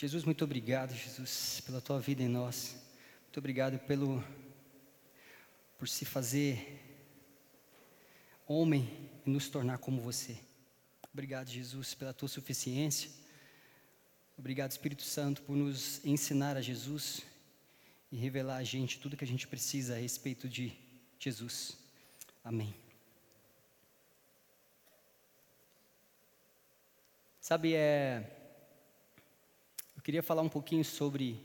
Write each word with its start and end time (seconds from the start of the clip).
Jesus, 0.00 0.24
muito 0.24 0.42
obrigado, 0.42 0.94
Jesus, 0.94 1.60
pela 1.60 1.78
tua 1.78 2.00
vida 2.00 2.22
em 2.22 2.26
nós. 2.26 2.74
Muito 3.24 3.36
obrigado 3.36 3.78
pelo 3.80 4.24
por 5.78 5.86
se 5.86 6.06
fazer 6.06 6.80
homem 8.46 8.88
e 9.26 9.28
nos 9.28 9.50
tornar 9.50 9.76
como 9.76 10.00
você. 10.00 10.38
Obrigado, 11.12 11.48
Jesus, 11.50 11.92
pela 11.92 12.14
tua 12.14 12.28
suficiência. 12.28 13.10
Obrigado, 14.38 14.70
Espírito 14.70 15.02
Santo, 15.02 15.42
por 15.42 15.54
nos 15.54 16.02
ensinar 16.02 16.56
a 16.56 16.62
Jesus 16.62 17.20
e 18.10 18.16
revelar 18.16 18.56
a 18.56 18.64
gente 18.64 18.98
tudo 18.98 19.18
que 19.18 19.24
a 19.24 19.28
gente 19.28 19.46
precisa 19.46 19.96
a 19.96 19.98
respeito 19.98 20.48
de 20.48 20.72
Jesus. 21.18 21.76
Amém. 22.42 22.74
Sabe, 27.38 27.74
é, 27.74 28.39
eu 30.00 30.02
queria 30.02 30.22
falar 30.22 30.40
um 30.40 30.48
pouquinho 30.48 30.82
sobre 30.82 31.38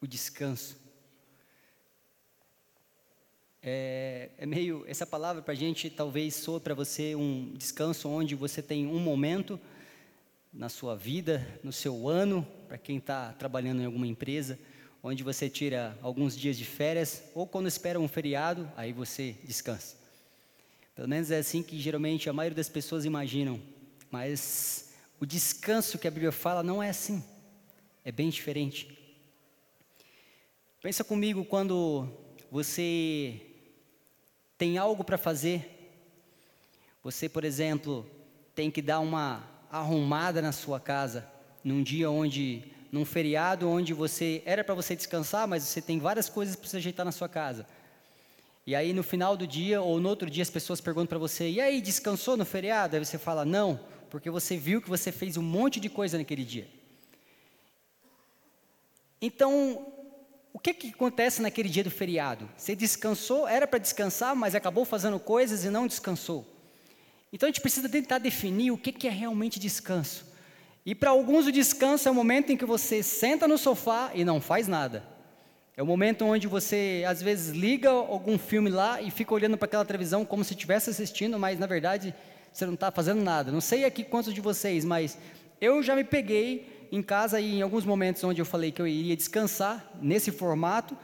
o 0.00 0.06
descanso. 0.06 0.76
É, 3.60 4.30
é 4.38 4.46
meio, 4.46 4.84
essa 4.86 5.04
palavra 5.04 5.42
para 5.42 5.54
a 5.54 5.56
gente 5.56 5.90
talvez 5.90 6.36
soa 6.36 6.60
para 6.60 6.72
você 6.72 7.16
um 7.16 7.52
descanso 7.56 8.08
onde 8.08 8.36
você 8.36 8.62
tem 8.62 8.86
um 8.86 9.00
momento 9.00 9.58
na 10.52 10.68
sua 10.68 10.94
vida, 10.94 11.44
no 11.64 11.72
seu 11.72 12.08
ano, 12.08 12.46
para 12.68 12.78
quem 12.78 12.98
está 12.98 13.32
trabalhando 13.32 13.82
em 13.82 13.86
alguma 13.86 14.06
empresa, 14.06 14.56
onde 15.02 15.24
você 15.24 15.50
tira 15.50 15.98
alguns 16.00 16.36
dias 16.36 16.56
de 16.56 16.64
férias, 16.64 17.24
ou 17.34 17.44
quando 17.44 17.66
espera 17.66 17.98
um 17.98 18.06
feriado, 18.06 18.70
aí 18.76 18.92
você 18.92 19.34
descansa. 19.42 19.96
Pelo 20.94 21.08
menos 21.08 21.32
é 21.32 21.38
assim 21.38 21.60
que 21.60 21.80
geralmente 21.80 22.30
a 22.30 22.32
maioria 22.32 22.54
das 22.54 22.68
pessoas 22.68 23.04
imaginam, 23.04 23.60
mas 24.12 24.94
o 25.18 25.26
descanso 25.26 25.98
que 25.98 26.06
a 26.06 26.10
Bíblia 26.12 26.30
fala 26.30 26.62
não 26.62 26.80
é 26.80 26.90
assim, 26.90 27.20
é 28.04 28.12
bem 28.12 28.28
diferente. 28.28 28.98
Pensa 30.82 31.02
comigo 31.02 31.44
quando 31.44 32.06
você 32.50 33.40
tem 34.58 34.76
algo 34.76 35.02
para 35.02 35.16
fazer, 35.16 35.70
você, 37.02 37.28
por 37.28 37.44
exemplo, 37.44 38.06
tem 38.54 38.70
que 38.70 38.82
dar 38.82 39.00
uma 39.00 39.42
arrumada 39.70 40.42
na 40.42 40.52
sua 40.52 40.78
casa, 40.78 41.26
num 41.64 41.82
dia 41.82 42.10
onde, 42.10 42.64
num 42.92 43.04
feriado 43.04 43.68
onde 43.68 43.94
você 43.94 44.42
era 44.44 44.62
para 44.62 44.74
você 44.74 44.94
descansar, 44.94 45.48
mas 45.48 45.62
você 45.62 45.80
tem 45.80 45.98
várias 45.98 46.28
coisas 46.28 46.54
para 46.54 46.68
você 46.68 46.76
ajeitar 46.76 47.06
na 47.06 47.12
sua 47.12 47.28
casa. 47.28 47.66
E 48.66 48.74
aí 48.74 48.92
no 48.92 49.02
final 49.02 49.36
do 49.36 49.46
dia 49.46 49.80
ou 49.80 49.98
no 50.00 50.08
outro 50.08 50.28
dia 50.28 50.42
as 50.42 50.50
pessoas 50.50 50.80
perguntam 50.80 51.08
para 51.08 51.18
você: 51.18 51.50
"E 51.50 51.60
aí, 51.60 51.80
descansou 51.80 52.36
no 52.36 52.44
feriado?" 52.44 52.96
Aí 52.96 53.04
você 53.04 53.18
fala: 53.18 53.44
"Não, 53.44 53.80
porque 54.10 54.30
você 54.30 54.56
viu 54.56 54.80
que 54.80 54.88
você 54.88 55.10
fez 55.10 55.36
um 55.36 55.42
monte 55.42 55.80
de 55.80 55.88
coisa 55.88 56.16
naquele 56.18 56.44
dia". 56.44 56.68
Então, 59.20 59.86
o 60.52 60.58
que, 60.58 60.72
que 60.72 60.88
acontece 60.90 61.42
naquele 61.42 61.68
dia 61.68 61.82
do 61.82 61.90
feriado? 61.90 62.48
Você 62.56 62.76
descansou, 62.76 63.48
era 63.48 63.66
para 63.66 63.78
descansar, 63.78 64.36
mas 64.36 64.54
acabou 64.54 64.84
fazendo 64.84 65.18
coisas 65.18 65.64
e 65.64 65.70
não 65.70 65.86
descansou. 65.86 66.46
Então 67.32 67.48
a 67.48 67.50
gente 67.50 67.60
precisa 67.60 67.88
tentar 67.88 68.18
definir 68.18 68.70
o 68.70 68.78
que, 68.78 68.92
que 68.92 69.08
é 69.08 69.10
realmente 69.10 69.58
descanso. 69.58 70.24
E 70.86 70.94
para 70.94 71.10
alguns 71.10 71.46
o 71.46 71.52
descanso 71.52 72.06
é 72.06 72.10
o 72.10 72.14
momento 72.14 72.52
em 72.52 72.56
que 72.56 72.64
você 72.64 73.02
senta 73.02 73.48
no 73.48 73.58
sofá 73.58 74.12
e 74.14 74.24
não 74.24 74.40
faz 74.40 74.68
nada. 74.68 75.02
É 75.76 75.82
o 75.82 75.86
momento 75.86 76.24
onde 76.24 76.46
você 76.46 77.02
às 77.04 77.20
vezes 77.20 77.52
liga 77.52 77.90
algum 77.90 78.38
filme 78.38 78.70
lá 78.70 79.02
e 79.02 79.10
fica 79.10 79.34
olhando 79.34 79.58
para 79.58 79.66
aquela 79.66 79.84
televisão 79.84 80.24
como 80.24 80.44
se 80.44 80.54
estivesse 80.54 80.90
assistindo, 80.90 81.36
mas 81.36 81.58
na 81.58 81.66
verdade 81.66 82.14
você 82.52 82.64
não 82.64 82.74
está 82.74 82.92
fazendo 82.92 83.20
nada. 83.20 83.50
Não 83.50 83.60
sei 83.60 83.84
aqui 83.84 84.04
quantos 84.04 84.32
de 84.32 84.40
vocês, 84.40 84.84
mas 84.84 85.18
eu 85.60 85.82
já 85.82 85.96
me 85.96 86.04
peguei 86.04 86.83
em 86.94 87.02
casa 87.02 87.40
e 87.40 87.56
em 87.56 87.62
alguns 87.62 87.84
momentos 87.84 88.22
onde 88.22 88.40
eu 88.40 88.44
falei 88.44 88.70
que 88.70 88.80
eu 88.80 88.86
iria 88.86 89.16
descansar 89.16 89.84
nesse 90.00 90.30
formato, 90.30 90.96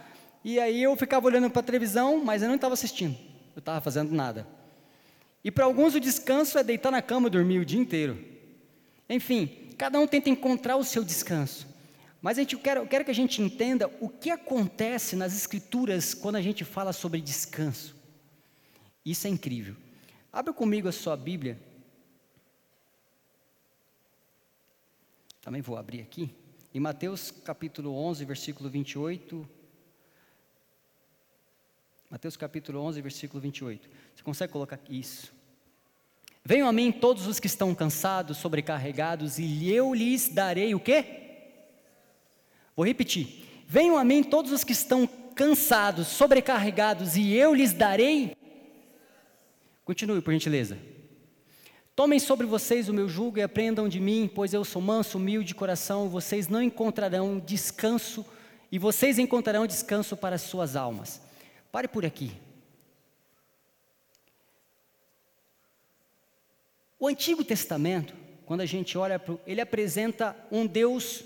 e 0.44 0.60
aí 0.60 0.82
eu 0.82 0.94
ficava 0.96 1.26
olhando 1.26 1.50
para 1.50 1.60
a 1.60 1.64
televisão, 1.64 2.24
mas 2.24 2.42
eu 2.42 2.48
não 2.48 2.54
estava 2.54 2.74
assistindo, 2.74 3.16
eu 3.54 3.58
estava 3.58 3.80
fazendo 3.80 4.12
nada. 4.12 4.46
E 5.42 5.50
para 5.50 5.64
alguns 5.64 5.94
o 5.94 6.00
descanso 6.00 6.58
é 6.58 6.62
deitar 6.62 6.92
na 6.92 7.02
cama 7.02 7.26
e 7.26 7.30
dormir 7.30 7.58
o 7.58 7.64
dia 7.64 7.80
inteiro. 7.80 8.18
Enfim, 9.08 9.74
cada 9.76 9.98
um 9.98 10.06
tenta 10.06 10.30
encontrar 10.30 10.76
o 10.76 10.84
seu 10.84 11.02
descanso. 11.02 11.66
Mas 12.22 12.38
a 12.38 12.42
gente, 12.42 12.54
eu, 12.54 12.60
quero, 12.60 12.80
eu 12.82 12.86
quero 12.86 13.04
que 13.04 13.10
a 13.10 13.14
gente 13.14 13.42
entenda 13.42 13.90
o 14.00 14.08
que 14.08 14.30
acontece 14.30 15.16
nas 15.16 15.34
Escrituras 15.34 16.14
quando 16.14 16.36
a 16.36 16.42
gente 16.42 16.64
fala 16.64 16.92
sobre 16.92 17.20
descanso. 17.20 17.96
Isso 19.04 19.26
é 19.26 19.30
incrível. 19.30 19.74
Abra 20.32 20.52
comigo 20.52 20.86
a 20.86 20.92
sua 20.92 21.16
Bíblia. 21.16 21.58
Também 25.50 25.62
vou 25.62 25.76
abrir 25.76 26.00
aqui. 26.00 26.32
Em 26.72 26.78
Mateus 26.78 27.32
capítulo 27.32 27.92
11, 27.92 28.24
versículo 28.24 28.70
28. 28.70 29.48
Mateus 32.08 32.36
capítulo 32.36 32.78
11, 32.82 33.02
versículo 33.02 33.40
28. 33.40 33.90
Você 34.14 34.22
consegue 34.22 34.52
colocar 34.52 34.78
isso? 34.88 35.34
Venham 36.44 36.68
a 36.68 36.72
mim 36.72 36.92
todos 36.92 37.26
os 37.26 37.40
que 37.40 37.48
estão 37.48 37.74
cansados, 37.74 38.36
sobrecarregados, 38.36 39.40
e 39.40 39.68
eu 39.68 39.92
lhes 39.92 40.28
darei 40.28 40.72
o 40.72 40.78
quê? 40.78 41.04
Vou 42.76 42.86
repetir. 42.86 43.64
Venham 43.66 43.98
a 43.98 44.04
mim 44.04 44.22
todos 44.22 44.52
os 44.52 44.62
que 44.62 44.70
estão 44.70 45.04
cansados, 45.34 46.06
sobrecarregados, 46.06 47.16
e 47.16 47.34
eu 47.34 47.52
lhes 47.52 47.72
darei. 47.72 48.36
Continue, 49.84 50.22
por 50.22 50.32
gentileza. 50.32 50.78
Tomem 52.00 52.18
sobre 52.18 52.46
vocês 52.46 52.88
o 52.88 52.94
meu 52.94 53.10
jugo 53.10 53.38
e 53.38 53.42
aprendam 53.42 53.86
de 53.86 54.00
mim, 54.00 54.26
pois 54.34 54.54
eu 54.54 54.64
sou 54.64 54.80
manso, 54.80 55.18
humilde 55.18 55.48
de 55.48 55.54
coração, 55.54 56.08
vocês 56.08 56.48
não 56.48 56.62
encontrarão 56.62 57.38
descanso, 57.38 58.24
e 58.72 58.78
vocês 58.78 59.18
encontrarão 59.18 59.66
descanso 59.66 60.16
para 60.16 60.36
as 60.36 60.40
suas 60.40 60.76
almas. 60.76 61.20
Pare 61.70 61.86
por 61.86 62.06
aqui. 62.06 62.32
O 66.98 67.06
Antigo 67.06 67.44
Testamento, 67.44 68.14
quando 68.46 68.62
a 68.62 68.66
gente 68.66 68.96
olha 68.96 69.18
para 69.18 69.36
ele 69.46 69.60
apresenta 69.60 70.34
um 70.50 70.66
Deus 70.66 71.22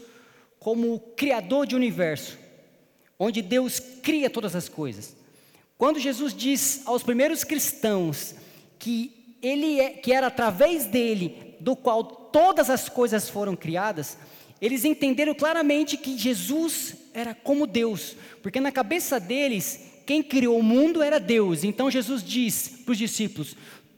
como 0.58 0.94
o 0.94 0.98
criador 0.98 1.68
de 1.68 1.76
universo, 1.76 2.36
onde 3.16 3.42
Deus 3.42 3.78
cria 3.78 4.28
todas 4.28 4.56
as 4.56 4.68
coisas. 4.68 5.14
Quando 5.78 6.00
Jesus 6.00 6.34
diz 6.34 6.82
aos 6.84 7.04
primeiros 7.04 7.44
cristãos 7.44 8.34
que 8.76 9.23
ele 9.46 9.80
é, 9.80 9.90
que 9.90 10.12
era 10.12 10.28
através 10.28 10.86
dele 10.86 11.56
do 11.60 11.76
qual 11.76 12.02
todas 12.02 12.70
as 12.70 12.88
coisas 12.88 13.28
foram 13.28 13.54
criadas, 13.54 14.18
eles 14.60 14.84
entenderam 14.84 15.34
claramente 15.34 15.96
que 15.96 16.16
Jesus 16.16 16.96
era 17.12 17.34
como 17.34 17.66
Deus, 17.66 18.16
porque 18.42 18.60
na 18.60 18.72
cabeça 18.72 19.20
deles 19.20 19.92
quem 20.06 20.22
criou 20.22 20.58
o 20.58 20.62
mundo 20.62 21.02
era 21.02 21.20
Deus. 21.20 21.64
Então 21.64 21.90
Jesus 21.90 22.22
diz 22.22 22.68
para 22.84 22.92
os 22.92 22.98
discípulos: 22.98 23.56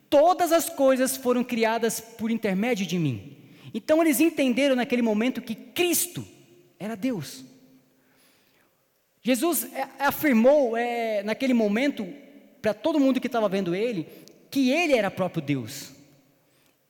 Todas 0.09 0.53
as 0.53 0.69
coisas 0.69 1.17
foram 1.17 1.43
criadas 1.43 2.01
por 2.01 2.31
intermédio 2.31 2.87
de 2.87 2.99
mim. 2.99 3.37
Então 3.75 4.01
eles 4.03 4.21
entenderam 4.21 4.77
naquele 4.77 5.03
momento 5.03 5.43
que 5.43 5.55
Cristo 5.55 6.27
era 6.79 6.97
Deus. 6.97 7.45
Jesus 9.23 9.65
é, 9.73 9.89
afirmou 9.99 10.77
é, 10.77 11.23
naquele 11.25 11.53
momento, 11.53 12.07
para 12.63 12.73
todo 12.73 13.01
mundo 13.01 13.21
que 13.21 13.27
estava 13.27 13.49
vendo 13.49 13.75
ele, 13.75 14.07
que 14.51 14.71
ele 14.71 14.95
era 14.95 15.11
próprio 15.11 15.43
Deus. 15.43 15.93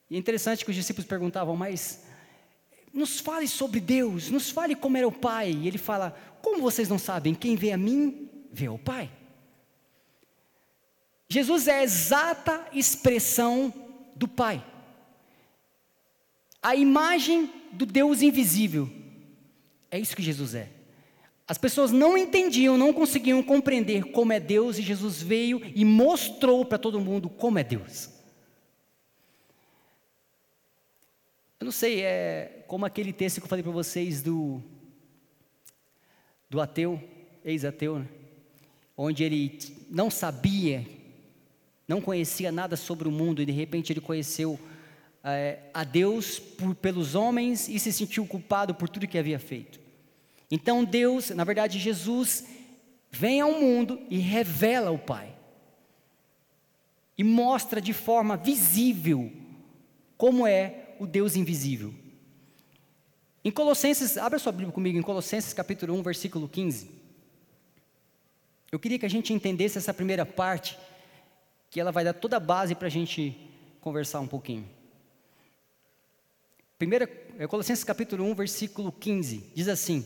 E 0.09 0.15
é 0.15 0.19
interessante 0.19 0.63
que 0.63 0.71
os 0.71 0.75
discípulos 0.75 1.07
perguntavam, 1.07 1.55
mas 1.55 2.03
nos 2.93 3.19
fale 3.19 3.47
sobre 3.47 3.79
Deus, 3.79 4.29
nos 4.29 4.49
fale 4.49 4.75
como 4.75 4.97
era 4.97 5.07
o 5.07 5.11
Pai. 5.11 5.51
E 5.51 5.67
ele 5.67 5.77
fala: 5.77 6.17
Como 6.41 6.61
vocês 6.61 6.89
não 6.89 6.97
sabem? 6.97 7.35
Quem 7.35 7.55
vê 7.55 7.71
a 7.71 7.77
mim, 7.77 8.29
vê 8.51 8.69
o 8.69 8.77
Pai. 8.77 9.11
Jesus 11.29 11.67
é 11.67 11.79
a 11.79 11.83
exata 11.83 12.67
expressão 12.73 13.73
do 14.15 14.27
Pai. 14.27 14.63
A 16.61 16.75
imagem 16.75 17.51
do 17.71 17.85
Deus 17.85 18.21
invisível. 18.21 18.89
É 19.91 19.99
isso 19.99 20.15
que 20.15 20.21
Jesus 20.21 20.55
é. 20.55 20.76
As 21.47 21.57
pessoas 21.57 21.91
não 21.91 22.17
entendiam, 22.17 22.77
não 22.77 22.91
conseguiam 22.91 23.41
compreender 23.41 24.11
como 24.11 24.33
é 24.33 24.39
Deus, 24.39 24.77
e 24.77 24.81
Jesus 24.81 25.21
veio 25.21 25.61
e 25.73 25.85
mostrou 25.85 26.65
para 26.65 26.77
todo 26.77 26.99
mundo 26.99 27.29
como 27.29 27.57
é 27.57 27.63
Deus. 27.63 28.09
Eu 31.59 31.65
não 31.65 31.71
sei, 31.71 32.01
é 32.01 32.65
como 32.67 32.85
aquele 32.85 33.13
texto 33.13 33.37
que 33.37 33.45
eu 33.45 33.49
falei 33.49 33.63
para 33.63 33.71
vocês 33.71 34.21
do, 34.21 34.61
do 36.49 36.59
ateu, 36.59 37.01
ex-ateu, 37.45 37.99
né? 37.99 38.07
onde 38.95 39.23
ele 39.23 39.57
não 39.89 40.11
sabia, 40.11 40.85
não 41.87 42.01
conhecia 42.01 42.51
nada 42.51 42.75
sobre 42.75 43.07
o 43.07 43.11
mundo 43.11 43.41
e 43.41 43.45
de 43.45 43.53
repente 43.53 43.93
ele 43.93 44.01
conheceu 44.01 44.59
é, 45.23 45.59
a 45.73 45.85
Deus 45.85 46.39
por, 46.39 46.75
pelos 46.75 47.15
homens 47.15 47.69
e 47.69 47.79
se 47.79 47.93
sentiu 47.93 48.25
culpado 48.25 48.75
por 48.75 48.89
tudo 48.89 49.07
que 49.07 49.17
havia 49.17 49.39
feito. 49.39 49.86
Então 50.49 50.85
Deus, 50.85 51.29
na 51.29 51.43
verdade 51.43 51.79
Jesus, 51.79 52.45
vem 53.11 53.41
ao 53.41 53.59
mundo 53.59 53.99
e 54.09 54.17
revela 54.17 54.91
o 54.91 54.97
Pai. 54.97 55.35
E 57.17 57.23
mostra 57.23 57.81
de 57.81 57.93
forma 57.93 58.37
visível 58.37 59.31
como 60.17 60.47
é 60.47 60.95
o 60.99 61.05
Deus 61.05 61.35
invisível. 61.35 61.93
Em 63.43 63.51
Colossenses, 63.51 64.17
abra 64.17 64.39
sua 64.39 64.51
Bíblia 64.51 64.71
comigo, 64.71 64.97
em 64.97 65.01
Colossenses 65.01 65.53
capítulo 65.53 65.93
1, 65.95 66.03
versículo 66.03 66.47
15. 66.47 66.89
Eu 68.71 68.79
queria 68.79 68.99
que 68.99 69.05
a 69.05 69.09
gente 69.09 69.33
entendesse 69.33 69.77
essa 69.77 69.93
primeira 69.93 70.25
parte, 70.25 70.77
que 71.69 71.79
ela 71.79 71.91
vai 71.91 72.03
dar 72.03 72.13
toda 72.13 72.37
a 72.37 72.41
base 72.41 72.75
para 72.75 72.87
a 72.87 72.91
gente 72.91 73.35
conversar 73.79 74.19
um 74.19 74.27
pouquinho. 74.27 74.67
Primeira, 76.77 77.09
é 77.39 77.47
Colossenses 77.47 77.83
capítulo 77.83 78.23
1, 78.25 78.35
versículo 78.35 78.91
15, 78.91 79.51
diz 79.55 79.67
assim: 79.67 80.05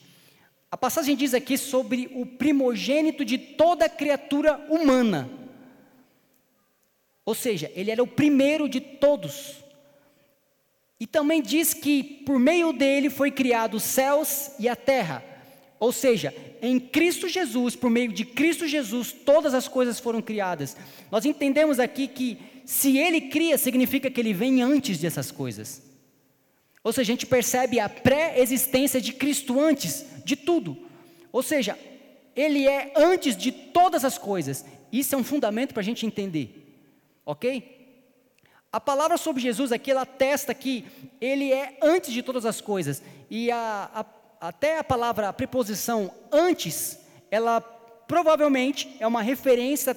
A 0.71 0.77
passagem 0.77 1.17
diz 1.17 1.33
aqui 1.33 1.57
sobre 1.57 2.09
o 2.15 2.25
primogênito 2.25 3.25
de 3.25 3.37
toda 3.37 3.89
criatura 3.89 4.55
humana. 4.69 5.29
Ou 7.25 7.35
seja, 7.35 7.69
ele 7.75 7.91
era 7.91 8.01
o 8.01 8.07
primeiro 8.07 8.69
de 8.69 8.79
todos. 8.79 9.57
E 10.97 11.05
também 11.05 11.41
diz 11.41 11.73
que 11.73 12.01
por 12.03 12.39
meio 12.39 12.71
dele 12.71 13.09
foi 13.09 13.31
criado 13.31 13.75
os 13.75 13.83
céus 13.83 14.51
e 14.57 14.69
a 14.69 14.75
terra. 14.75 15.21
Ou 15.77 15.91
seja, 15.91 16.33
em 16.61 16.79
Cristo 16.79 17.27
Jesus, 17.27 17.75
por 17.75 17.89
meio 17.89 18.13
de 18.13 18.23
Cristo 18.23 18.65
Jesus, 18.65 19.11
todas 19.11 19.53
as 19.53 19.67
coisas 19.67 19.99
foram 19.99 20.21
criadas. 20.21 20.77
Nós 21.11 21.25
entendemos 21.25 21.79
aqui 21.79 22.07
que 22.07 22.37
se 22.65 22.97
ele 22.97 23.21
cria, 23.21 23.57
significa 23.57 24.09
que 24.09 24.21
ele 24.21 24.33
vem 24.33 24.61
antes 24.61 24.99
dessas 24.99 25.31
coisas. 25.31 25.90
Ou 26.83 26.91
seja, 26.91 27.11
a 27.11 27.13
gente 27.13 27.25
percebe 27.25 27.79
a 27.79 27.87
pré-existência 27.87 28.99
de 28.99 29.13
Cristo 29.13 29.59
antes 29.59 30.05
de 30.25 30.35
tudo. 30.35 30.77
Ou 31.31 31.43
seja, 31.43 31.77
ele 32.35 32.67
é 32.67 32.93
antes 32.95 33.37
de 33.37 33.51
todas 33.51 34.03
as 34.03 34.17
coisas. 34.17 34.65
Isso 34.91 35.13
é 35.13 35.17
um 35.17 35.23
fundamento 35.23 35.73
para 35.73 35.81
a 35.81 35.83
gente 35.85 36.05
entender. 36.05 36.75
Ok? 37.25 37.79
A 38.71 38.79
palavra 38.79 39.17
sobre 39.17 39.41
Jesus 39.41 39.71
aqui, 39.71 39.91
ela 39.91 40.03
atesta 40.03 40.53
que 40.53 40.85
ele 41.19 41.51
é 41.51 41.77
antes 41.81 42.11
de 42.11 42.23
todas 42.23 42.45
as 42.45 42.61
coisas. 42.61 43.01
E 43.29 43.51
a, 43.51 43.89
a, 43.93 44.47
até 44.47 44.77
a 44.77 44.83
palavra, 44.83 45.29
a 45.29 45.33
preposição 45.33 46.11
antes, 46.31 46.99
ela 47.29 47.61
provavelmente 47.61 48.95
é 48.99 49.05
uma 49.05 49.21
referência 49.21 49.95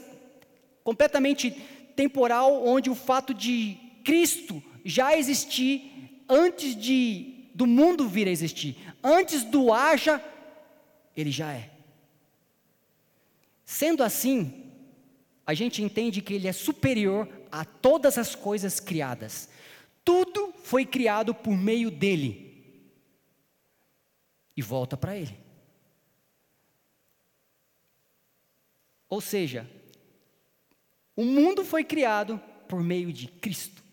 completamente 0.82 1.50
temporal, 1.96 2.66
onde 2.66 2.90
o 2.90 2.94
fato 2.94 3.32
de 3.32 3.76
Cristo 4.04 4.62
já 4.84 5.16
existir 5.16 5.93
antes 6.28 6.76
de, 6.76 7.48
do 7.54 7.66
mundo 7.66 8.08
vir 8.08 8.28
a 8.28 8.30
existir. 8.30 8.76
Antes 9.02 9.44
do 9.44 9.72
haja, 9.72 10.22
ele 11.16 11.30
já 11.30 11.52
é. 11.52 11.70
Sendo 13.64 14.02
assim, 14.02 14.72
a 15.46 15.54
gente 15.54 15.82
entende 15.82 16.22
que 16.22 16.34
ele 16.34 16.48
é 16.48 16.52
superior 16.52 17.28
a 17.50 17.64
todas 17.64 18.18
as 18.18 18.34
coisas 18.34 18.80
criadas. 18.80 19.48
Tudo 20.04 20.52
foi 20.62 20.84
criado 20.84 21.34
por 21.34 21.56
meio 21.56 21.90
dele. 21.90 22.82
E 24.56 24.62
volta 24.62 24.96
para 24.96 25.16
ele. 25.16 25.36
Ou 29.08 29.20
seja, 29.20 29.70
o 31.14 31.24
mundo 31.24 31.64
foi 31.64 31.84
criado 31.84 32.40
por 32.68 32.82
meio 32.82 33.12
de 33.12 33.28
Cristo. 33.28 33.83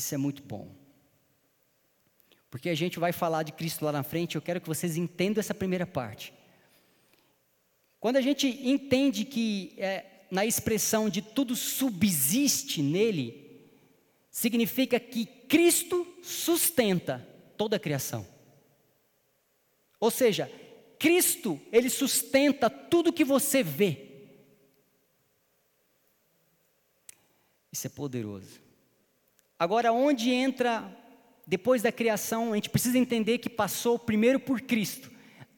Isso 0.00 0.14
é 0.14 0.18
muito 0.18 0.42
bom. 0.42 0.74
Porque 2.50 2.70
a 2.70 2.74
gente 2.74 2.98
vai 2.98 3.12
falar 3.12 3.42
de 3.42 3.52
Cristo 3.52 3.84
lá 3.84 3.92
na 3.92 4.02
frente, 4.02 4.34
eu 4.34 4.40
quero 4.40 4.58
que 4.58 4.66
vocês 4.66 4.96
entendam 4.96 5.40
essa 5.40 5.52
primeira 5.52 5.86
parte. 5.86 6.32
Quando 8.00 8.16
a 8.16 8.22
gente 8.22 8.46
entende 8.66 9.26
que 9.26 9.74
é, 9.76 10.24
na 10.30 10.46
expressão 10.46 11.10
de 11.10 11.20
tudo 11.20 11.54
subsiste 11.54 12.80
nele, 12.82 13.60
significa 14.30 14.98
que 14.98 15.26
Cristo 15.26 16.06
sustenta 16.22 17.18
toda 17.58 17.76
a 17.76 17.80
criação. 17.80 18.26
Ou 20.00 20.10
seja, 20.10 20.50
Cristo, 20.98 21.60
ele 21.70 21.90
sustenta 21.90 22.70
tudo 22.70 23.12
que 23.12 23.22
você 23.22 23.62
vê. 23.62 24.08
Isso 27.70 27.86
é 27.86 27.90
poderoso. 27.90 28.69
Agora, 29.60 29.92
onde 29.92 30.30
entra, 30.30 30.90
depois 31.46 31.82
da 31.82 31.92
criação, 31.92 32.52
a 32.52 32.54
gente 32.54 32.70
precisa 32.70 32.96
entender 32.96 33.36
que 33.36 33.50
passou 33.50 33.98
primeiro 33.98 34.40
por 34.40 34.62
Cristo, 34.62 35.10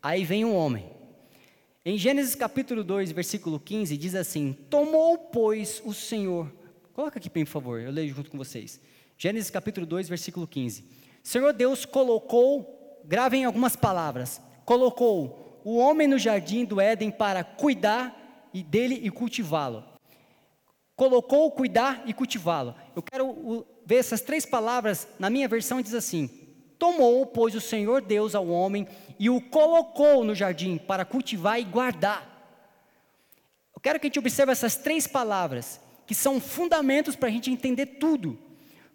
aí 0.02 0.25
vem 0.25 0.44
o 0.44 0.52
homem. 0.52 0.90
Em 1.84 1.96
Gênesis 1.96 2.34
capítulo 2.34 2.82
2, 2.82 3.12
versículo 3.12 3.60
15, 3.60 3.96
diz 3.96 4.16
assim: 4.16 4.54
Tomou, 4.69 5.16
pois, 5.16 5.81
o 5.84 5.94
Senhor. 5.94 6.52
Coloca 6.93 7.20
aqui, 7.20 7.31
por 7.31 7.46
favor, 7.46 7.81
eu 7.81 7.93
leio 7.93 8.12
junto 8.12 8.28
com 8.28 8.37
vocês. 8.37 8.81
Gênesis 9.16 9.50
capítulo 9.50 9.87
2, 9.87 10.08
versículo 10.08 10.49
15. 10.49 10.84
Senhor 11.22 11.52
Deus 11.52 11.84
colocou, 11.84 13.00
gravem 13.04 13.44
algumas 13.44 13.76
palavras: 13.76 14.43
colocou 14.64 15.60
o 15.64 15.76
homem 15.76 16.08
no 16.08 16.19
jardim 16.19 16.64
do 16.64 16.81
Éden 16.81 17.12
para 17.12 17.44
cuidar 17.44 18.50
dele 18.69 18.99
e 19.00 19.10
cultivá-lo. 19.10 19.91
Colocou, 20.96 21.50
cuidar 21.50 22.02
e 22.06 22.12
cultivá-lo. 22.12 22.74
Eu 22.94 23.02
quero 23.02 23.66
ver 23.84 23.96
essas 23.96 24.20
três 24.20 24.44
palavras, 24.44 25.08
na 25.18 25.30
minha 25.30 25.48
versão 25.48 25.80
diz 25.80 25.94
assim: 25.94 26.28
Tomou, 26.78 27.26
pois, 27.26 27.54
o 27.54 27.60
Senhor 27.60 28.02
Deus 28.02 28.34
ao 28.34 28.48
homem 28.48 28.86
e 29.18 29.30
o 29.30 29.40
colocou 29.40 30.24
no 30.24 30.34
jardim 30.34 30.76
para 30.76 31.04
cultivar 31.04 31.60
e 31.60 31.64
guardar. 31.64 32.28
Eu 33.74 33.80
quero 33.80 34.00
que 34.00 34.06
a 34.06 34.08
gente 34.08 34.18
observe 34.18 34.52
essas 34.52 34.76
três 34.76 35.06
palavras, 35.06 35.80
que 36.06 36.14
são 36.14 36.40
fundamentos 36.40 37.16
para 37.16 37.28
a 37.28 37.32
gente 37.32 37.50
entender 37.50 37.86
tudo. 37.86 38.38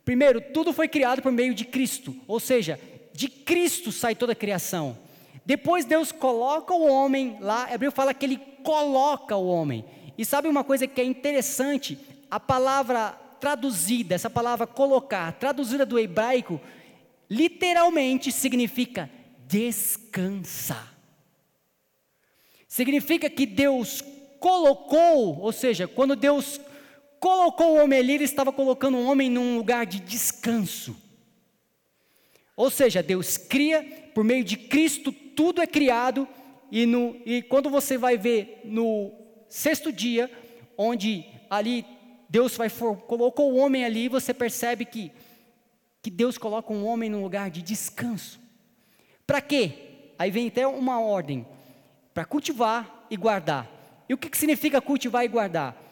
Primeiro, 0.03 0.39
tudo 0.39 0.71
foi 0.71 0.87
criado 0.87 1.21
por 1.21 1.31
meio 1.31 1.53
de 1.53 1.65
Cristo, 1.65 2.15
ou 2.27 2.39
seja, 2.39 2.79
de 3.13 3.27
Cristo 3.27 3.91
sai 3.91 4.15
toda 4.15 4.33
a 4.33 4.35
criação. 4.35 4.97
Depois 5.45 5.85
Deus 5.85 6.11
coloca 6.11 6.73
o 6.73 6.85
homem 6.85 7.37
lá, 7.39 7.73
Hebreu 7.73 7.91
fala 7.91 8.13
que 8.13 8.25
ele 8.25 8.37
coloca 8.63 9.35
o 9.35 9.47
homem. 9.47 9.85
E 10.17 10.25
sabe 10.25 10.47
uma 10.47 10.63
coisa 10.63 10.87
que 10.87 10.99
é 10.99 11.03
interessante? 11.03 11.97
A 12.29 12.39
palavra 12.39 13.11
traduzida, 13.39 14.15
essa 14.15 14.29
palavra 14.29 14.65
colocar, 14.65 15.31
traduzida 15.33 15.85
do 15.85 15.99
hebraico, 15.99 16.59
literalmente 17.29 18.31
significa 18.31 19.09
descansar. 19.47 20.95
Significa 22.67 23.29
que 23.29 23.45
Deus 23.45 24.03
colocou, 24.39 25.39
ou 25.39 25.51
seja, 25.51 25.87
quando 25.87 26.15
Deus 26.15 26.59
colocou 27.19 27.73
o 27.73 27.83
homem 27.83 27.99
ali, 27.99 28.13
ele 28.13 28.23
estava 28.23 28.51
colocando 28.51 28.97
o 28.97 29.05
homem 29.05 29.29
num 29.29 29.57
lugar 29.57 29.85
de 29.85 29.99
descanso. 29.99 30.95
Ou 32.55 32.69
seja, 32.69 33.03
Deus 33.03 33.37
cria, 33.37 33.83
por 34.13 34.23
meio 34.23 34.43
de 34.43 34.57
Cristo, 34.57 35.11
tudo 35.11 35.61
é 35.61 35.67
criado, 35.67 36.27
e, 36.71 36.85
no, 36.85 37.15
e 37.25 37.41
quando 37.41 37.69
você 37.69 37.97
vai 37.97 38.17
ver 38.17 38.61
no 38.65 39.11
sexto 39.49 39.91
dia, 39.91 40.29
onde 40.77 41.25
ali 41.49 41.85
Deus 42.29 42.55
vai 42.55 42.69
colocou 42.69 43.51
o 43.51 43.57
homem 43.57 43.85
ali, 43.85 44.09
você 44.09 44.33
percebe 44.33 44.85
que, 44.85 45.11
que 46.01 46.09
Deus 46.09 46.37
coloca 46.37 46.73
um 46.73 46.85
homem 46.85 47.09
num 47.09 47.21
lugar 47.21 47.49
de 47.49 47.61
descanso. 47.61 48.39
Para 49.25 49.41
quê? 49.41 49.73
Aí 50.19 50.31
vem 50.31 50.47
até 50.47 50.67
uma 50.67 50.99
ordem: 50.99 51.45
para 52.13 52.25
cultivar 52.25 53.05
e 53.09 53.15
guardar. 53.15 53.69
E 54.09 54.13
o 54.13 54.17
que, 54.17 54.29
que 54.29 54.37
significa 54.37 54.81
cultivar 54.81 55.23
e 55.25 55.27
guardar? 55.27 55.83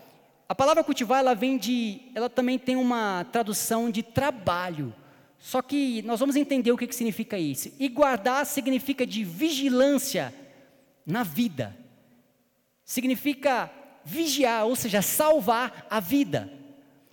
A 0.47 0.53
palavra 0.53 0.83
cultivar, 0.83 1.19
ela 1.19 1.33
vem 1.33 1.57
de, 1.57 2.01
ela 2.13 2.29
também 2.29 2.59
tem 2.59 2.75
uma 2.75 3.25
tradução 3.31 3.89
de 3.89 4.03
trabalho. 4.03 4.93
Só 5.39 5.62
que 5.62 6.01
nós 6.03 6.19
vamos 6.19 6.35
entender 6.35 6.71
o 6.71 6.77
que, 6.77 6.88
que 6.88 6.95
significa 6.95 7.38
isso. 7.38 7.71
E 7.79 7.88
guardar 7.89 8.45
significa 8.45 9.05
de 9.05 9.24
vigilância 9.24 10.33
na 11.05 11.24
vida. 11.24 11.75
Significa 12.86 13.70
vigiar, 14.06 14.65
ou 14.68 14.75
seja, 14.75 15.01
salvar 15.01 15.88
a 15.89 16.00
vida. 16.00 16.50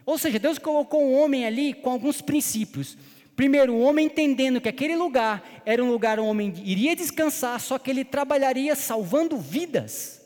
Ou 0.04 0.18
seja, 0.18 0.38
Deus 0.38 0.58
colocou 0.58 1.02
um 1.02 1.14
homem 1.14 1.46
ali 1.46 1.72
com 1.72 1.90
alguns 1.90 2.20
princípios. 2.20 2.96
Primeiro, 3.34 3.72
o 3.72 3.80
homem 3.80 4.06
entendendo 4.06 4.60
que 4.60 4.68
aquele 4.68 4.94
lugar 4.94 5.62
era 5.64 5.82
um 5.82 5.90
lugar 5.90 6.20
onde 6.20 6.28
o 6.28 6.30
homem 6.30 6.52
iria 6.64 6.94
descansar, 6.94 7.58
só 7.58 7.78
que 7.78 7.90
ele 7.90 8.04
trabalharia 8.04 8.76
salvando 8.76 9.38
vidas. 9.38 10.20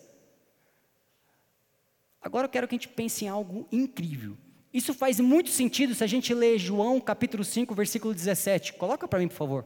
Agora 2.21 2.47
eu 2.47 2.51
quero 2.51 2.67
que 2.67 2.75
a 2.75 2.79
gente 2.79 2.89
pense 2.89 3.25
em 3.25 3.29
algo 3.29 3.69
incrível. 3.71 4.37
Isso 4.75 4.93
faz 4.93 5.21
muito 5.21 5.51
sentido 5.51 5.95
se 5.95 6.03
a 6.03 6.07
gente 6.09 6.35
ler 6.35 6.59
João 6.59 7.01
capítulo 7.01 7.45
5, 7.45 7.73
versículo 7.73 8.13
17. 8.13 8.73
Coloca 8.73 9.07
para 9.07 9.21
mim, 9.21 9.29
por 9.29 9.37
favor. 9.37 9.65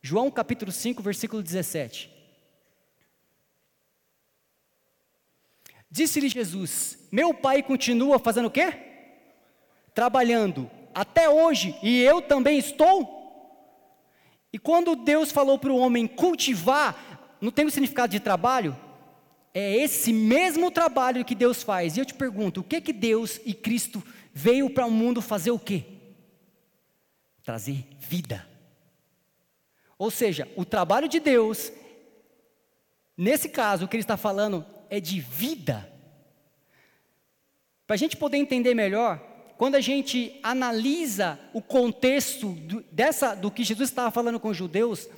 João 0.00 0.30
capítulo 0.30 0.72
5, 0.72 1.02
versículo 1.02 1.42
17. 1.42 2.17
Disse-lhe 5.90 6.28
Jesus: 6.28 6.98
Meu 7.10 7.32
pai 7.32 7.62
continua 7.62 8.18
fazendo 8.18 8.46
o 8.46 8.50
quê? 8.50 8.72
Trabalhando 9.94 10.70
até 10.94 11.28
hoje, 11.28 11.76
e 11.82 12.02
eu 12.02 12.20
também 12.20 12.58
estou. 12.58 13.16
E 14.52 14.58
quando 14.58 14.96
Deus 14.96 15.30
falou 15.30 15.58
para 15.58 15.72
o 15.72 15.78
homem 15.78 16.06
cultivar, 16.06 17.36
não 17.40 17.50
tem 17.50 17.66
o 17.66 17.70
significado 17.70 18.10
de 18.10 18.20
trabalho? 18.20 18.76
É 19.54 19.76
esse 19.76 20.12
mesmo 20.12 20.70
trabalho 20.70 21.24
que 21.24 21.34
Deus 21.34 21.62
faz. 21.62 21.96
E 21.96 22.00
eu 22.00 22.04
te 22.04 22.14
pergunto, 22.14 22.60
o 22.60 22.64
que 22.64 22.80
que 22.80 22.92
Deus 22.92 23.40
e 23.44 23.54
Cristo 23.54 24.02
veio 24.32 24.70
para 24.70 24.86
o 24.86 24.90
mundo 24.90 25.20
fazer 25.20 25.50
o 25.50 25.58
quê? 25.58 25.84
Trazer 27.42 27.86
vida. 27.98 28.46
Ou 29.98 30.10
seja, 30.10 30.48
o 30.54 30.64
trabalho 30.64 31.08
de 31.08 31.18
Deus, 31.18 31.72
nesse 33.16 33.48
caso, 33.48 33.84
o 33.84 33.88
que 33.88 33.96
ele 33.96 34.02
está 34.02 34.16
falando 34.16 34.64
é 34.90 35.00
de 35.00 35.20
vida. 35.20 35.90
Para 37.86 37.94
a 37.94 37.98
gente 37.98 38.16
poder 38.16 38.36
entender 38.36 38.74
melhor, 38.74 39.18
quando 39.56 39.74
a 39.74 39.80
gente 39.80 40.38
analisa 40.42 41.38
o 41.52 41.60
contexto 41.60 42.52
do, 42.52 42.84
dessa, 42.92 43.34
do 43.34 43.50
que 43.50 43.64
Jesus 43.64 43.88
estava 43.88 44.10
falando 44.10 44.38
com 44.38 44.48
os 44.48 44.56
judeus, 44.56 45.08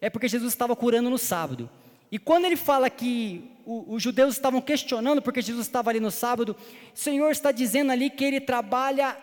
é 0.00 0.10
porque 0.10 0.26
Jesus 0.26 0.52
estava 0.52 0.74
curando 0.74 1.08
no 1.08 1.18
sábado. 1.18 1.70
E 2.10 2.18
quando 2.18 2.46
ele 2.46 2.56
fala 2.56 2.90
que 2.90 3.48
o, 3.64 3.94
os 3.94 4.02
judeus 4.02 4.34
estavam 4.34 4.60
questionando 4.60 5.22
porque 5.22 5.40
Jesus 5.40 5.66
estava 5.66 5.90
ali 5.90 6.00
no 6.00 6.10
sábado, 6.10 6.56
o 6.92 6.98
Senhor 6.98 7.30
está 7.30 7.52
dizendo 7.52 7.92
ali 7.92 8.10
que 8.10 8.24
ele 8.24 8.40
trabalha 8.40 9.16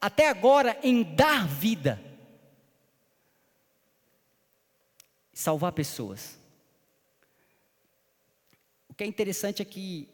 até 0.00 0.28
agora 0.28 0.78
em 0.82 1.02
dar 1.02 1.46
vida, 1.46 2.00
salvar 5.32 5.72
pessoas. 5.72 6.39
Que 9.00 9.04
é 9.04 9.06
interessante 9.06 9.62
é 9.62 9.64
que 9.64 10.06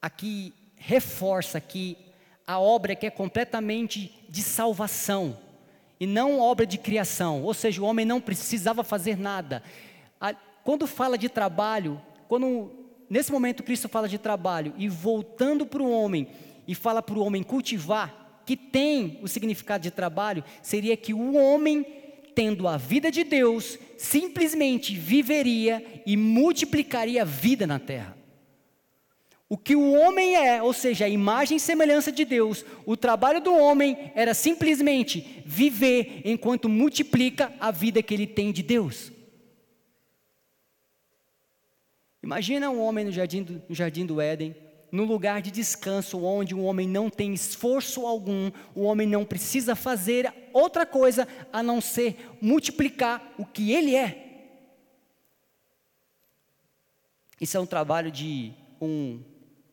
aqui 0.00 0.54
reforça 0.76 1.60
que 1.60 1.98
a 2.46 2.56
obra 2.60 2.94
que 2.94 3.04
é 3.04 3.10
completamente 3.10 4.14
de 4.28 4.44
salvação 4.44 5.36
e 5.98 6.06
não 6.06 6.38
obra 6.38 6.64
de 6.64 6.78
criação, 6.78 7.42
ou 7.42 7.52
seja, 7.52 7.82
o 7.82 7.84
homem 7.84 8.06
não 8.06 8.20
precisava 8.20 8.84
fazer 8.84 9.18
nada. 9.18 9.60
Quando 10.62 10.86
fala 10.86 11.18
de 11.18 11.28
trabalho, 11.28 12.00
quando 12.28 12.70
nesse 13.10 13.32
momento 13.32 13.64
Cristo 13.64 13.88
fala 13.88 14.08
de 14.08 14.18
trabalho 14.18 14.72
e 14.78 14.88
voltando 14.88 15.66
para 15.66 15.82
o 15.82 15.90
homem 15.90 16.28
e 16.68 16.76
fala 16.76 17.02
para 17.02 17.18
o 17.18 17.24
homem 17.24 17.42
cultivar, 17.42 18.40
que 18.46 18.56
tem 18.56 19.18
o 19.20 19.26
significado 19.26 19.82
de 19.82 19.90
trabalho, 19.90 20.44
seria 20.62 20.96
que 20.96 21.12
o 21.12 21.34
homem, 21.34 21.84
tendo 22.34 22.66
a 22.68 22.76
vida 22.76 23.10
de 23.10 23.24
Deus, 23.24 23.78
simplesmente 23.96 24.94
viveria 24.94 26.02
e 26.06 26.16
multiplicaria 26.16 27.22
a 27.22 27.24
vida 27.24 27.66
na 27.66 27.78
terra. 27.78 28.16
O 29.48 29.58
que 29.58 29.76
o 29.76 29.92
homem 29.92 30.34
é, 30.34 30.62
ou 30.62 30.72
seja, 30.72 31.04
a 31.04 31.08
imagem 31.08 31.58
e 31.58 31.60
semelhança 31.60 32.10
de 32.10 32.24
Deus, 32.24 32.64
o 32.86 32.96
trabalho 32.96 33.38
do 33.38 33.54
homem 33.54 34.10
era 34.14 34.32
simplesmente 34.32 35.42
viver 35.44 36.22
enquanto 36.24 36.70
multiplica 36.70 37.52
a 37.60 37.70
vida 37.70 38.02
que 38.02 38.14
ele 38.14 38.26
tem 38.26 38.50
de 38.50 38.62
Deus. 38.62 39.12
Imagina 42.22 42.70
um 42.70 42.80
homem 42.80 43.04
no 43.04 43.12
jardim, 43.12 43.42
do, 43.42 43.62
no 43.68 43.74
jardim 43.74 44.06
do 44.06 44.20
Éden, 44.20 44.56
no 44.92 45.04
lugar 45.04 45.40
de 45.40 45.50
descanso, 45.50 46.22
onde 46.22 46.54
o 46.54 46.62
homem 46.62 46.86
não 46.86 47.08
tem 47.08 47.32
esforço 47.32 48.06
algum, 48.06 48.52
o 48.74 48.82
homem 48.82 49.08
não 49.08 49.24
precisa 49.24 49.74
fazer 49.74 50.32
outra 50.52 50.84
coisa 50.84 51.26
a 51.50 51.62
não 51.62 51.80
ser 51.80 52.36
multiplicar 52.40 53.32
o 53.38 53.46
que 53.46 53.72
ele 53.72 53.96
é. 53.96 54.28
Isso 57.40 57.56
é 57.56 57.60
um 57.60 57.66
trabalho 57.66 58.12
de 58.12 58.52
um 58.80 59.20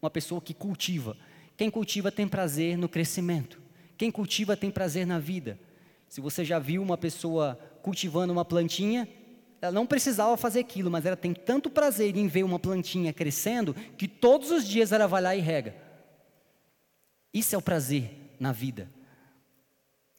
uma 0.02 0.10
pessoa 0.10 0.42
que 0.42 0.54
cultiva. 0.54 1.16
Quem 1.58 1.70
cultiva 1.70 2.12
tem 2.12 2.28
prazer 2.28 2.78
no 2.78 2.88
crescimento. 2.88 3.62
Quem 3.98 4.10
cultiva 4.10 4.56
tem 4.56 4.72
prazer 4.72 5.06
na 5.06 5.20
vida. 5.20 5.60
Se 6.08 6.22
você 6.22 6.44
já 6.46 6.58
viu 6.58 6.82
uma 6.82 6.98
pessoa 6.98 7.60
cultivando 7.82 8.32
uma 8.32 8.46
plantinha, 8.46 9.08
ela 9.62 9.72
não 9.72 9.86
precisava 9.86 10.38
fazer 10.38 10.62
aquilo, 10.62 10.90
mas 10.90 11.06
ela 11.06 11.18
tem 11.18 11.34
tanto 11.34 11.70
prazer 11.70 12.16
em 12.16 12.28
ver 12.28 12.44
uma 12.44 12.60
plantinha 12.60 13.12
crescendo 13.12 13.74
que 13.98 14.08
todos 14.08 14.52
os 14.52 14.68
dias 14.68 14.92
ela 14.92 15.08
vai 15.08 15.22
lá 15.22 15.36
e 15.36 15.42
rega. 15.42 15.76
Isso 17.34 17.54
é 17.54 17.58
o 17.58 17.62
prazer 17.62 18.10
na 18.40 18.52
vida. 18.52 18.90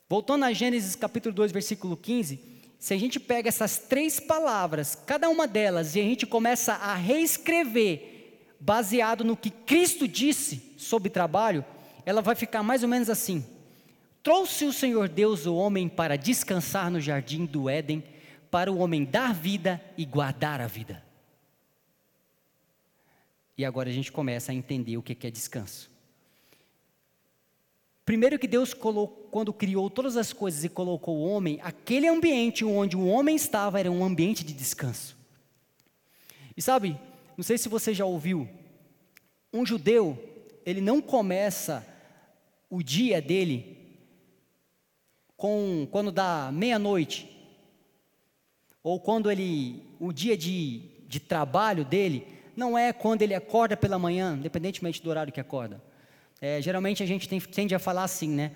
Voltando 0.09 0.45
a 0.45 0.53
Gênesis 0.53 0.95
capítulo 0.95 1.35
2, 1.35 1.53
versículo 1.53 1.97
15, 1.97 2.39
se 2.79 2.95
a 2.95 2.99
gente 2.99 3.21
pega 3.21 3.49
essas 3.49 3.79
três 3.79 4.19
palavras, 4.19 4.95
cada 4.95 5.29
uma 5.29 5.47
delas, 5.47 5.95
e 5.95 6.01
a 6.01 6.03
gente 6.03 6.27
começa 6.27 6.75
a 6.75 6.95
reescrever 6.95 8.11
baseado 8.59 9.25
no 9.25 9.37
que 9.37 9.51
Cristo 9.51 10.07
disse 10.07 10.75
sobre 10.77 11.11
trabalho, 11.11 11.65
ela 12.05 12.21
vai 12.21 12.35
ficar 12.35 12.63
mais 12.63 12.83
ou 12.83 12.89
menos 12.89 13.09
assim: 13.09 13.45
Trouxe 14.23 14.65
o 14.65 14.73
Senhor 14.73 15.09
Deus 15.09 15.47
o 15.47 15.55
homem 15.55 15.89
para 15.89 16.17
descansar 16.17 16.91
no 16.91 17.01
jardim 17.01 17.47
do 17.47 17.69
Éden, 17.69 18.03
para 18.51 18.73
o 18.73 18.79
homem 18.79 19.05
dar 19.05 19.33
vida 19.33 19.81
e 19.97 20.05
guardar 20.05 20.61
a 20.61 20.67
vida. 20.67 21.05
E 23.57 23.65
agora 23.65 23.91
a 23.91 23.93
gente 23.93 24.11
começa 24.11 24.53
a 24.53 24.55
entender 24.55 24.97
o 24.97 25.03
que 25.03 25.27
é 25.27 25.31
descanso. 25.31 25.91
Primeiro 28.05 28.39
que 28.39 28.49
Deus 28.49 28.75
colocou, 28.75 29.29
quando 29.31 29.53
criou 29.53 29.89
todas 29.89 30.17
as 30.17 30.33
coisas 30.33 30.65
e 30.65 30.69
colocou 30.69 31.17
o 31.17 31.31
homem, 31.31 31.61
aquele 31.63 32.09
ambiente 32.09 32.65
onde 32.65 32.97
o 32.97 33.07
homem 33.07 33.37
estava 33.37 33.79
era 33.79 33.91
um 33.91 34.05
ambiente 34.05 34.43
de 34.43 34.53
descanso. 34.53 35.17
E 36.57 36.63
sabe, 36.63 36.99
não 37.37 37.45
sei 37.45 37.57
se 37.57 37.69
você 37.69 37.95
já 37.95 38.05
ouviu. 38.05 38.49
Um 39.53 39.65
judeu, 39.65 40.19
ele 40.67 40.81
não 40.81 41.01
começa 41.01 41.87
o 42.69 42.83
dia 42.83 43.23
dele 43.23 43.79
com 45.37 45.87
quando 45.91 46.11
dá 46.11 46.51
meia-noite 46.53 47.40
ou 48.83 48.99
quando 48.99 49.31
ele 49.31 49.83
o 49.99 50.13
dia 50.13 50.37
de, 50.37 50.83
de 51.07 51.21
trabalho 51.21 51.85
dele 51.85 52.27
não 52.57 52.77
é 52.77 52.93
quando 52.93 53.23
ele 53.23 53.35
acorda 53.35 53.77
pela 53.77 53.99
manhã, 53.99 54.37
independentemente 54.39 55.03
do 55.03 55.11
horário 55.11 55.33
que 55.33 55.41
acorda. 55.41 55.83
É, 56.41 56.61
geralmente 56.61 57.03
a 57.03 57.07
gente 57.07 57.29
tem, 57.29 57.41
tende 57.41 57.75
a 57.75 57.79
falar 57.79 58.05
assim, 58.05 58.29
né? 58.29 58.53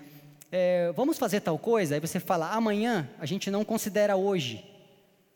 É, 0.51 0.91
vamos 0.95 1.17
fazer 1.17 1.41
tal 1.41 1.57
coisa, 1.57 1.95
aí 1.95 1.99
você 1.99 2.19
fala, 2.19 2.51
amanhã 2.51 3.09
a 3.19 3.25
gente 3.25 3.49
não 3.51 3.65
considera 3.65 4.15
hoje 4.15 4.63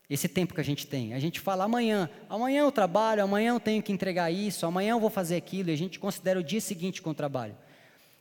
esse 0.10 0.28
tempo 0.28 0.54
que 0.54 0.62
a 0.62 0.64
gente 0.64 0.88
tem. 0.88 1.14
A 1.14 1.20
gente 1.20 1.40
fala 1.40 1.66
amanhã, 1.66 2.10
amanhã 2.28 2.62
eu 2.62 2.72
trabalho, 2.72 3.24
amanhã 3.24 3.54
eu 3.54 3.60
tenho 3.60 3.84
que 3.84 3.92
entregar 3.92 4.32
isso, 4.32 4.66
amanhã 4.66 4.92
eu 4.92 5.00
vou 5.00 5.10
fazer 5.10 5.36
aquilo, 5.36 5.70
e 5.70 5.74
a 5.74 5.78
gente 5.78 6.00
considera 6.00 6.40
o 6.40 6.44
dia 6.44 6.60
seguinte 6.60 7.02
com 7.02 7.12
o 7.12 7.14
trabalho. 7.14 7.56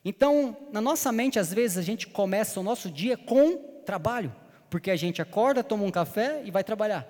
Então, 0.04 0.56
na 0.72 0.80
nossa 0.80 1.10
mente, 1.10 1.38
às 1.38 1.52
vezes, 1.52 1.78
a 1.78 1.82
gente 1.82 2.06
começa 2.06 2.60
o 2.60 2.62
nosso 2.62 2.90
dia 2.90 3.16
com 3.16 3.56
trabalho, 3.86 4.34
porque 4.70 4.90
a 4.90 4.96
gente 4.96 5.22
acorda, 5.22 5.64
toma 5.64 5.84
um 5.84 5.90
café 5.90 6.42
e 6.44 6.50
vai 6.50 6.62
trabalhar. 6.62 7.06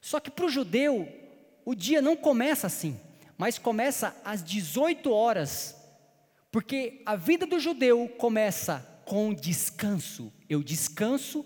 Só 0.00 0.18
que 0.18 0.30
para 0.30 0.46
o 0.46 0.50
judeu, 0.50 1.08
o 1.64 1.74
dia 1.74 2.02
não 2.02 2.16
começa 2.16 2.66
assim, 2.66 2.98
mas 3.38 3.58
começa 3.58 4.16
às 4.24 4.42
18 4.42 5.10
horas, 5.10 5.76
porque 6.50 7.02
a 7.06 7.16
vida 7.16 7.46
do 7.46 7.58
judeu 7.58 8.08
começa 8.18 8.86
com 9.04 9.32
descanso. 9.32 10.32
Eu 10.48 10.62
descanso 10.62 11.44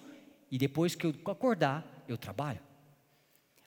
e 0.50 0.58
depois 0.58 0.94
que 0.94 1.06
eu 1.06 1.14
acordar, 1.26 2.04
eu 2.08 2.16
trabalho. 2.16 2.60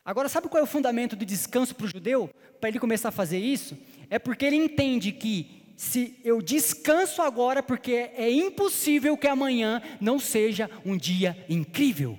Agora, 0.04 0.28
sabe 0.28 0.48
qual 0.48 0.60
é 0.60 0.64
o 0.64 0.66
fundamento 0.66 1.14
do 1.14 1.24
descanso 1.24 1.74
para 1.74 1.84
o 1.84 1.88
judeu? 1.88 2.30
Para 2.58 2.70
ele 2.70 2.80
começar 2.80 3.10
a 3.10 3.12
fazer 3.12 3.38
isso? 3.38 3.76
É 4.08 4.18
porque 4.18 4.44
ele 4.44 4.56
entende 4.56 5.12
que 5.12 5.59
se 5.80 6.20
eu 6.22 6.42
descanso 6.42 7.22
agora, 7.22 7.62
porque 7.62 8.10
é 8.12 8.30
impossível 8.30 9.16
que 9.16 9.26
amanhã 9.26 9.80
não 9.98 10.18
seja 10.18 10.70
um 10.84 10.94
dia 10.94 11.42
incrível. 11.48 12.18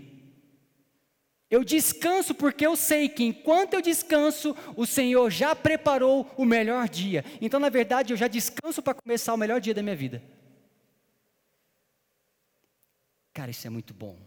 Eu 1.47 1.63
descanso 1.63 2.33
porque 2.33 2.65
eu 2.65 2.75
sei 2.75 3.07
que 3.07 3.23
enquanto 3.23 3.75
eu 3.75 3.81
descanso, 3.81 4.57
o 4.75 4.83
Senhor 4.87 5.29
já 5.29 5.55
preparou 5.55 6.27
o 6.35 6.43
melhor 6.43 6.89
dia. 6.89 7.23
Então, 7.39 7.59
na 7.59 7.69
verdade, 7.69 8.11
eu 8.11 8.17
já 8.17 8.27
descanso 8.27 8.81
para 8.81 8.95
começar 8.95 9.31
o 9.31 9.37
melhor 9.37 9.61
dia 9.61 9.75
da 9.75 9.83
minha 9.83 9.95
vida. 9.95 10.23
Cara, 13.31 13.51
isso 13.51 13.67
é 13.67 13.69
muito 13.69 13.93
bom. 13.93 14.17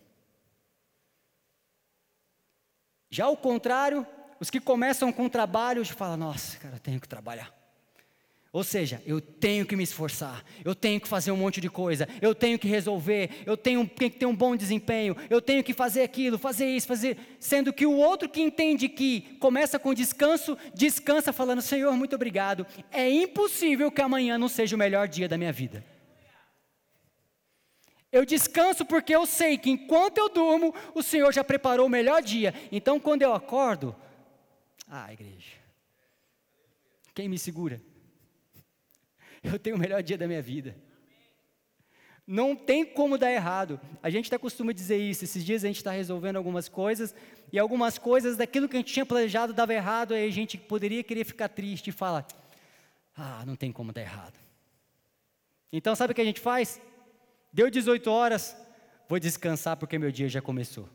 Já 3.11 3.25
ao 3.25 3.37
contrário, 3.37 4.07
os 4.39 4.49
que 4.49 4.61
começam 4.61 5.13
com 5.13 5.29
trabalho 5.29 5.85
falam: 5.85 6.19
Nossa, 6.19 6.57
cara, 6.59 6.77
eu 6.77 6.81
tenho 6.81 7.01
que 7.01 7.09
trabalhar. 7.09 7.64
Ou 8.55 8.63
seja, 8.63 9.03
eu 9.05 9.21
tenho 9.21 9.67
que 9.67 9.75
me 9.75 9.83
esforçar, 9.83 10.45
eu 10.65 10.77
tenho 10.77 11.01
que 11.01 11.09
fazer 11.09 11.33
um 11.33 11.37
monte 11.37 11.61
de 11.61 11.69
coisa, 11.69 12.09
eu 12.23 12.37
tenho 12.37 12.57
que 12.57 12.69
resolver, 12.69 13.29
eu 13.45 13.57
tenho, 13.57 13.85
tenho 13.85 14.09
que 14.13 14.17
ter 14.17 14.27
um 14.27 14.37
bom 14.37 14.55
desempenho, 14.55 15.17
eu 15.29 15.43
tenho 15.43 15.65
que 15.65 15.75
fazer 15.75 16.03
aquilo, 16.03 16.39
fazer 16.39 16.67
isso, 16.67 16.87
fazer. 16.87 17.19
Sendo 17.41 17.73
que 17.73 17.85
o 17.85 17.97
outro 17.97 18.29
que 18.29 18.41
entende 18.41 18.89
que 18.89 19.23
começa 19.41 19.77
com 19.77 19.93
descanso, 19.93 20.57
descansa 20.73 21.33
falando: 21.33 21.61
Senhor, 21.61 21.97
muito 21.97 22.15
obrigado. 22.15 22.65
É 22.93 23.11
impossível 23.11 23.91
que 23.91 24.01
amanhã 24.01 24.39
não 24.39 24.47
seja 24.49 24.77
o 24.77 24.79
melhor 24.79 25.09
dia 25.09 25.29
da 25.29 25.37
minha 25.37 25.53
vida. 25.53 25.85
Eu 28.13 28.25
descanso 28.25 28.85
porque 28.85 29.17
eu 29.17 29.27
sei 29.27 29.59
que 29.59 29.69
enquanto 29.69 30.19
eu 30.19 30.29
durmo, 30.29 30.73
o 30.95 31.03
Senhor 31.03 31.33
já 31.33 31.43
preparou 31.43 31.87
o 31.87 31.91
melhor 31.91 32.23
dia. 32.23 32.55
Então, 32.71 33.01
quando 33.01 33.23
eu 33.23 33.35
acordo, 33.35 33.97
ah, 34.89 35.13
igreja, 35.13 35.55
quem 37.13 37.29
me 37.29 37.37
segura? 37.37 37.83
Eu 39.45 39.59
tenho 39.59 39.77
o 39.77 39.79
melhor 39.79 40.03
dia 40.03 40.17
da 40.17 40.27
minha 40.27 40.41
vida. 40.41 40.75
Não 42.27 42.57
tem 42.57 42.87
como 42.87 43.19
dar 43.19 43.31
errado. 43.31 43.79
A 44.03 44.09
gente 44.09 44.25
está 44.25 44.37
acostumado 44.37 44.71
a 44.71 44.75
dizer 44.75 44.97
isso. 44.97 45.25
Esses 45.25 45.45
dias 45.45 45.63
a 45.63 45.67
gente 45.67 45.77
está 45.77 45.91
resolvendo 45.91 46.37
algumas 46.37 46.69
coisas 46.69 47.15
e 47.53 47.59
algumas 47.59 47.99
coisas 47.99 48.39
daquilo 48.39 48.67
que 48.67 48.77
a 48.77 48.81
gente 48.81 48.93
tinha 48.93 49.05
planejado 49.05 49.53
dava 49.53 49.75
errado, 49.75 50.15
aí 50.15 50.27
a 50.27 50.33
gente 50.33 50.57
poderia 50.57 51.05
querer 51.05 51.25
ficar 51.25 51.49
triste 51.49 51.89
e 51.89 51.93
falar: 51.93 52.27
Ah, 53.15 53.45
não 53.47 53.55
tem 53.55 53.71
como 53.71 53.93
dar 53.93 54.01
errado. 54.01 54.39
Então 55.71 55.95
sabe 55.95 56.13
o 56.13 56.15
que 56.15 56.23
a 56.23 56.25
gente 56.25 56.41
faz? 56.41 56.81
Deu 57.53 57.71
18 57.71 58.11
horas, 58.11 58.57
vou 59.07 59.21
descansar 59.21 59.77
porque 59.77 59.99
meu 59.99 60.11
dia 60.11 60.29
já 60.29 60.41
começou. 60.41 60.89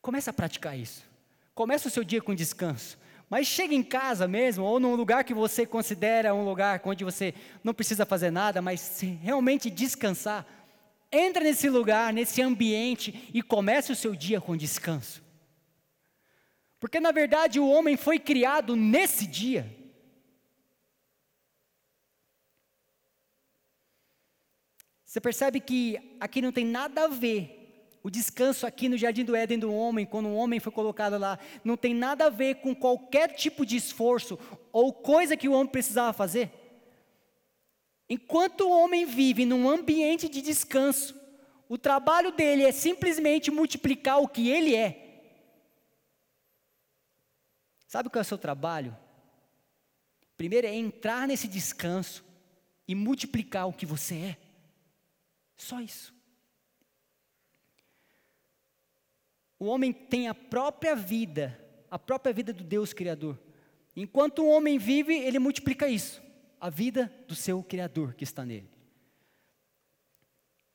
Começa 0.00 0.30
a 0.30 0.32
praticar 0.34 0.78
isso. 0.78 1.04
Começa 1.54 1.88
o 1.88 1.90
seu 1.90 2.04
dia 2.04 2.22
com 2.22 2.34
descanso. 2.34 2.96
Mas 3.28 3.46
chega 3.48 3.74
em 3.74 3.82
casa 3.82 4.28
mesmo, 4.28 4.64
ou 4.64 4.78
num 4.78 4.94
lugar 4.94 5.24
que 5.24 5.34
você 5.34 5.66
considera 5.66 6.34
um 6.34 6.44
lugar 6.44 6.80
onde 6.84 7.04
você 7.04 7.34
não 7.62 7.74
precisa 7.74 8.06
fazer 8.06 8.30
nada, 8.30 8.62
mas 8.62 9.00
realmente 9.20 9.68
descansar. 9.68 10.46
Entra 11.10 11.42
nesse 11.42 11.68
lugar, 11.68 12.12
nesse 12.12 12.40
ambiente 12.40 13.28
e 13.34 13.42
comece 13.42 13.90
o 13.90 13.96
seu 13.96 14.14
dia 14.14 14.40
com 14.40 14.56
descanso. 14.56 15.24
Porque 16.78 17.00
na 17.00 17.10
verdade 17.10 17.58
o 17.58 17.68
homem 17.68 17.96
foi 17.96 18.18
criado 18.18 18.76
nesse 18.76 19.26
dia. 19.26 19.74
Você 25.04 25.20
percebe 25.20 25.60
que 25.60 26.16
aqui 26.20 26.42
não 26.42 26.52
tem 26.52 26.64
nada 26.64 27.04
a 27.04 27.08
ver 27.08 27.65
o 28.06 28.10
descanso 28.10 28.68
aqui 28.68 28.88
no 28.88 28.96
jardim 28.96 29.24
do 29.24 29.34
Éden 29.34 29.58
do 29.58 29.74
homem, 29.74 30.06
quando 30.06 30.26
o 30.26 30.34
homem 30.36 30.60
foi 30.60 30.70
colocado 30.70 31.18
lá, 31.18 31.40
não 31.64 31.76
tem 31.76 31.92
nada 31.92 32.26
a 32.26 32.30
ver 32.30 32.60
com 32.60 32.72
qualquer 32.72 33.34
tipo 33.34 33.66
de 33.66 33.74
esforço 33.74 34.38
ou 34.72 34.92
coisa 34.92 35.36
que 35.36 35.48
o 35.48 35.52
homem 35.52 35.66
precisava 35.66 36.12
fazer. 36.12 36.52
Enquanto 38.08 38.60
o 38.60 38.70
homem 38.70 39.04
vive 39.04 39.44
num 39.44 39.68
ambiente 39.68 40.28
de 40.28 40.40
descanso, 40.40 41.20
o 41.68 41.76
trabalho 41.76 42.30
dele 42.30 42.62
é 42.62 42.70
simplesmente 42.70 43.50
multiplicar 43.50 44.22
o 44.22 44.28
que 44.28 44.50
ele 44.50 44.76
é. 44.76 45.34
Sabe 47.88 48.08
qual 48.08 48.20
é 48.20 48.22
o 48.22 48.24
seu 48.24 48.38
trabalho? 48.38 48.96
Primeiro 50.36 50.68
é 50.68 50.72
entrar 50.72 51.26
nesse 51.26 51.48
descanso 51.48 52.24
e 52.86 52.94
multiplicar 52.94 53.66
o 53.66 53.72
que 53.72 53.84
você 53.84 54.14
é. 54.14 54.36
Só 55.56 55.80
isso. 55.80 56.15
O 59.58 59.66
homem 59.66 59.92
tem 59.92 60.28
a 60.28 60.34
própria 60.34 60.94
vida, 60.94 61.58
a 61.90 61.98
própria 61.98 62.32
vida 62.32 62.52
do 62.52 62.62
Deus 62.62 62.92
Criador. 62.92 63.38
Enquanto 63.94 64.40
o 64.40 64.48
homem 64.48 64.78
vive, 64.78 65.14
ele 65.14 65.38
multiplica 65.38 65.88
isso, 65.88 66.22
a 66.60 66.68
vida 66.68 67.12
do 67.26 67.34
seu 67.34 67.62
Criador 67.62 68.14
que 68.14 68.24
está 68.24 68.44
nele. 68.44 68.70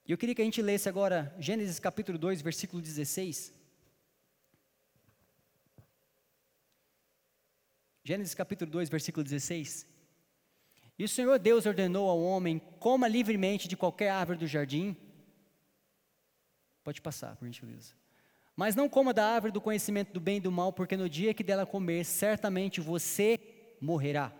E 0.07 0.11
eu 0.11 0.17
queria 0.17 0.33
que 0.33 0.41
a 0.41 0.45
gente 0.45 0.61
lesse 0.61 0.89
agora 0.89 1.33
Gênesis 1.39 1.79
capítulo 1.79 2.17
2, 2.17 2.41
versículo 2.41 2.81
16. 2.81 3.53
Gênesis 8.03 8.33
capítulo 8.33 8.71
2, 8.71 8.89
versículo 8.89 9.23
16. 9.23 9.87
E 10.97 11.03
o 11.03 11.09
Senhor 11.09 11.37
Deus 11.37 11.67
ordenou 11.67 12.09
ao 12.09 12.19
homem: 12.19 12.59
coma 12.79 13.07
livremente 13.07 13.67
de 13.67 13.77
qualquer 13.77 14.09
árvore 14.09 14.39
do 14.39 14.47
jardim. 14.47 14.97
Pode 16.83 16.99
passar, 16.99 17.35
por 17.35 17.45
gentileza. 17.45 18.00
Mas 18.61 18.75
não 18.75 18.87
coma 18.87 19.11
da 19.11 19.25
árvore 19.25 19.51
do 19.51 19.59
conhecimento 19.59 20.13
do 20.13 20.19
bem 20.19 20.37
e 20.37 20.39
do 20.39 20.51
mal, 20.51 20.71
porque 20.71 20.95
no 20.95 21.09
dia 21.09 21.33
que 21.33 21.43
dela 21.43 21.65
comer, 21.65 22.05
certamente 22.05 22.79
você 22.79 23.39
morrerá. 23.81 24.31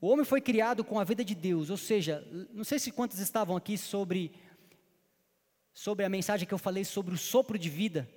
O 0.00 0.08
homem 0.08 0.24
foi 0.24 0.40
criado 0.40 0.82
com 0.82 0.98
a 0.98 1.04
vida 1.04 1.24
de 1.24 1.32
Deus, 1.32 1.70
ou 1.70 1.76
seja, 1.76 2.26
não 2.52 2.64
sei 2.64 2.76
se 2.76 2.90
quantos 2.90 3.20
estavam 3.20 3.56
aqui 3.56 3.78
sobre 3.78 4.32
sobre 5.72 6.04
a 6.04 6.08
mensagem 6.08 6.44
que 6.44 6.52
eu 6.52 6.58
falei 6.58 6.84
sobre 6.84 7.14
o 7.14 7.16
sopro 7.16 7.56
de 7.56 7.70
vida. 7.70 8.10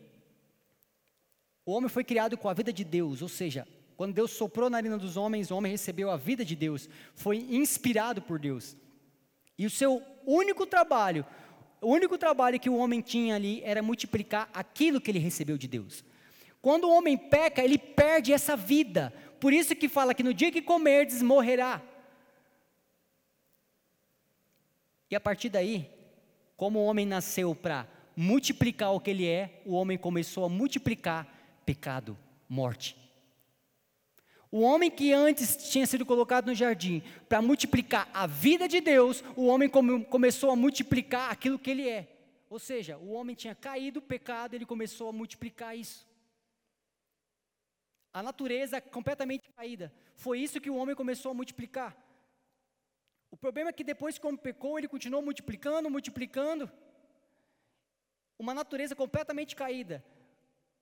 O 1.64 1.74
homem 1.74 1.88
foi 1.88 2.04
criado 2.04 2.36
com 2.36 2.50
a 2.50 2.54
vida 2.56 2.74
de 2.74 2.84
Deus, 2.84 3.22
ou 3.22 3.30
seja, 3.30 3.68
quando 3.96 4.16
Deus 4.16 4.32
soprou 4.32 4.68
na 4.68 4.78
narina 4.78 4.98
dos 4.98 5.16
homens, 5.16 5.52
o 5.52 5.58
homem 5.58 5.72
recebeu 5.72 6.10
a 6.10 6.18
vida 6.18 6.44
de 6.44 6.56
Deus, 6.56 6.90
foi 7.14 7.38
inspirado 7.38 8.20
por 8.20 8.40
Deus. 8.40 8.76
E 9.60 9.66
o 9.68 9.70
seu 9.70 10.02
único 10.26 10.66
trabalho 10.66 11.24
o 11.82 11.92
único 11.92 12.16
trabalho 12.16 12.60
que 12.60 12.70
o 12.70 12.76
homem 12.76 13.02
tinha 13.02 13.36
ali 13.36 13.60
era 13.64 13.82
multiplicar 13.82 14.48
aquilo 14.54 15.02
que 15.02 15.10
ele 15.10 15.18
recebeu 15.18 15.58
de 15.58 15.68
Deus. 15.68 16.06
Quando 16.62 16.84
o 16.84 16.96
homem 16.96 17.18
peca, 17.18 17.64
ele 17.64 17.80
perde 17.80 18.32
essa 18.32 18.56
vida. 18.56 19.12
Por 19.40 19.52
isso 19.52 19.76
que 19.76 19.90
fala 19.90 20.14
que 20.14 20.22
no 20.22 20.34
dia 20.34 20.52
que 20.52 20.62
comerdes, 20.62 21.24
morrerá. 21.24 21.82
E 25.10 25.16
a 25.16 25.20
partir 25.20 25.50
daí, 25.50 25.90
como 26.56 26.78
o 26.78 26.86
homem 26.86 27.06
nasceu 27.06 27.56
para 27.56 27.88
multiplicar 28.16 28.94
o 28.94 29.00
que 29.00 29.10
ele 29.10 29.28
é, 29.28 29.62
o 29.66 29.74
homem 29.74 29.98
começou 29.98 30.46
a 30.46 30.50
multiplicar 30.50 31.28
pecado, 31.66 32.16
morte. 32.48 33.01
O 34.52 34.60
homem 34.60 34.92
que 34.92 35.14
antes 35.14 35.72
tinha 35.72 35.88
sido 35.88 36.06
colocado 36.06 36.48
no 36.48 36.54
jardim 36.54 37.02
para 37.30 37.42
multiplicar 37.42 38.10
a 38.14 38.28
vida 38.28 38.68
de 38.68 38.82
Deus, 38.82 39.24
o 39.38 39.46
homem 39.46 39.70
come, 39.70 40.04
começou 40.04 40.52
a 40.52 40.58
multiplicar 40.58 41.32
aquilo 41.32 41.58
que 41.58 41.72
ele 41.72 41.88
é. 41.88 42.10
Ou 42.50 42.60
seja, 42.60 42.98
o 42.98 43.14
homem 43.14 43.34
tinha 43.34 43.56
caído, 43.56 44.02
pecado, 44.02 44.54
ele 44.54 44.66
começou 44.66 45.08
a 45.08 45.14
multiplicar 45.14 45.78
isso. 45.78 46.06
A 48.12 48.22
natureza 48.22 48.82
completamente 48.82 49.50
caída. 49.56 49.90
Foi 50.18 50.38
isso 50.40 50.60
que 50.60 50.70
o 50.70 50.76
homem 50.76 50.98
começou 50.98 51.32
a 51.32 51.34
multiplicar. 51.34 51.96
O 53.32 53.38
problema 53.38 53.70
é 53.70 53.74
que 53.74 53.86
depois, 53.86 54.20
como 54.20 54.38
pecou, 54.38 54.78
ele 54.78 54.90
continuou 54.90 55.24
multiplicando, 55.24 55.90
multiplicando. 55.90 56.70
Uma 58.38 58.54
natureza 58.54 58.98
completamente 58.98 59.56
caída. 59.56 60.04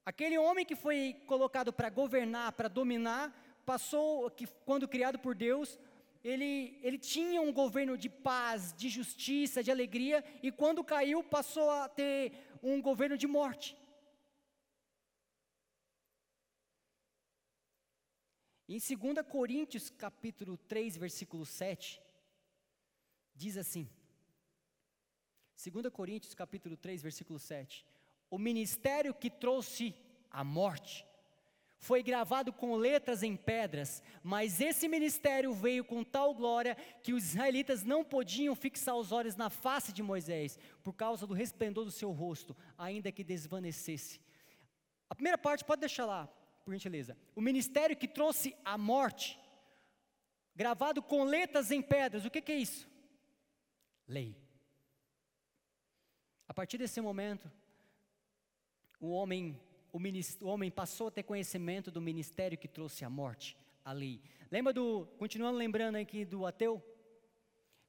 Aquele 0.03 0.39
homem 0.39 0.65
que 0.65 0.75
foi 0.75 1.21
colocado 1.27 1.71
para 1.71 1.91
governar, 1.91 2.53
para 2.53 2.67
dominar, 2.67 3.31
passou, 3.71 4.31
que 4.31 4.47
quando 4.67 4.91
criado 4.93 5.17
por 5.25 5.33
Deus, 5.35 5.77
ele, 6.23 6.79
ele 6.81 6.97
tinha 6.97 7.39
um 7.47 7.53
governo 7.53 7.95
de 8.03 8.09
paz, 8.09 8.73
de 8.81 8.89
justiça, 8.89 9.63
de 9.65 9.69
alegria, 9.69 10.17
e 10.41 10.51
quando 10.51 10.83
caiu, 10.93 11.19
passou 11.23 11.69
a 11.69 11.87
ter 11.87 12.17
um 12.63 12.81
governo 12.81 13.15
de 13.23 13.27
morte. 13.27 13.77
Em 18.67 18.79
2 18.79 19.27
Coríntios, 19.27 19.89
capítulo 20.05 20.57
3, 20.57 20.97
versículo 20.97 21.45
7, 21.45 22.01
diz 23.35 23.55
assim: 23.55 23.87
2 25.63 25.93
Coríntios, 25.99 26.33
capítulo 26.33 26.75
3, 26.75 27.03
versículo 27.03 27.37
7: 27.37 27.85
O 28.31 28.37
ministério 28.37 29.13
que 29.13 29.29
trouxe 29.29 29.93
a 30.31 30.43
morte 30.43 31.08
foi 31.79 32.03
gravado 32.03 32.51
com 32.51 32.75
letras 32.75 33.23
em 33.23 33.37
pedras, 33.37 34.03
mas 34.21 34.59
esse 34.59 34.87
ministério 34.87 35.53
veio 35.53 35.83
com 35.83 36.03
tal 36.03 36.35
glória 36.35 36.75
que 37.01 37.13
os 37.13 37.29
israelitas 37.29 37.83
não 37.83 38.03
podiam 38.03 38.53
fixar 38.53 38.95
os 38.97 39.13
olhos 39.13 39.37
na 39.37 39.49
face 39.49 39.93
de 39.93 40.03
Moisés, 40.03 40.59
por 40.83 40.93
causa 40.93 41.25
do 41.25 41.33
resplendor 41.33 41.85
do 41.85 41.91
seu 41.91 42.11
rosto, 42.11 42.55
ainda 42.77 43.13
que 43.13 43.23
desvanecesse. 43.23 44.19
A 45.09 45.15
primeira 45.15 45.37
parte 45.37 45.63
pode 45.63 45.79
deixar 45.79 46.05
lá, 46.05 46.27
por 46.65 46.73
gentileza. 46.73 47.17
O 47.33 47.39
ministério 47.39 47.95
que 47.95 48.09
trouxe 48.09 48.53
a 48.65 48.77
morte, 48.77 49.39
gravado 50.53 51.01
com 51.01 51.23
letras 51.23 51.71
em 51.71 51.81
pedras, 51.81 52.25
o 52.25 52.29
que, 52.29 52.41
que 52.41 52.51
é 52.51 52.57
isso? 52.57 52.89
Lei. 54.05 54.35
A 56.45 56.53
partir 56.53 56.77
desse 56.77 56.99
momento, 56.99 57.49
o 58.99 59.11
homem 59.11 59.57
o, 59.91 59.99
o 60.41 60.47
homem 60.47 60.71
passou 60.71 61.07
a 61.07 61.11
ter 61.11 61.23
conhecimento 61.23 61.91
do 61.91 62.01
ministério 62.01 62.57
que 62.57 62.67
trouxe 62.67 63.05
a 63.05 63.09
morte, 63.09 63.57
a 63.83 63.91
lei. 63.91 64.21
Lembra 64.51 64.73
do, 64.73 65.05
continuando 65.17 65.57
lembrando 65.57 65.95
aqui 65.95 66.25
do 66.25 66.45
ateu? 66.45 66.83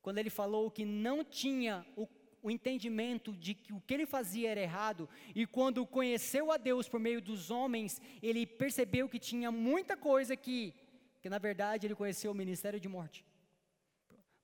Quando 0.02 0.18
ele 0.18 0.30
falou 0.30 0.70
que 0.70 0.84
não 0.84 1.24
tinha 1.24 1.86
o, 1.96 2.08
o 2.42 2.50
entendimento 2.50 3.32
de 3.32 3.54
que 3.54 3.72
o 3.72 3.80
que 3.80 3.94
ele 3.94 4.06
fazia 4.06 4.50
era 4.50 4.60
errado, 4.60 5.08
e 5.34 5.46
quando 5.46 5.86
conheceu 5.86 6.50
a 6.50 6.56
Deus 6.56 6.88
por 6.88 6.98
meio 6.98 7.20
dos 7.20 7.50
homens, 7.50 8.00
ele 8.22 8.46
percebeu 8.46 9.08
que 9.08 9.18
tinha 9.18 9.50
muita 9.50 9.96
coisa 9.96 10.36
que, 10.36 10.74
que 11.20 11.28
na 11.28 11.38
verdade 11.38 11.86
ele 11.86 11.94
conheceu 11.94 12.30
o 12.30 12.34
ministério 12.34 12.80
de 12.80 12.88
morte 12.88 13.24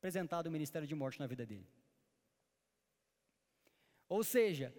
apresentado 0.07 0.47
o 0.47 0.51
ministério 0.51 0.87
de 0.87 0.95
morte 0.95 1.19
na 1.19 1.27
vida 1.27 1.45
dele. 1.45 1.67
Ou 4.09 4.23
seja, 4.23 4.73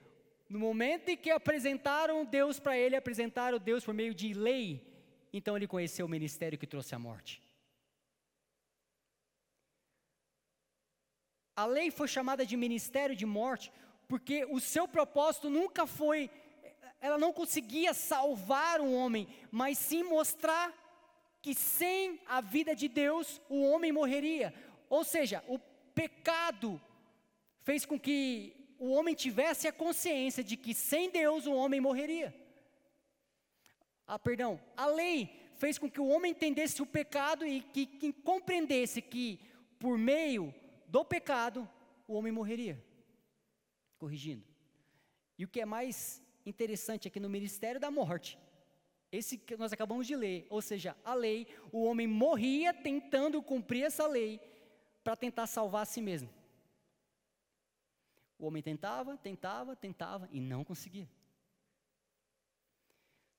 no 0.49 0.59
momento 0.59 1.09
em 1.09 1.17
que 1.17 1.29
apresentaram 1.29 2.25
Deus 2.25 2.59
para 2.59 2.77
ele, 2.77 2.95
apresentaram 2.95 3.59
Deus 3.59 3.83
por 3.83 3.93
meio 3.93 4.13
de 4.13 4.33
lei, 4.33 4.81
então 5.33 5.55
ele 5.55 5.67
conheceu 5.67 6.05
o 6.05 6.09
ministério 6.09 6.57
que 6.57 6.67
trouxe 6.67 6.95
a 6.95 6.99
morte. 6.99 7.41
A 11.55 11.65
lei 11.65 11.89
foi 11.89 12.07
chamada 12.07 12.45
de 12.45 12.55
ministério 12.55 13.15
de 13.15 13.25
morte 13.25 13.71
porque 14.07 14.45
o 14.45 14.59
seu 14.59 14.87
propósito 14.87 15.49
nunca 15.49 15.85
foi, 15.85 16.29
ela 17.01 17.17
não 17.17 17.33
conseguia 17.33 17.93
salvar 17.93 18.79
o 18.79 18.93
homem, 18.93 19.27
mas 19.51 19.77
sim 19.77 20.03
mostrar 20.03 20.73
que 21.41 21.53
sem 21.53 22.19
a 22.25 22.39
vida 22.39 22.75
de 22.75 22.87
Deus 22.87 23.41
o 23.49 23.61
homem 23.63 23.91
morreria. 23.91 24.53
Ou 24.89 25.03
seja, 25.03 25.43
o 25.47 25.59
pecado 25.93 26.81
fez 27.63 27.85
com 27.85 27.99
que 27.99 28.55
o 28.79 28.91
homem 28.91 29.15
tivesse 29.15 29.67
a 29.67 29.71
consciência 29.71 30.43
de 30.43 30.55
que 30.55 30.73
sem 30.73 31.09
Deus 31.09 31.45
o 31.45 31.53
homem 31.53 31.81
morreria. 31.81 32.33
Ah, 34.05 34.17
perdão, 34.17 34.59
a 34.75 34.85
lei 34.85 35.29
fez 35.55 35.77
com 35.77 35.89
que 35.89 35.99
o 35.99 36.07
homem 36.07 36.31
entendesse 36.31 36.81
o 36.81 36.85
pecado 36.85 37.45
e 37.45 37.61
que, 37.61 37.85
que 37.85 38.13
compreendesse 38.13 39.01
que 39.01 39.39
por 39.79 39.97
meio 39.97 40.53
do 40.87 41.03
pecado 41.03 41.67
o 42.07 42.13
homem 42.13 42.31
morreria. 42.31 42.81
Corrigindo. 43.97 44.43
E 45.37 45.43
o 45.43 45.47
que 45.47 45.59
é 45.59 45.65
mais 45.65 46.21
interessante 46.45 47.07
aqui 47.07 47.19
no 47.19 47.29
ministério 47.29 47.79
da 47.79 47.91
morte, 47.91 48.39
esse 49.11 49.37
que 49.37 49.57
nós 49.57 49.73
acabamos 49.73 50.07
de 50.07 50.15
ler, 50.15 50.47
ou 50.49 50.61
seja, 50.61 50.95
a 51.03 51.13
lei, 51.13 51.47
o 51.71 51.83
homem 51.83 52.07
morria 52.07 52.73
tentando 52.73 53.41
cumprir 53.41 53.83
essa 53.83 54.07
lei 54.07 54.39
para 55.03 55.15
tentar 55.15 55.47
salvar 55.47 55.83
a 55.83 55.85
si 55.85 56.01
mesmo. 56.01 56.29
O 58.39 58.45
homem 58.45 58.61
tentava, 58.61 59.17
tentava, 59.17 59.75
tentava 59.75 60.29
e 60.31 60.39
não 60.39 60.63
conseguia. 60.63 61.09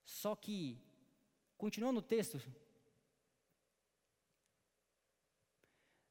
Só 0.05 0.35
que, 0.35 0.81
continuando 1.57 2.01
o 2.01 2.03
texto, 2.03 2.41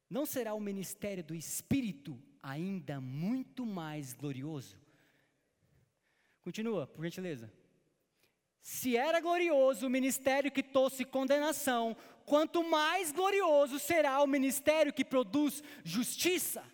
não 0.08 0.24
será 0.24 0.54
o 0.54 0.60
ministério 0.60 1.22
do 1.22 1.34
Espírito 1.34 2.18
ainda 2.42 3.00
muito 3.00 3.66
mais 3.66 4.14
glorioso? 4.14 4.78
Continua, 6.40 6.86
por 6.86 7.04
gentileza. 7.04 7.52
Se 8.62 8.96
era 8.96 9.20
glorioso 9.20 9.86
o 9.86 9.90
ministério 9.90 10.50
que 10.50 10.62
trouxe 10.62 11.04
condenação, 11.04 11.96
quanto 12.24 12.62
mais 12.62 13.12
glorioso 13.12 13.78
será 13.78 14.22
o 14.22 14.26
ministério 14.26 14.92
que 14.92 15.04
produz 15.04 15.62
justiça. 15.84 16.64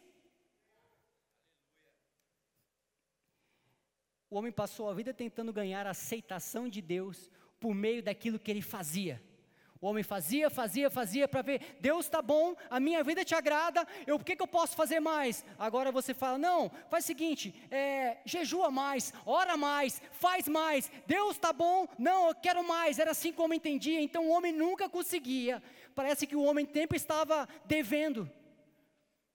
O 4.35 4.37
homem 4.37 4.51
passou 4.51 4.91
a 4.91 4.93
vida 4.93 5.15
tentando 5.15 5.53
ganhar 5.53 5.87
a 5.87 5.91
aceitação 5.91 6.69
de 6.69 6.83
Deus 6.83 7.31
por 7.61 7.73
meio 7.73 8.03
daquilo 8.03 8.37
que 8.37 8.51
ele 8.51 8.63
fazia. 8.63 9.23
O 9.81 9.87
homem 9.87 10.03
fazia, 10.03 10.51
fazia, 10.51 10.91
fazia 10.91 11.29
para 11.29 11.41
ver, 11.41 11.77
Deus 11.81 12.07
está 12.07 12.21
bom, 12.21 12.57
a 12.69 12.81
minha 12.81 13.05
vida 13.05 13.25
te 13.25 13.33
agrada, 13.33 13.87
eu, 14.05 14.17
o 14.17 14.25
que, 14.25 14.35
que 14.35 14.43
eu 14.43 14.49
posso 14.49 14.75
fazer 14.75 14.99
mais? 14.99 15.45
Agora 15.57 15.93
você 15.93 16.13
fala, 16.13 16.37
não, 16.37 16.69
faz 16.91 17.05
o 17.05 17.07
seguinte, 17.07 17.55
é, 17.71 18.17
jejua 18.25 18.73
mais, 18.73 19.13
ora 19.25 19.57
mais, 19.57 20.03
faz 20.11 20.49
mais, 20.49 20.91
Deus 21.07 21.37
está 21.37 21.53
bom, 21.53 21.87
não, 21.97 22.27
eu 22.27 22.35
quero 22.35 22.67
mais, 22.67 22.99
era 22.99 23.13
assim 23.13 23.33
como 23.33 23.55
entendia, 23.55 24.01
então 24.01 24.27
o 24.27 24.31
homem 24.31 24.53
nunca 24.53 24.89
conseguia, 24.89 25.63
parece 25.95 26.27
que 26.27 26.35
o 26.35 26.43
homem 26.43 26.69
sempre 26.73 26.97
estava 26.97 27.49
devendo. 27.67 28.29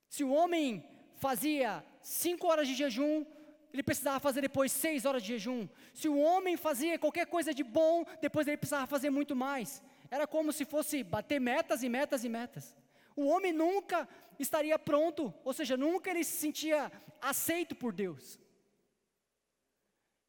Se 0.10 0.26
o 0.26 0.32
homem 0.32 0.84
fazia 1.16 1.86
cinco 2.02 2.48
horas 2.48 2.68
de 2.68 2.74
jejum, 2.74 3.24
ele 3.72 3.84
precisava 3.84 4.20
fazer 4.20 4.42
depois 4.42 4.72
seis 4.72 5.06
horas 5.06 5.22
de 5.22 5.30
jejum. 5.30 5.68
Se 5.94 6.08
o 6.10 6.18
homem 6.18 6.58
fazia 6.58 6.98
qualquer 6.98 7.28
coisa 7.28 7.54
de 7.54 7.64
bom, 7.64 8.06
depois 8.20 8.48
ele 8.48 8.58
precisava 8.58 8.88
fazer 8.88 9.10
muito 9.10 9.36
mais. 9.36 9.82
Era 10.10 10.26
como 10.26 10.52
se 10.52 10.66
fosse 10.66 11.04
bater 11.04 11.40
metas 11.40 11.84
e 11.84 11.90
metas 11.90 12.24
e 12.24 12.30
metas. 12.30 12.76
O 13.16 13.26
homem 13.28 13.54
nunca 13.54 14.08
estaria 14.40 14.78
pronto, 14.80 15.34
ou 15.44 15.54
seja, 15.54 15.78
nunca 15.78 16.10
ele 16.10 16.24
se 16.24 16.38
sentia 16.38 16.92
aceito 17.22 17.76
por 17.76 17.94
Deus. 17.94 18.40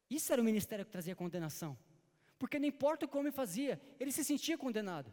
Isso 0.09 0.31
era 0.31 0.41
o 0.41 0.45
ministério 0.45 0.85
que 0.85 0.91
trazia 0.91 1.15
condenação. 1.15 1.77
Porque 2.37 2.59
não 2.59 2.67
importa 2.67 3.05
o 3.05 3.09
que 3.09 3.15
o 3.15 3.19
homem 3.19 3.31
fazia, 3.31 3.81
ele 3.99 4.11
se 4.11 4.23
sentia 4.23 4.57
condenado. 4.57 5.11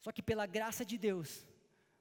Só 0.00 0.10
que 0.10 0.20
pela 0.20 0.44
graça 0.44 0.84
de 0.84 0.98
Deus, 0.98 1.46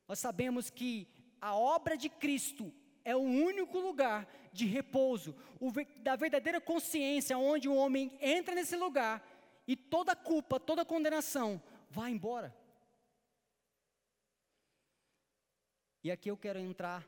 nós 0.08 0.17
sabemos 0.17 0.69
que 0.69 1.08
a 1.39 1.56
obra 1.56 1.95
de 1.95 2.10
Cristo 2.10 2.73
é 3.03 3.15
o 3.15 3.19
único 3.19 3.79
lugar 3.79 4.27
de 4.53 4.65
repouso, 4.65 5.35
o, 5.59 5.71
da 5.97 6.15
verdadeira 6.15 6.59
consciência, 6.59 7.37
onde 7.37 7.67
o 7.67 7.75
homem 7.75 8.17
entra 8.21 8.53
nesse 8.53 8.75
lugar 8.75 9.25
e 9.67 9.75
toda 9.75 10.15
culpa, 10.15 10.59
toda 10.59 10.85
condenação 10.85 11.61
vai 11.89 12.11
embora. 12.11 12.55
E 16.03 16.11
aqui 16.11 16.29
eu 16.29 16.37
quero 16.37 16.59
entrar 16.59 17.07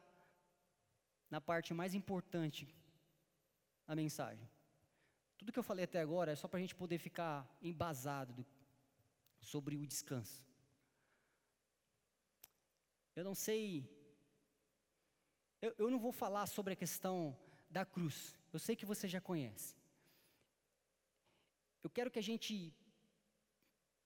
na 1.29 1.41
parte 1.41 1.73
mais 1.73 1.95
importante 1.95 2.67
da 3.88 3.95
mensagem. 3.95 4.47
Tudo 5.38 5.51
que 5.51 5.60
eu 5.60 5.63
falei 5.63 5.86
até 5.86 5.99
agora 5.99 6.32
é 6.32 6.36
só 6.36 6.47
para 6.47 6.60
a 6.60 6.62
gente 6.62 6.75
poder 6.75 6.99
ficar 6.99 7.45
embasado 7.62 8.34
do, 8.34 8.45
sobre 9.41 9.75
o 9.75 9.86
descanso. 9.86 10.45
Eu 13.15 13.23
não 13.23 13.36
sei 13.36 14.03
eu, 15.63 15.73
eu 15.78 15.89
não 15.89 15.97
vou 15.97 16.12
falar 16.12 16.45
sobre 16.45 16.73
a 16.73 16.76
questão 16.76 17.38
da 17.69 17.86
cruz, 17.86 18.38
eu 18.52 18.60
sei 18.60 18.76
que 18.76 18.86
você 18.86 19.08
já 19.08 19.21
conhece. 19.21 19.76
Eu 21.82 21.89
quero 21.89 22.12
que 22.12 22.19
a 22.19 22.28
gente 22.30 22.73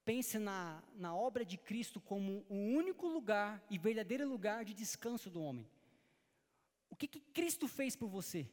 pense 0.05 0.37
na, 0.37 0.83
na 0.95 1.15
obra 1.15 1.43
de 1.43 1.57
Cristo 1.57 1.99
como 1.99 2.45
o 2.47 2.55
único 2.55 3.07
lugar 3.07 3.51
e 3.71 3.77
verdadeiro 3.77 4.27
lugar 4.27 4.63
de 4.63 4.73
descanso 4.73 5.31
do 5.31 5.41
homem. 5.41 5.67
O 6.91 6.95
que, 6.95 7.07
que 7.07 7.19
Cristo 7.19 7.67
fez 7.67 7.95
por 7.95 8.07
você 8.07 8.47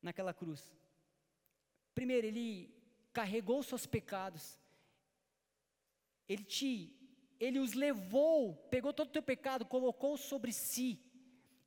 naquela 0.00 0.32
cruz? 0.32 0.72
Primeiro, 1.92 2.26
Ele 2.26 2.72
carregou 3.12 3.64
seus 3.64 3.84
pecados, 3.84 4.58
Ele 6.28 6.44
te, 6.44 6.96
Ele 7.38 7.58
os 7.58 7.72
levou, 7.74 8.54
pegou 8.70 8.92
todo 8.92 9.08
o 9.08 9.12
teu 9.12 9.22
pecado, 9.22 9.66
colocou 9.66 10.16
sobre 10.16 10.52
si, 10.52 11.00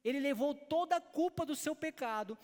ele 0.03 0.19
levou 0.19 0.53
toda 0.53 0.95
a 0.95 1.01
culpa 1.01 1.45
do 1.45 1.55
seu 1.55 1.75
pecado, 1.75 2.37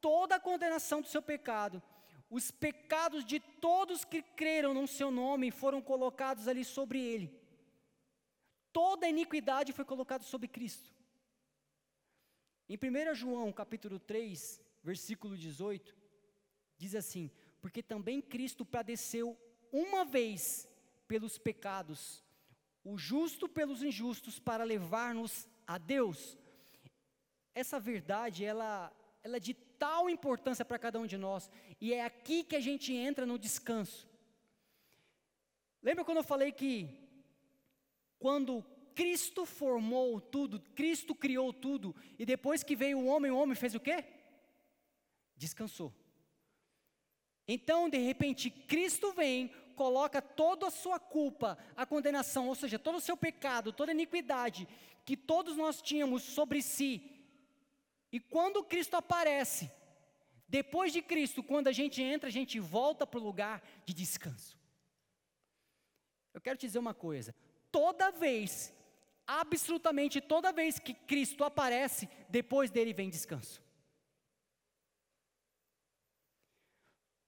toda 0.00 0.36
a 0.36 0.40
condenação 0.40 1.00
do 1.00 1.08
seu 1.08 1.22
pecado. 1.22 1.82
Os 2.28 2.50
pecados 2.50 3.24
de 3.24 3.38
todos 3.38 4.04
que 4.04 4.22
creram 4.22 4.74
no 4.74 4.88
seu 4.88 5.10
nome 5.10 5.50
foram 5.50 5.80
colocados 5.80 6.48
ali 6.48 6.64
sobre 6.64 7.00
ele. 7.00 7.40
Toda 8.72 9.06
a 9.06 9.08
iniquidade 9.08 9.72
foi 9.72 9.84
colocada 9.84 10.24
sobre 10.24 10.48
Cristo. 10.48 10.92
Em 12.68 12.76
1 12.76 13.14
João, 13.14 13.52
capítulo 13.52 14.00
3, 14.00 14.60
versículo 14.82 15.36
18, 15.36 15.94
diz 16.76 16.94
assim: 16.94 17.30
Porque 17.60 17.82
também 17.82 18.20
Cristo 18.20 18.64
padeceu 18.64 19.38
uma 19.70 20.04
vez 20.04 20.68
pelos 21.06 21.38
pecados, 21.38 22.24
o 22.82 22.98
justo 22.98 23.48
pelos 23.48 23.82
injustos, 23.82 24.40
para 24.40 24.64
levar-nos 24.64 25.46
a 25.66 25.78
Deus 25.78 26.36
essa 27.54 27.78
verdade, 27.78 28.44
ela, 28.44 28.92
ela 29.22 29.36
é 29.36 29.40
de 29.40 29.54
tal 29.54 30.10
importância 30.10 30.64
para 30.64 30.78
cada 30.78 30.98
um 30.98 31.06
de 31.06 31.16
nós, 31.16 31.50
e 31.80 31.92
é 31.92 32.04
aqui 32.04 32.42
que 32.42 32.56
a 32.56 32.60
gente 32.60 32.92
entra 32.92 33.24
no 33.24 33.38
descanso. 33.38 34.08
Lembra 35.82 36.04
quando 36.04 36.18
eu 36.18 36.24
falei 36.24 36.50
que 36.50 36.88
quando 38.18 38.64
Cristo 38.94 39.44
formou 39.44 40.20
tudo, 40.20 40.60
Cristo 40.74 41.14
criou 41.14 41.52
tudo, 41.52 41.94
e 42.18 42.24
depois 42.24 42.62
que 42.62 42.74
veio 42.74 42.98
o 42.98 43.06
homem, 43.06 43.30
o 43.30 43.36
homem 43.38 43.54
fez 43.54 43.74
o 43.74 43.80
quê? 43.80 44.04
Descansou. 45.36 45.92
Então, 47.46 47.90
de 47.90 47.98
repente, 47.98 48.50
Cristo 48.50 49.12
vem, 49.12 49.48
coloca 49.76 50.22
toda 50.22 50.68
a 50.68 50.70
sua 50.70 50.98
culpa, 50.98 51.58
a 51.76 51.84
condenação, 51.84 52.48
ou 52.48 52.54
seja, 52.54 52.78
todo 52.78 52.96
o 52.96 53.00
seu 53.00 53.16
pecado, 53.16 53.72
toda 53.72 53.92
a 53.92 53.94
iniquidade 53.94 54.66
que 55.04 55.16
todos 55.16 55.56
nós 55.56 55.82
tínhamos 55.82 56.22
sobre 56.22 56.62
si, 56.62 57.13
e 58.14 58.20
quando 58.20 58.62
Cristo 58.62 58.94
aparece, 58.96 59.68
depois 60.46 60.92
de 60.92 61.02
Cristo, 61.02 61.42
quando 61.42 61.66
a 61.66 61.72
gente 61.72 62.00
entra, 62.00 62.28
a 62.28 62.32
gente 62.32 62.60
volta 62.60 63.04
para 63.04 63.18
o 63.18 63.22
lugar 63.24 63.60
de 63.84 63.92
descanso. 63.92 64.56
Eu 66.32 66.40
quero 66.40 66.56
te 66.56 66.64
dizer 66.64 66.78
uma 66.78 66.94
coisa: 66.94 67.34
toda 67.72 68.12
vez, 68.12 68.72
absolutamente 69.26 70.20
toda 70.20 70.52
vez 70.52 70.78
que 70.78 70.94
Cristo 70.94 71.42
aparece, 71.42 72.08
depois 72.28 72.70
dele 72.70 72.92
vem 72.92 73.10
descanso. 73.10 73.60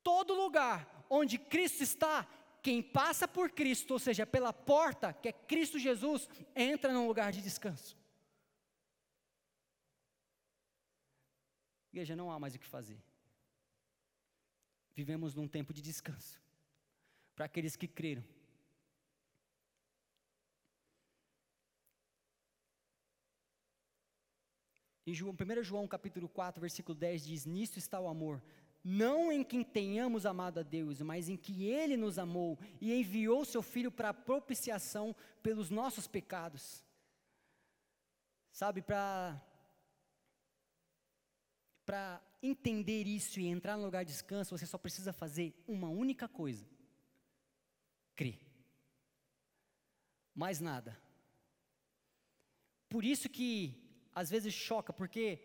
Todo 0.04 0.34
lugar 0.34 1.04
onde 1.10 1.36
Cristo 1.36 1.82
está, 1.82 2.24
quem 2.62 2.80
passa 2.80 3.26
por 3.26 3.50
Cristo, 3.50 3.94
ou 3.94 3.98
seja, 3.98 4.24
pela 4.24 4.52
porta, 4.52 5.12
que 5.12 5.30
é 5.30 5.32
Cristo 5.32 5.80
Jesus, 5.80 6.28
entra 6.54 6.92
num 6.92 7.08
lugar 7.08 7.32
de 7.32 7.42
descanso. 7.42 7.96
Igreja, 11.96 12.14
não 12.14 12.30
há 12.30 12.38
mais 12.38 12.54
o 12.54 12.58
que 12.58 12.66
fazer. 12.66 13.02
Vivemos 14.94 15.34
num 15.34 15.48
tempo 15.48 15.72
de 15.72 15.80
descanso 15.80 16.38
para 17.34 17.46
aqueles 17.46 17.74
que 17.74 17.88
creram. 17.88 18.22
Em 25.06 25.14
João, 25.14 25.34
1 25.34 25.62
João 25.62 25.88
capítulo 25.88 26.28
4, 26.28 26.60
versículo 26.60 26.94
10 26.94 27.24
diz: 27.24 27.46
Nisto 27.46 27.78
está 27.78 27.98
o 27.98 28.08
amor, 28.08 28.42
não 28.84 29.32
em 29.32 29.42
quem 29.42 29.64
tenhamos 29.64 30.26
amado 30.26 30.60
a 30.60 30.62
Deus, 30.62 31.00
mas 31.00 31.30
em 31.30 31.36
que 31.38 31.64
Ele 31.64 31.96
nos 31.96 32.18
amou 32.18 32.58
e 32.78 32.92
enviou 32.92 33.42
Seu 33.42 33.62
Filho 33.62 33.90
para 33.90 34.12
propiciação 34.12 35.16
pelos 35.42 35.70
nossos 35.70 36.06
pecados. 36.06 36.84
Sabe, 38.52 38.82
para 38.82 39.40
para 41.86 42.20
entender 42.42 43.06
isso 43.06 43.38
e 43.38 43.46
entrar 43.46 43.76
no 43.76 43.84
lugar 43.84 44.04
de 44.04 44.10
descanso, 44.10 44.58
você 44.58 44.66
só 44.66 44.76
precisa 44.76 45.12
fazer 45.12 45.54
uma 45.68 45.88
única 45.88 46.28
coisa: 46.28 46.66
crer. 48.16 48.40
Mais 50.34 50.60
nada. 50.60 51.00
Por 52.88 53.04
isso 53.04 53.28
que 53.28 53.50
às 54.12 54.28
vezes 54.28 54.52
choca, 54.52 54.92
porque 54.92 55.40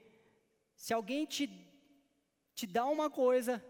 se 0.75 0.93
alguém 0.93 1.25
te, 1.25 1.47
te 2.55 2.65
dá 2.65 2.85
uma 2.85 3.09
coisa, 3.09 3.63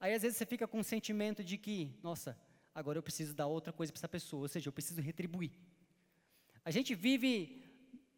aí 0.00 0.12
às 0.12 0.22
vezes 0.22 0.36
você 0.36 0.44
fica 0.44 0.66
com 0.66 0.80
um 0.80 0.82
sentimento 0.82 1.44
de 1.44 1.56
que, 1.56 1.98
nossa, 2.02 2.38
agora 2.74 2.98
eu 2.98 3.02
preciso 3.02 3.34
dar 3.34 3.46
outra 3.46 3.72
coisa 3.72 3.92
para 3.92 4.00
essa 4.00 4.08
pessoa, 4.08 4.42
ou 4.42 4.48
seja, 4.48 4.68
eu 4.68 4.72
preciso 4.72 5.00
retribuir. 5.00 5.52
A 6.64 6.70
gente 6.70 6.94
vive 6.94 7.62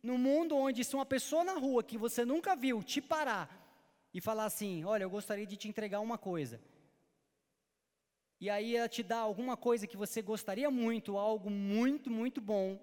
num 0.02 0.18
mundo 0.18 0.56
onde 0.56 0.82
se 0.82 0.94
uma 0.94 1.06
pessoa 1.06 1.44
na 1.44 1.54
rua 1.54 1.82
que 1.84 1.98
você 1.98 2.24
nunca 2.24 2.56
viu 2.56 2.82
te 2.82 3.00
parar 3.00 3.67
e 4.12 4.20
falar 4.20 4.44
assim: 4.44 4.84
Olha, 4.84 5.04
eu 5.04 5.10
gostaria 5.10 5.46
de 5.46 5.56
te 5.56 5.68
entregar 5.68 6.00
uma 6.00 6.18
coisa. 6.18 6.60
E 8.40 8.48
aí 8.48 8.76
ela 8.76 8.88
te 8.88 9.02
dá 9.02 9.18
alguma 9.18 9.56
coisa 9.56 9.86
que 9.86 9.96
você 9.96 10.22
gostaria 10.22 10.70
muito, 10.70 11.18
algo 11.18 11.50
muito, 11.50 12.10
muito 12.10 12.40
bom. 12.40 12.78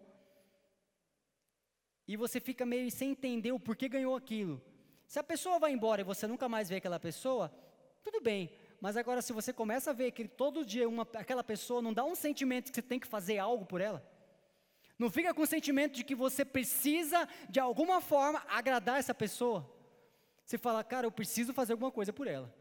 E 2.07 2.17
você 2.17 2.39
fica 2.39 2.65
meio 2.65 2.91
sem 2.91 3.11
entender 3.11 3.51
o 3.51 3.59
porquê 3.59 3.87
ganhou 3.87 4.15
aquilo. 4.15 4.61
Se 5.07 5.17
a 5.17 5.23
pessoa 5.23 5.57
vai 5.57 5.71
embora 5.71 6.01
e 6.01 6.03
você 6.03 6.27
nunca 6.27 6.49
mais 6.49 6.69
vê 6.69 6.75
aquela 6.75 6.99
pessoa, 6.99 7.51
tudo 8.03 8.21
bem. 8.21 8.51
Mas 8.81 8.97
agora, 8.97 9.21
se 9.21 9.31
você 9.31 9.53
começa 9.53 9.91
a 9.91 9.93
ver 9.93 10.11
que 10.11 10.27
todo 10.27 10.65
dia 10.65 10.87
uma, 10.87 11.07
aquela 11.13 11.43
pessoa 11.43 11.81
não 11.81 11.93
dá 11.93 12.03
um 12.03 12.15
sentimento 12.15 12.71
que 12.71 12.75
você 12.75 12.81
tem 12.81 12.99
que 12.99 13.07
fazer 13.07 13.37
algo 13.37 13.65
por 13.65 13.81
ela, 13.81 14.05
não 14.99 15.09
fica 15.09 15.33
com 15.33 15.41
o 15.41 15.47
sentimento 15.47 15.95
de 15.95 16.03
que 16.03 16.15
você 16.15 16.45
precisa, 16.45 17.27
de 17.49 17.59
alguma 17.59 18.01
forma, 18.01 18.43
agradar 18.47 18.99
essa 18.99 19.13
pessoa. 19.13 19.74
Você 20.45 20.57
fala, 20.57 20.83
cara, 20.83 21.07
eu 21.07 21.11
preciso 21.11 21.53
fazer 21.53 21.73
alguma 21.73 21.91
coisa 21.91 22.13
por 22.13 22.27
ela. 22.27 22.53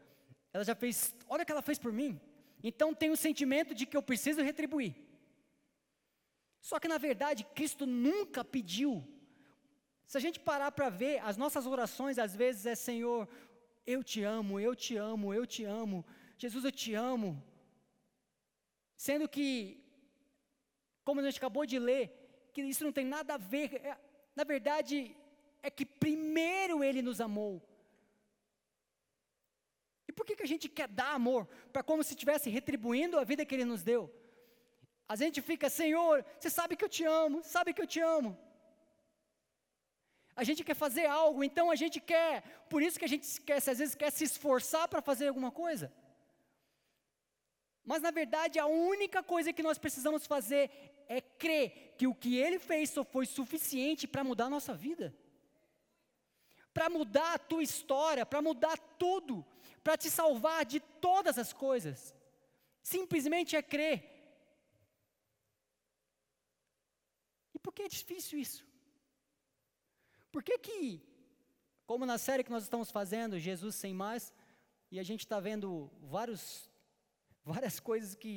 Ela 0.51 0.63
já 0.63 0.73
fez, 0.73 1.15
olha 1.29 1.43
o 1.43 1.45
que 1.45 1.51
ela 1.51 1.61
fez 1.61 1.77
por 1.77 1.93
mim. 1.93 2.19
Então 2.63 2.95
tem 2.95 3.11
o 3.11 3.17
sentimento 3.17 3.75
de 3.75 3.85
que 3.85 3.95
eu 3.95 4.01
preciso 4.01 4.41
retribuir. 4.41 4.95
Só 6.59 6.79
que 6.79 6.87
na 6.87 6.97
verdade, 6.97 7.45
Cristo 7.53 7.85
nunca 7.85 8.43
pediu. 8.43 9.07
Se 10.07 10.17
a 10.17 10.19
gente 10.19 10.39
parar 10.39 10.71
para 10.71 10.89
ver, 10.89 11.19
as 11.19 11.37
nossas 11.37 11.67
orações 11.67 12.17
às 12.17 12.35
vezes 12.35 12.65
é 12.65 12.73
Senhor, 12.73 13.27
eu 13.85 14.03
te 14.03 14.23
amo, 14.23 14.59
eu 14.59 14.75
te 14.75 14.95
amo, 14.97 15.31
eu 15.31 15.45
te 15.45 15.63
amo. 15.63 16.03
Jesus, 16.39 16.65
eu 16.65 16.71
te 16.71 16.95
amo. 16.95 17.43
Sendo 18.97 19.29
que, 19.29 19.83
como 21.03 21.19
a 21.19 21.23
gente 21.23 21.37
acabou 21.37 21.67
de 21.67 21.77
ler, 21.77 22.49
que 22.51 22.63
isso 22.63 22.83
não 22.83 22.91
tem 22.91 23.05
nada 23.05 23.35
a 23.35 23.37
ver. 23.37 23.75
É, 23.75 23.95
na 24.35 24.43
verdade, 24.43 25.15
é 25.61 25.69
que 25.69 25.85
primeiro 25.85 26.83
Ele 26.83 27.03
nos 27.03 27.21
amou 27.21 27.61
por 30.15 30.25
que, 30.25 30.35
que 30.35 30.43
a 30.43 30.47
gente 30.47 30.69
quer 30.69 30.87
dar 30.87 31.13
amor? 31.13 31.45
Para 31.73 31.83
como 31.83 32.03
se 32.03 32.13
estivesse 32.13 32.49
retribuindo 32.49 33.19
a 33.19 33.23
vida 33.23 33.45
que 33.45 33.53
Ele 33.53 33.65
nos 33.65 33.83
deu. 33.83 34.11
A 35.07 35.15
gente 35.15 35.41
fica, 35.41 35.69
Senhor, 35.69 36.25
você 36.39 36.49
sabe 36.49 36.75
que 36.75 36.85
eu 36.85 36.89
te 36.89 37.03
amo, 37.03 37.43
sabe 37.43 37.73
que 37.73 37.81
eu 37.81 37.87
te 37.87 37.99
amo. 37.99 38.37
A 40.35 40.43
gente 40.43 40.63
quer 40.63 40.75
fazer 40.75 41.05
algo, 41.05 41.43
então 41.43 41.69
a 41.69 41.75
gente 41.75 41.99
quer, 41.99 42.41
por 42.69 42.81
isso 42.81 42.97
que 42.97 43.05
a 43.05 43.07
gente 43.07 43.39
quer, 43.41 43.57
às 43.57 43.65
vezes 43.65 43.95
quer 43.95 44.11
se 44.11 44.23
esforçar 44.23 44.87
para 44.87 45.01
fazer 45.01 45.27
alguma 45.27 45.51
coisa. 45.51 45.93
Mas 47.85 48.01
na 48.01 48.11
verdade 48.11 48.57
a 48.57 48.65
única 48.65 49.21
coisa 49.21 49.53
que 49.53 49.63
nós 49.63 49.77
precisamos 49.77 50.25
fazer 50.25 50.71
é 51.07 51.21
crer 51.21 51.93
que 51.97 52.07
o 52.07 52.15
que 52.15 52.37
Ele 52.37 52.57
fez 52.57 52.89
só 52.89 53.03
foi 53.03 53.25
suficiente 53.25 54.07
para 54.07 54.23
mudar 54.23 54.45
a 54.45 54.49
nossa 54.49 54.73
vida. 54.73 55.15
Para 56.73 56.89
mudar 56.89 57.35
a 57.35 57.37
tua 57.37 57.63
história, 57.63 58.25
para 58.25 58.41
mudar 58.41 58.77
tudo 58.77 59.45
para 59.85 59.99
te 60.03 60.09
salvar 60.09 60.61
de 60.65 60.79
todas 61.07 61.37
as 61.43 61.53
coisas. 61.53 61.99
Simplesmente 62.81 63.55
é 63.55 63.61
crer. 63.73 63.97
E 67.53 67.59
por 67.59 67.71
que 67.71 67.83
é 67.83 67.87
difícil 67.87 68.39
isso? 68.45 68.61
Por 70.31 70.41
que 70.47 70.57
que, 70.57 70.79
como 71.85 72.03
na 72.11 72.17
série 72.17 72.43
que 72.43 72.55
nós 72.55 72.63
estamos 72.63 72.89
fazendo, 72.89 73.43
Jesus 73.49 73.75
sem 73.75 73.93
mais, 73.93 74.33
e 74.89 74.99
a 74.99 75.03
gente 75.03 75.19
está 75.19 75.39
vendo 75.39 75.91
vários, 76.15 76.43
várias 77.43 77.79
coisas 77.79 78.15
que, 78.15 78.33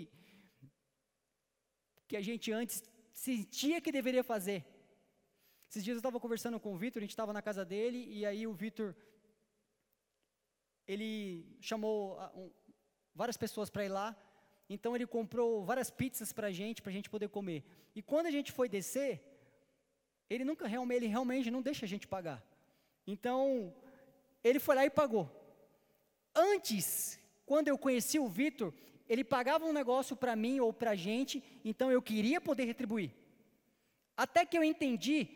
que 2.06 2.16
a 2.18 2.24
gente 2.28 2.52
antes 2.52 2.82
sentia 3.26 3.80
que 3.80 3.90
deveria 3.98 4.22
fazer. 4.22 4.61
Esses 5.70 5.82
dias 5.82 5.94
eu 5.94 6.04
estava 6.04 6.20
conversando 6.20 6.61
com 6.61 6.74
o 6.74 6.76
Vitor, 6.76 7.00
a 7.00 7.04
gente 7.06 7.16
estava 7.18 7.32
na 7.32 7.40
casa 7.40 7.64
dele, 7.64 8.00
e 8.18 8.26
aí 8.26 8.46
o 8.46 8.52
Vitor 8.52 8.94
ele 10.88 11.46
chamou 11.61 12.18
ah, 12.18 12.33
várias 13.14 13.37
pessoas 13.37 13.68
para 13.68 13.85
ir 13.85 13.90
lá, 13.90 14.16
então 14.68 14.96
ele 14.96 15.07
comprou 15.07 15.64
várias 15.64 15.90
pizzas 15.90 16.33
para 16.33 16.48
a 16.48 16.53
gente, 16.53 16.81
para 16.81 16.90
a 16.90 16.92
gente 16.92 17.11
poder 17.11 17.29
comer. 17.29 17.62
E 17.94 18.01
quando 18.01 18.27
a 18.27 18.31
gente 18.31 18.51
foi 18.51 18.68
descer, 18.68 19.22
ele 20.31 20.44
nunca 20.44 20.66
realmente, 20.66 20.96
ele 20.96 21.07
realmente 21.07 21.51
não 21.51 21.62
deixa 21.62 21.85
a 21.85 21.88
gente 21.88 22.09
pagar. 22.09 22.42
Então, 23.07 23.74
ele 24.42 24.59
foi 24.59 24.74
lá 24.74 24.85
e 24.85 24.90
pagou. 24.90 25.31
Antes, 26.35 27.18
quando 27.44 27.68
eu 27.68 27.79
conheci 27.79 28.18
o 28.18 28.29
Vitor, 28.29 28.72
ele 29.09 29.24
pagava 29.24 29.64
um 29.64 29.72
negócio 29.72 30.14
para 30.14 30.37
mim 30.37 30.61
ou 30.61 30.72
para 30.72 30.90
a 30.90 30.96
gente, 30.96 31.42
então 31.64 31.90
eu 31.90 32.03
queria 32.03 32.40
poder 32.40 32.64
retribuir. 32.64 33.11
Até 34.16 34.44
que 34.44 34.59
eu 34.59 34.64
entendi 34.64 35.27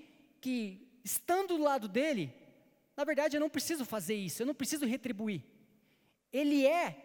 que, 0.41 1.01
estando 1.05 1.57
do 1.57 1.63
lado 1.63 1.89
dele, 1.89 2.35
na 2.97 3.05
verdade, 3.05 3.37
eu 3.37 3.41
não 3.41 3.49
preciso 3.49 3.85
fazer 3.85 4.15
isso, 4.15 4.43
eu 4.43 4.47
não 4.47 4.55
preciso 4.55 4.87
retribuir. 4.87 5.43
Ele 6.33 6.67
é 6.67 6.97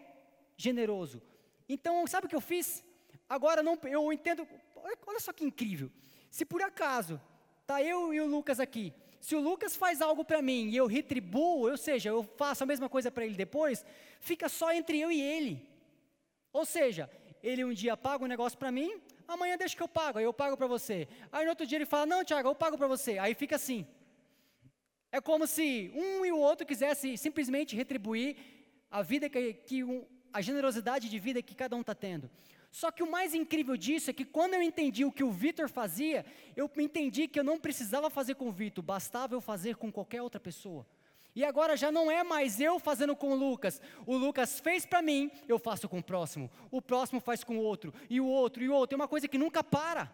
generoso. 0.56 1.22
Então, 1.68 2.06
sabe 2.06 2.26
o 2.26 2.28
que 2.28 2.36
eu 2.36 2.40
fiz? 2.40 2.84
Agora 3.28 3.62
não, 3.62 3.78
eu 3.84 4.12
entendo. 4.12 4.46
Olha 5.06 5.20
só 5.20 5.32
que 5.32 5.44
incrível. 5.44 5.90
Se 6.30 6.44
por 6.44 6.62
acaso 6.62 7.20
tá 7.66 7.82
eu 7.82 8.12
e 8.12 8.20
o 8.20 8.26
Lucas 8.26 8.60
aqui, 8.60 8.92
se 9.20 9.34
o 9.34 9.40
Lucas 9.40 9.76
faz 9.76 10.00
algo 10.00 10.24
para 10.24 10.40
mim 10.40 10.68
e 10.68 10.76
eu 10.76 10.86
retribuo, 10.86 11.68
ou 11.70 11.76
seja, 11.76 12.08
eu 12.08 12.22
faço 12.22 12.62
a 12.62 12.66
mesma 12.66 12.88
coisa 12.88 13.10
para 13.10 13.26
ele 13.26 13.34
depois, 13.34 13.84
fica 14.20 14.48
só 14.48 14.72
entre 14.72 14.98
eu 14.98 15.10
e 15.10 15.20
ele. 15.20 15.68
Ou 16.52 16.64
seja, 16.64 17.10
ele 17.42 17.64
um 17.64 17.72
dia 17.72 17.96
paga 17.96 18.24
um 18.24 18.28
negócio 18.28 18.58
para 18.58 18.72
mim, 18.72 19.00
amanhã 19.26 19.56
deixa 19.56 19.76
que 19.76 19.82
eu 19.82 19.88
pago, 19.88 20.18
aí 20.18 20.24
eu 20.24 20.32
pago 20.32 20.56
para 20.56 20.66
você. 20.66 21.08
Aí 21.32 21.44
no 21.44 21.50
outro 21.50 21.66
dia 21.66 21.76
ele 21.76 21.86
fala: 21.86 22.06
"Não, 22.06 22.24
Tiago, 22.24 22.48
eu 22.48 22.54
pago 22.54 22.78
para 22.78 22.86
você". 22.86 23.18
Aí 23.18 23.34
fica 23.34 23.56
assim. 23.56 23.86
É 25.10 25.20
como 25.20 25.46
se 25.46 25.90
um 25.94 26.24
e 26.24 26.32
o 26.32 26.38
outro 26.38 26.66
quisesse 26.66 27.16
simplesmente 27.16 27.74
retribuir 27.74 28.36
a 28.90 29.02
vida 29.02 29.28
que, 29.28 29.54
que 29.54 29.84
um, 29.84 30.04
a 30.32 30.40
generosidade 30.40 31.08
de 31.08 31.18
vida 31.18 31.42
que 31.42 31.54
cada 31.54 31.76
um 31.76 31.80
está 31.80 31.94
tendo. 31.94 32.30
Só 32.70 32.90
que 32.90 33.02
o 33.02 33.10
mais 33.10 33.34
incrível 33.34 33.76
disso 33.76 34.10
é 34.10 34.12
que 34.12 34.24
quando 34.24 34.54
eu 34.54 34.62
entendi 34.62 35.04
o 35.04 35.12
que 35.12 35.24
o 35.24 35.30
Vitor 35.30 35.68
fazia, 35.68 36.24
eu 36.54 36.70
entendi 36.76 37.26
que 37.26 37.40
eu 37.40 37.44
não 37.44 37.58
precisava 37.58 38.10
fazer 38.10 38.34
com 38.34 38.48
o 38.48 38.52
Vitor, 38.52 38.84
bastava 38.84 39.34
eu 39.34 39.40
fazer 39.40 39.76
com 39.76 39.90
qualquer 39.90 40.20
outra 40.20 40.38
pessoa. 40.38 40.86
E 41.34 41.44
agora 41.44 41.76
já 41.76 41.90
não 41.90 42.10
é 42.10 42.22
mais 42.22 42.60
eu 42.60 42.78
fazendo 42.78 43.14
com 43.14 43.30
o 43.30 43.34
Lucas. 43.34 43.80
O 44.06 44.16
Lucas 44.16 44.60
fez 44.60 44.84
para 44.84 45.00
mim, 45.00 45.30
eu 45.46 45.58
faço 45.58 45.88
com 45.88 45.98
o 45.98 46.02
próximo. 46.02 46.50
O 46.70 46.82
próximo 46.82 47.20
faz 47.20 47.44
com 47.44 47.56
o 47.56 47.62
outro, 47.62 47.94
e 48.10 48.20
o 48.20 48.26
outro, 48.26 48.62
e 48.62 48.68
o 48.68 48.74
outro. 48.74 48.94
É 48.94 49.00
uma 49.00 49.08
coisa 49.08 49.28
que 49.28 49.38
nunca 49.38 49.62
para. 49.62 50.12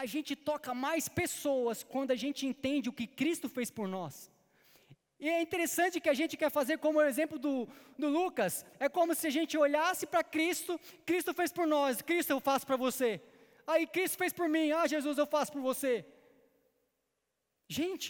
A 0.00 0.06
gente 0.06 0.34
toca 0.34 0.72
mais 0.86 1.08
pessoas 1.08 1.82
quando 1.92 2.10
a 2.10 2.18
gente 2.24 2.46
entende 2.50 2.88
o 2.88 2.96
que 2.98 3.06
Cristo 3.20 3.48
fez 3.56 3.70
por 3.70 3.86
nós. 3.96 4.30
E 5.22 5.28
é 5.28 5.42
interessante 5.46 6.00
que 6.00 6.08
a 6.08 6.18
gente 6.20 6.38
quer 6.42 6.50
fazer 6.58 6.78
como 6.78 6.98
o 6.98 7.02
exemplo 7.02 7.38
do, 7.38 7.68
do 7.98 8.08
Lucas. 8.08 8.64
É 8.78 8.88
como 8.88 9.14
se 9.14 9.26
a 9.26 9.34
gente 9.38 9.58
olhasse 9.58 10.06
para 10.06 10.24
Cristo, 10.24 10.80
Cristo 11.04 11.34
fez 11.34 11.52
por 11.52 11.66
nós, 11.66 12.00
Cristo 12.00 12.30
eu 12.30 12.40
faço 12.40 12.66
para 12.66 12.78
você. 12.86 13.20
Aí 13.66 13.86
Cristo 13.86 14.16
fez 14.16 14.32
por 14.32 14.48
mim, 14.48 14.72
ah 14.72 14.86
Jesus 14.86 15.18
eu 15.18 15.26
faço 15.26 15.52
por 15.52 15.60
você. 15.60 15.94
Gente, 17.68 18.08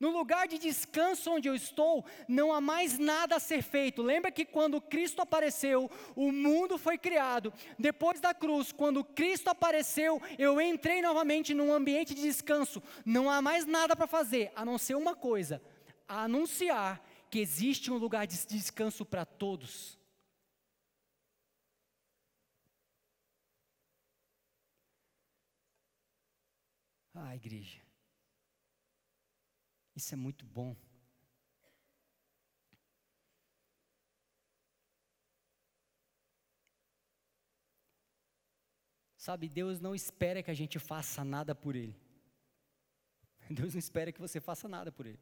no 0.00 0.10
lugar 0.10 0.46
de 0.46 0.58
descanso 0.58 1.32
onde 1.32 1.48
eu 1.48 1.56
estou, 1.56 2.04
não 2.28 2.52
há 2.52 2.60
mais 2.60 2.98
nada 2.98 3.36
a 3.36 3.40
ser 3.40 3.62
feito. 3.62 4.00
Lembra 4.00 4.30
que 4.30 4.44
quando 4.44 4.80
Cristo 4.80 5.20
apareceu, 5.20 5.90
o 6.14 6.30
mundo 6.30 6.78
foi 6.78 6.96
criado. 6.96 7.52
Depois 7.76 8.20
da 8.20 8.32
cruz, 8.32 8.70
quando 8.70 9.02
Cristo 9.02 9.48
apareceu, 9.48 10.22
eu 10.38 10.60
entrei 10.60 11.02
novamente 11.02 11.52
num 11.52 11.72
ambiente 11.72 12.14
de 12.14 12.22
descanso. 12.22 12.80
Não 13.04 13.28
há 13.28 13.42
mais 13.42 13.66
nada 13.66 13.96
para 13.96 14.06
fazer, 14.06 14.52
a 14.54 14.64
não 14.64 14.78
ser 14.78 14.94
uma 14.94 15.16
coisa: 15.16 15.60
anunciar 16.06 17.02
que 17.28 17.40
existe 17.40 17.90
um 17.90 17.96
lugar 17.96 18.26
de 18.26 18.36
descanso 18.46 19.04
para 19.04 19.24
todos. 19.24 19.98
Ah, 27.14 27.34
igreja. 27.34 27.87
Isso 29.98 30.14
é 30.14 30.16
muito 30.16 30.46
bom. 30.46 30.76
Sabe, 39.16 39.48
Deus 39.48 39.80
não 39.80 39.96
espera 39.96 40.40
que 40.40 40.52
a 40.52 40.54
gente 40.54 40.78
faça 40.78 41.24
nada 41.24 41.52
por 41.52 41.74
Ele. 41.74 41.96
Deus 43.50 43.74
não 43.74 43.80
espera 43.80 44.12
que 44.12 44.20
você 44.20 44.40
faça 44.40 44.68
nada 44.68 44.92
por 44.92 45.04
Ele. 45.04 45.20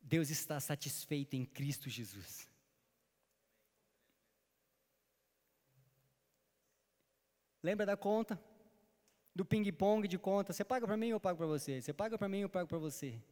Deus 0.00 0.28
está 0.28 0.58
satisfeito 0.58 1.34
em 1.36 1.44
Cristo 1.44 1.88
Jesus. 1.88 2.50
Lembra 7.62 7.86
da 7.86 7.96
conta? 7.96 8.47
Do 9.38 9.44
ping-pong 9.44 10.08
de 10.08 10.18
conta. 10.18 10.52
Você 10.52 10.64
paga 10.64 10.84
para 10.84 10.96
mim 10.96 11.10
eu 11.10 11.20
pago 11.20 11.38
para 11.38 11.46
você? 11.46 11.80
Você 11.80 11.92
paga 11.92 12.18
para 12.18 12.28
mim 12.28 12.40
eu 12.40 12.48
pago 12.48 12.66
para 12.68 12.76
você? 12.76 13.22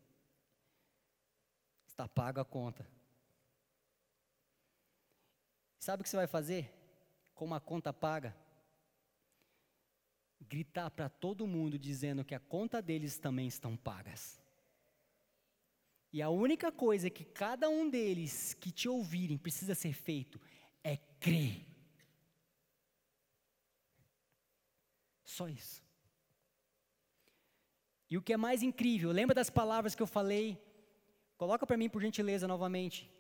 Está 1.85 2.07
pago 2.07 2.39
a 2.39 2.45
conta. 2.45 2.89
Sabe 5.81 6.01
o 6.01 6.05
que 6.05 6.09
você 6.09 6.15
vai 6.15 6.29
fazer? 6.29 6.73
Com 7.35 7.45
uma 7.45 7.59
conta 7.59 7.93
paga? 7.93 8.37
Gritar 10.49 10.93
para 10.93 11.09
todo 11.09 11.45
mundo 11.45 11.77
dizendo 11.77 12.25
que 12.25 12.37
a 12.37 12.41
conta 12.41 12.81
deles 12.81 13.19
também 13.19 13.49
estão 13.49 13.77
pagas. 13.77 14.41
E 16.13 16.23
a 16.23 16.31
única 16.31 16.71
coisa 16.71 17.11
que 17.11 17.25
cada 17.25 17.69
um 17.69 17.91
deles 17.91 18.55
que 18.55 18.71
te 18.71 18.89
ouvirem 18.89 19.37
precisa 19.37 19.75
ser 19.75 19.93
feito 19.93 20.41
é 20.85 20.99
crer. 21.19 21.67
Só 25.25 25.49
isso. 25.49 25.85
E 28.09 28.17
o 28.17 28.23
que 28.23 28.33
é 28.33 28.37
mais 28.37 28.63
incrível, 28.63 29.11
lembra 29.11 29.35
das 29.35 29.51
palavras 29.51 29.95
que 29.95 30.03
eu 30.03 30.07
falei? 30.07 30.47
Coloca 31.37 31.67
para 31.67 31.77
mim, 31.77 31.89
por 31.89 32.01
gentileza, 32.01 32.47
novamente. 32.47 33.11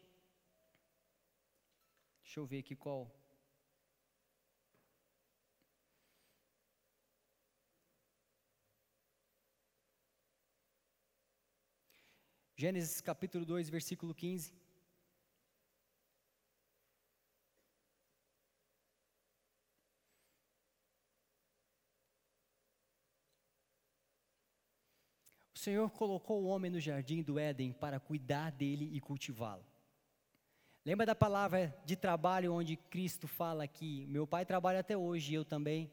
Deixa 2.22 2.40
eu 2.40 2.46
ver 2.46 2.60
aqui 2.60 2.76
qual. 2.76 3.10
Gênesis 12.58 13.02
capítulo 13.02 13.44
2, 13.44 13.68
versículo 13.68 14.14
15. 14.14 14.65
Senhor 25.66 25.90
colocou 25.90 26.44
o 26.44 26.46
homem 26.46 26.70
no 26.70 26.78
jardim 26.78 27.24
do 27.24 27.40
Éden 27.40 27.72
para 27.72 27.98
cuidar 27.98 28.52
dele 28.52 28.88
e 28.92 29.00
cultivá-lo. 29.00 29.66
Lembra 30.84 31.04
da 31.04 31.14
palavra 31.14 31.76
de 31.84 31.96
trabalho 31.96 32.54
onde 32.54 32.76
Cristo 32.76 33.26
fala 33.26 33.64
aqui: 33.64 34.06
Meu 34.06 34.28
pai 34.28 34.46
trabalha 34.46 34.78
até 34.78 34.96
hoje 34.96 35.32
e 35.32 35.34
eu 35.34 35.44
também. 35.44 35.90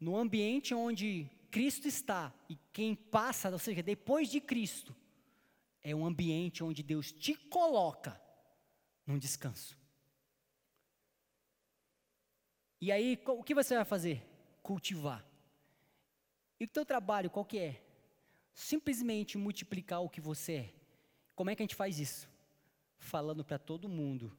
No 0.00 0.16
ambiente 0.16 0.74
onde 0.74 1.30
Cristo 1.48 1.86
está 1.86 2.34
e 2.48 2.56
quem 2.72 2.92
passa, 2.96 3.48
ou 3.50 3.58
seja, 3.60 3.84
depois 3.84 4.28
de 4.28 4.40
Cristo, 4.40 4.96
é 5.80 5.94
um 5.94 6.04
ambiente 6.04 6.64
onde 6.64 6.82
Deus 6.82 7.12
te 7.12 7.36
coloca 7.36 8.20
num 9.06 9.16
descanso. 9.16 9.78
E 12.80 12.90
aí, 12.90 13.22
o 13.28 13.44
que 13.44 13.54
você 13.54 13.76
vai 13.76 13.84
fazer? 13.84 14.26
Cultivar. 14.60 15.24
E 16.58 16.64
o 16.64 16.68
teu 16.68 16.84
trabalho, 16.84 17.30
qual 17.30 17.44
que 17.44 17.60
é? 17.60 17.91
Simplesmente 18.52 19.38
multiplicar 19.38 20.00
o 20.00 20.08
que 20.08 20.20
você 20.20 20.52
é. 20.52 20.74
Como 21.34 21.50
é 21.50 21.56
que 21.56 21.62
a 21.62 21.64
gente 21.64 21.74
faz 21.74 21.98
isso? 21.98 22.28
Falando 22.98 23.44
para 23.44 23.58
todo 23.58 23.88
mundo 23.88 24.36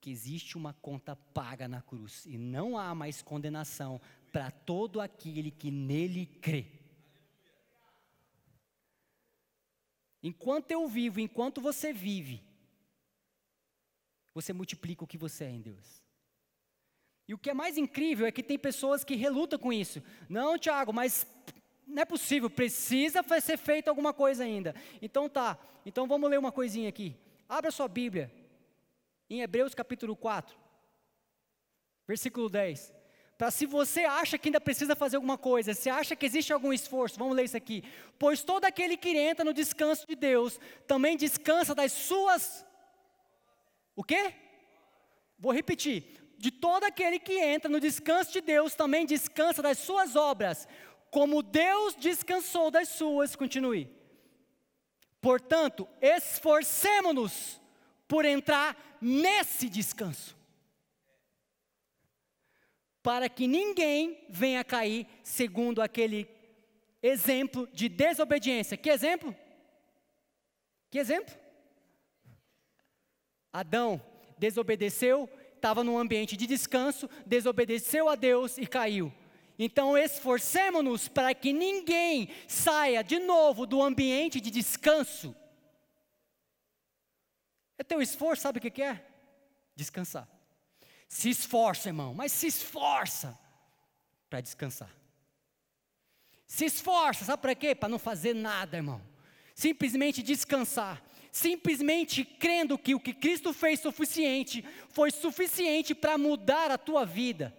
que 0.00 0.10
existe 0.10 0.56
uma 0.56 0.72
conta 0.72 1.14
paga 1.14 1.68
na 1.68 1.82
cruz 1.82 2.24
e 2.24 2.38
não 2.38 2.78
há 2.78 2.94
mais 2.94 3.20
condenação 3.20 4.00
para 4.32 4.50
todo 4.50 5.00
aquele 5.00 5.50
que 5.50 5.70
nele 5.70 6.26
crê. 6.26 6.66
Enquanto 10.22 10.70
eu 10.70 10.86
vivo, 10.86 11.20
enquanto 11.20 11.60
você 11.60 11.92
vive, 11.92 12.42
você 14.34 14.52
multiplica 14.52 15.04
o 15.04 15.06
que 15.06 15.18
você 15.18 15.44
é 15.44 15.50
em 15.50 15.60
Deus. 15.60 16.02
E 17.26 17.34
o 17.34 17.38
que 17.38 17.50
é 17.50 17.54
mais 17.54 17.76
incrível 17.76 18.26
é 18.26 18.32
que 18.32 18.42
tem 18.42 18.58
pessoas 18.58 19.04
que 19.04 19.14
relutam 19.14 19.58
com 19.58 19.72
isso. 19.72 20.02
Não, 20.28 20.58
Tiago, 20.58 20.92
mas 20.92 21.26
não 21.90 22.02
é 22.02 22.04
possível, 22.04 22.48
precisa 22.48 23.22
ser 23.40 23.56
feito 23.56 23.88
alguma 23.88 24.12
coisa 24.12 24.44
ainda. 24.44 24.74
Então 25.02 25.28
tá, 25.28 25.58
então 25.84 26.06
vamos 26.06 26.30
ler 26.30 26.38
uma 26.38 26.52
coisinha 26.52 26.88
aqui. 26.88 27.16
Abra 27.48 27.70
sua 27.70 27.88
Bíblia, 27.88 28.32
em 29.28 29.40
Hebreus 29.40 29.74
capítulo 29.74 30.14
4, 30.14 30.56
versículo 32.06 32.48
10. 32.48 32.92
Para 33.36 33.50
se 33.50 33.64
você 33.64 34.00
acha 34.04 34.36
que 34.36 34.48
ainda 34.48 34.60
precisa 34.60 34.94
fazer 34.94 35.16
alguma 35.16 35.38
coisa, 35.38 35.72
se 35.72 35.88
acha 35.88 36.14
que 36.14 36.26
existe 36.26 36.52
algum 36.52 36.72
esforço, 36.72 37.18
vamos 37.18 37.34
ler 37.34 37.44
isso 37.44 37.56
aqui. 37.56 37.82
Pois 38.18 38.42
todo 38.42 38.66
aquele 38.66 38.96
que 38.96 39.16
entra 39.16 39.44
no 39.44 39.54
descanso 39.54 40.06
de 40.06 40.14
Deus, 40.14 40.60
também 40.86 41.16
descansa 41.16 41.74
das 41.74 41.90
suas. 41.90 42.66
O 43.96 44.04
quê? 44.04 44.34
Vou 45.38 45.52
repetir. 45.52 46.20
De 46.36 46.50
todo 46.50 46.84
aquele 46.84 47.18
que 47.18 47.38
entra 47.38 47.70
no 47.70 47.80
descanso 47.80 48.30
de 48.30 48.40
Deus, 48.40 48.74
também 48.74 49.06
descansa 49.06 49.62
das 49.62 49.78
suas 49.78 50.16
obras, 50.16 50.68
como 51.10 51.42
Deus 51.42 51.94
descansou 51.96 52.70
das 52.70 52.88
suas. 52.88 53.34
Continue. 53.34 53.90
Portanto, 55.20 55.86
esforcemos-nos 56.00 57.60
por 58.08 58.24
entrar 58.24 58.98
nesse 59.00 59.68
descanso. 59.68 60.36
Para 63.02 63.28
que 63.28 63.46
ninguém 63.46 64.24
venha 64.28 64.64
cair 64.64 65.06
segundo 65.22 65.82
aquele 65.82 66.28
exemplo 67.02 67.68
de 67.72 67.88
desobediência. 67.88 68.76
Que 68.76 68.90
exemplo? 68.90 69.34
Que 70.90 70.98
exemplo? 70.98 71.34
Adão 73.52 74.00
desobedeceu, 74.38 75.28
estava 75.54 75.84
num 75.84 75.98
ambiente 75.98 76.36
de 76.36 76.46
descanso, 76.46 77.08
desobedeceu 77.26 78.08
a 78.08 78.14
Deus 78.14 78.58
e 78.58 78.66
caiu. 78.66 79.12
Então 79.62 79.96
esforcemos-nos 79.96 81.06
para 81.06 81.32
que 81.34 81.52
ninguém 81.52 82.30
saia 82.48 83.04
de 83.04 83.20
novo 83.20 83.64
do 83.64 83.80
ambiente 83.80 84.40
de 84.40 84.50
descanso 84.50 85.36
é 87.80 87.82
teu 87.82 88.02
esforço, 88.02 88.42
sabe 88.42 88.58
o 88.58 88.60
que 88.60 88.82
é? 88.82 89.02
Descansar. 89.74 90.28
Se 91.08 91.30
esforça, 91.30 91.88
irmão, 91.88 92.12
mas 92.12 92.30
se 92.30 92.46
esforça 92.46 93.38
para 94.28 94.42
descansar. 94.42 94.94
Se 96.46 96.66
esforça, 96.66 97.24
sabe 97.24 97.40
para 97.40 97.54
quê? 97.54 97.74
Para 97.74 97.88
não 97.88 97.98
fazer 97.98 98.34
nada, 98.34 98.76
irmão. 98.76 99.00
Simplesmente 99.54 100.22
descansar. 100.22 101.02
Simplesmente 101.32 102.22
crendo 102.22 102.76
que 102.76 102.94
o 102.94 103.00
que 103.00 103.14
Cristo 103.14 103.50
fez 103.50 103.80
suficiente, 103.80 104.62
foi 104.90 105.10
suficiente 105.10 105.94
para 105.94 106.18
mudar 106.18 106.70
a 106.70 106.76
tua 106.76 107.06
vida. 107.06 107.56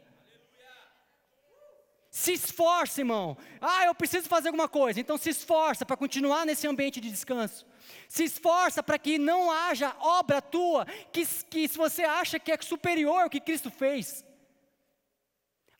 Se 2.12 2.34
esforça, 2.34 3.00
irmão. 3.00 3.38
Ah, 3.62 3.86
eu 3.86 3.95
preciso 3.95 4.28
fazer 4.28 4.49
alguma 4.49 4.68
coisa. 4.68 4.99
Então 4.99 5.18
se 5.18 5.30
esforça 5.30 5.86
para 5.86 5.95
continuar 5.95 6.45
nesse 6.45 6.68
ambiente 6.68 6.99
de 6.99 7.09
descanso. 7.09 7.66
Se 8.09 8.26
esforça 8.26 8.84
para 8.84 8.99
que 8.99 9.18
não 9.18 9.49
haja 9.49 9.95
obra 9.97 10.41
tua 10.41 10.86
que, 11.14 11.26
que 11.49 11.70
se 11.70 11.78
você 11.78 12.03
acha 12.03 12.38
que 12.38 12.51
é 12.51 12.62
superior 12.62 13.24
ao 13.24 13.30
que 13.30 13.39
Cristo 13.39 13.72
fez. 13.72 14.26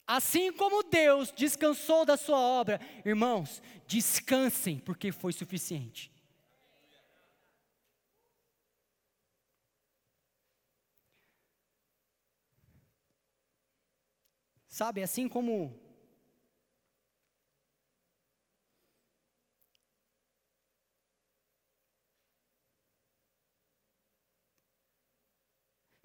Assim 0.07 0.53
como 0.53 0.84
Deus 0.84 1.34
descansou 1.34 2.05
da 2.05 2.15
sua 2.15 2.39
obra, 2.39 2.79
irmãos, 3.05 3.61
descansem, 3.86 4.79
porque 4.79 5.11
foi 5.11 5.34
suficiente. 5.34 6.09
Sabe, 14.65 15.03
assim 15.03 15.27
como 15.27 15.80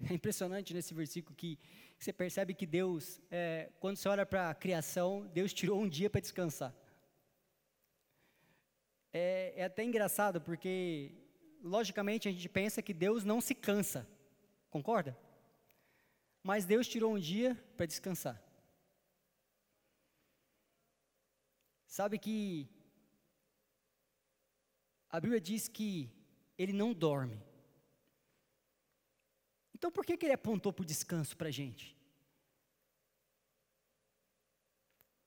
É 0.09 0.13
impressionante 0.13 0.73
nesse 0.73 0.93
versículo 0.93 1.35
que 1.35 1.59
você 1.99 2.13
percebe 2.13 2.53
que 2.53 2.65
Deus, 2.65 3.19
é, 3.29 3.69
quando 3.79 3.97
você 3.97 4.07
olha 4.07 4.25
para 4.25 4.49
a 4.49 4.55
criação, 4.55 5.27
Deus 5.33 5.51
tirou 5.53 5.81
um 5.81 5.89
dia 5.89 6.09
para 6.09 6.21
descansar. 6.21 6.73
É, 9.11 9.53
é 9.57 9.63
até 9.65 9.83
engraçado 9.83 10.39
porque, 10.39 11.11
logicamente, 11.61 12.29
a 12.29 12.31
gente 12.31 12.47
pensa 12.47 12.81
que 12.81 12.93
Deus 12.93 13.25
não 13.25 13.41
se 13.41 13.53
cansa, 13.53 14.07
concorda? 14.69 15.17
Mas 16.41 16.65
Deus 16.65 16.87
tirou 16.87 17.13
um 17.13 17.19
dia 17.19 17.55
para 17.75 17.85
descansar. 17.85 18.41
Sabe 21.85 22.17
que 22.17 22.69
a 25.09 25.19
Bíblia 25.19 25.41
diz 25.41 25.67
que 25.67 26.09
ele 26.57 26.71
não 26.71 26.93
dorme. 26.93 27.46
Então 29.77 29.91
por 29.91 30.03
que, 30.03 30.17
que 30.17 30.25
ele 30.25 30.33
apontou 30.33 30.73
para 30.73 30.81
o 30.81 30.85
descanso 30.85 31.37
para 31.37 31.49
a 31.49 31.51
gente? 31.51 31.95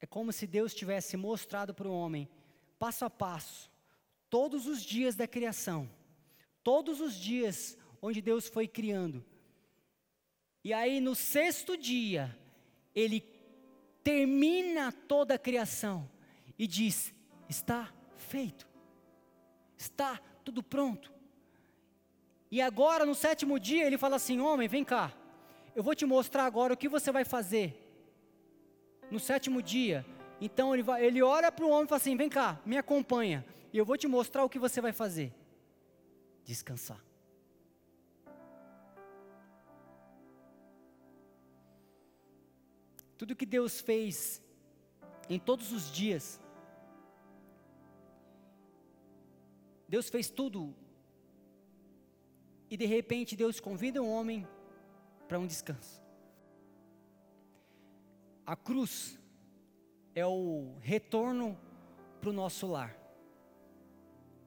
É 0.00 0.06
como 0.06 0.32
se 0.32 0.44
Deus 0.44 0.74
tivesse 0.74 1.16
mostrado 1.16 1.72
para 1.72 1.86
o 1.86 1.92
homem, 1.92 2.28
passo 2.76 3.04
a 3.04 3.10
passo, 3.10 3.70
todos 4.28 4.66
os 4.66 4.82
dias 4.82 5.14
da 5.14 5.28
criação, 5.28 5.88
todos 6.64 7.00
os 7.00 7.14
dias 7.14 7.78
onde 8.02 8.20
Deus 8.20 8.48
foi 8.48 8.66
criando. 8.66 9.24
E 10.64 10.72
aí 10.72 11.00
no 11.00 11.14
sexto 11.14 11.76
dia, 11.76 12.36
ele 12.92 13.20
termina 14.02 14.90
toda 14.90 15.34
a 15.34 15.38
criação 15.38 16.10
e 16.58 16.66
diz: 16.66 17.14
está 17.48 17.94
feito, 18.16 18.68
está 19.78 20.18
tudo 20.44 20.60
pronto. 20.60 21.19
E 22.50 22.60
agora, 22.60 23.06
no 23.06 23.14
sétimo 23.14 23.60
dia, 23.60 23.86
ele 23.86 23.96
fala 23.96 24.16
assim: 24.16 24.40
Homem, 24.40 24.68
vem 24.68 24.84
cá, 24.84 25.12
eu 25.74 25.82
vou 25.82 25.94
te 25.94 26.04
mostrar 26.04 26.44
agora 26.44 26.74
o 26.74 26.76
que 26.76 26.88
você 26.88 27.12
vai 27.12 27.24
fazer. 27.24 27.76
No 29.10 29.20
sétimo 29.20 29.62
dia, 29.62 30.04
então 30.40 30.74
ele, 30.74 30.82
vai, 30.82 31.04
ele 31.04 31.22
olha 31.22 31.52
para 31.52 31.64
o 31.64 31.70
homem 31.70 31.84
e 31.84 31.88
fala 31.88 32.00
assim: 32.00 32.16
Vem 32.16 32.28
cá, 32.28 32.60
me 32.66 32.76
acompanha, 32.76 33.44
e 33.72 33.78
eu 33.78 33.84
vou 33.84 33.96
te 33.96 34.08
mostrar 34.08 34.44
o 34.44 34.48
que 34.48 34.58
você 34.58 34.80
vai 34.80 34.92
fazer. 34.92 35.32
Descansar. 36.44 37.00
Tudo 43.16 43.36
que 43.36 43.46
Deus 43.46 43.80
fez 43.80 44.42
em 45.28 45.38
todos 45.38 45.72
os 45.72 45.92
dias, 45.92 46.40
Deus 49.86 50.08
fez 50.08 50.30
tudo 50.30 50.74
e 52.70 52.76
de 52.76 52.86
repente 52.86 53.34
Deus 53.34 53.58
convida 53.58 54.00
um 54.00 54.08
homem 54.08 54.46
para 55.26 55.38
um 55.38 55.46
descanso. 55.46 56.00
A 58.46 58.54
cruz 58.54 59.18
é 60.14 60.24
o 60.24 60.76
retorno 60.80 61.58
para 62.20 62.30
o 62.30 62.32
nosso 62.32 62.66
lar, 62.68 62.96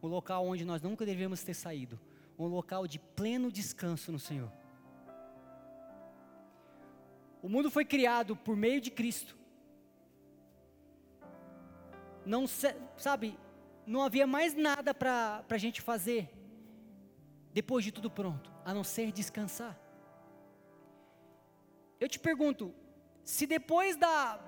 o 0.01 0.07
local 0.07 0.47
onde 0.47 0.63
nós 0.63 0.81
nunca 0.81 1.05
devemos 1.05 1.43
ter 1.43 1.53
saído, 1.53 1.99
um 2.39 2.47
local 2.47 2.87
de 2.87 2.97
pleno 2.97 3.51
descanso 3.51 4.11
no 4.11 4.19
Senhor. 4.19 4.51
O 7.41 7.49
mundo 7.49 7.69
foi 7.69 7.83
criado 7.83 8.37
por 8.37 8.55
meio 8.55 8.79
de 8.79 8.89
Cristo. 8.89 9.37
Não 12.25 12.45
sabe, 12.47 13.37
não 13.85 14.01
havia 14.01 14.25
mais 14.25 14.53
nada 14.53 14.93
para 14.93 15.43
a 15.49 15.57
gente 15.57 15.81
fazer 15.81 16.32
depois 17.53 17.85
de 17.85 17.91
tudo 17.91 18.09
pronto, 18.09 18.51
a 18.65 18.73
não 18.73 18.83
ser 18.83 19.11
descansar. 19.11 19.79
Eu 21.99 22.09
te 22.09 22.19
pergunto, 22.19 22.73
se 23.23 23.45
depois 23.45 23.95
da 23.95 24.39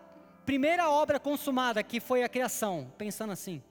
primeira 0.45 0.89
obra 0.89 1.19
consumada, 1.19 1.83
que 1.83 1.99
foi 1.99 2.23
a 2.23 2.29
criação, 2.29 2.91
pensando 2.97 3.31
assim, 3.31 3.63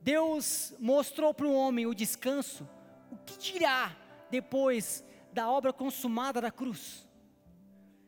Deus 0.00 0.74
mostrou 0.78 1.32
para 1.32 1.46
o 1.46 1.54
homem 1.54 1.86
o 1.86 1.94
descanso, 1.94 2.68
o 3.10 3.16
que 3.16 3.38
dirá 3.38 3.96
depois 4.30 5.02
da 5.32 5.50
obra 5.50 5.72
consumada 5.72 6.40
da 6.40 6.50
cruz? 6.50 7.08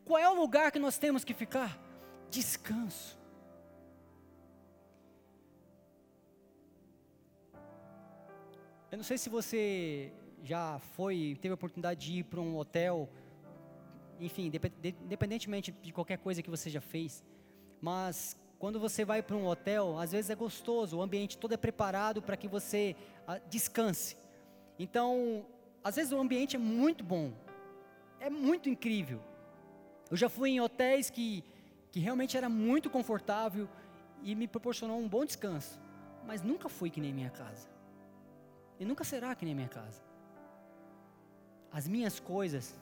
Qual 0.04 0.18
é 0.18 0.28
o 0.28 0.34
lugar 0.34 0.70
que 0.70 0.78
nós 0.78 0.98
temos 0.98 1.24
que 1.24 1.34
ficar? 1.34 1.78
Descanso. 2.30 3.18
Eu 8.90 8.98
não 8.98 9.04
sei 9.04 9.18
se 9.18 9.28
você 9.28 10.12
já 10.44 10.78
foi, 10.78 11.36
teve 11.40 11.50
a 11.52 11.54
oportunidade 11.54 12.06
de 12.06 12.18
ir 12.20 12.22
para 12.22 12.40
um 12.40 12.56
hotel, 12.56 13.08
enfim, 14.20 14.50
independentemente 15.02 15.72
de 15.72 15.92
qualquer 15.92 16.18
coisa 16.18 16.40
que 16.40 16.48
você 16.48 16.70
já 16.70 16.80
fez, 16.80 17.24
mas 17.80 18.36
quando 18.60 18.78
você 18.78 19.04
vai 19.04 19.22
para 19.22 19.36
um 19.36 19.46
hotel, 19.46 19.98
às 19.98 20.12
vezes 20.12 20.30
é 20.30 20.36
gostoso, 20.36 20.98
o 20.98 21.02
ambiente 21.02 21.36
todo 21.36 21.52
é 21.52 21.56
preparado 21.56 22.22
para 22.22 22.36
que 22.36 22.46
você 22.46 22.94
ah, 23.26 23.38
descanse. 23.50 24.16
Então, 24.78 25.44
às 25.82 25.96
vezes 25.96 26.12
o 26.12 26.18
ambiente 26.18 26.54
é 26.54 26.58
muito 26.58 27.02
bom, 27.02 27.32
é 28.20 28.30
muito 28.30 28.68
incrível. 28.68 29.20
Eu 30.08 30.16
já 30.16 30.28
fui 30.28 30.50
em 30.50 30.60
hotéis 30.60 31.10
que, 31.10 31.42
que 31.90 31.98
realmente 31.98 32.36
era 32.36 32.48
muito 32.48 32.88
confortável 32.88 33.68
e 34.22 34.34
me 34.36 34.46
proporcionou 34.46 34.98
um 34.98 35.08
bom 35.08 35.24
descanso, 35.24 35.80
mas 36.24 36.40
nunca 36.40 36.68
fui 36.68 36.88
que 36.88 37.00
nem 37.00 37.12
minha 37.12 37.30
casa. 37.30 37.75
E 38.78 38.84
nunca 38.84 39.04
será 39.04 39.34
que 39.34 39.44
nem 39.44 39.54
minha 39.54 39.68
casa. 39.68 40.02
As 41.72 41.86
minhas 41.88 42.20
coisas, 42.20 42.78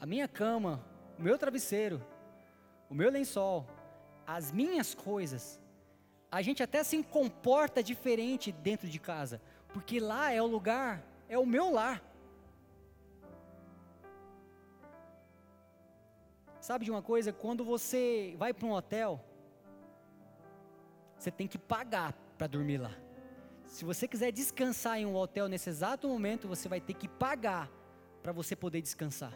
a 0.00 0.06
minha 0.06 0.28
cama, 0.28 0.84
o 1.18 1.22
meu 1.22 1.38
travesseiro, 1.38 2.04
o 2.90 2.94
meu 2.94 3.10
lençol, 3.10 3.66
as 4.26 4.52
minhas 4.52 4.94
coisas, 4.94 5.60
a 6.30 6.42
gente 6.42 6.62
até 6.62 6.82
se 6.82 7.00
comporta 7.02 7.82
diferente 7.82 8.50
dentro 8.50 8.88
de 8.88 8.98
casa, 8.98 9.40
porque 9.72 10.00
lá 10.00 10.32
é 10.32 10.42
o 10.42 10.46
lugar, 10.46 11.04
é 11.28 11.38
o 11.38 11.46
meu 11.46 11.70
lar. 11.70 12.02
Sabe 16.60 16.84
de 16.84 16.90
uma 16.90 17.02
coisa? 17.02 17.32
Quando 17.32 17.62
você 17.64 18.34
vai 18.38 18.52
para 18.54 18.66
um 18.66 18.72
hotel, 18.72 19.22
você 21.18 21.30
tem 21.30 21.46
que 21.46 21.58
pagar 21.58 22.14
para 22.38 22.46
dormir 22.46 22.78
lá. 22.78 23.03
Se 23.74 23.84
você 23.84 24.06
quiser 24.06 24.30
descansar 24.30 25.00
em 25.00 25.04
um 25.04 25.16
hotel 25.16 25.48
nesse 25.48 25.68
exato 25.68 26.06
momento, 26.06 26.46
você 26.46 26.68
vai 26.68 26.80
ter 26.80 26.94
que 26.94 27.08
pagar 27.08 27.68
para 28.22 28.30
você 28.30 28.54
poder 28.54 28.80
descansar. 28.80 29.32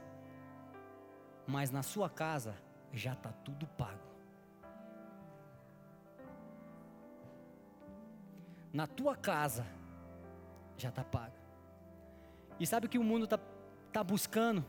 Mas 1.44 1.72
na 1.72 1.82
sua 1.82 2.08
casa 2.08 2.54
já 2.92 3.14
está 3.14 3.32
tudo 3.32 3.66
pago. 3.66 4.08
Na 8.72 8.86
tua 8.86 9.16
casa 9.16 9.66
já 10.76 10.90
está 10.90 11.02
pago. 11.02 11.34
E 12.60 12.64
sabe 12.64 12.86
o 12.86 12.88
que 12.88 12.96
o 12.96 13.02
mundo 13.02 13.24
está 13.24 13.40
tá 13.92 14.04
buscando? 14.04 14.64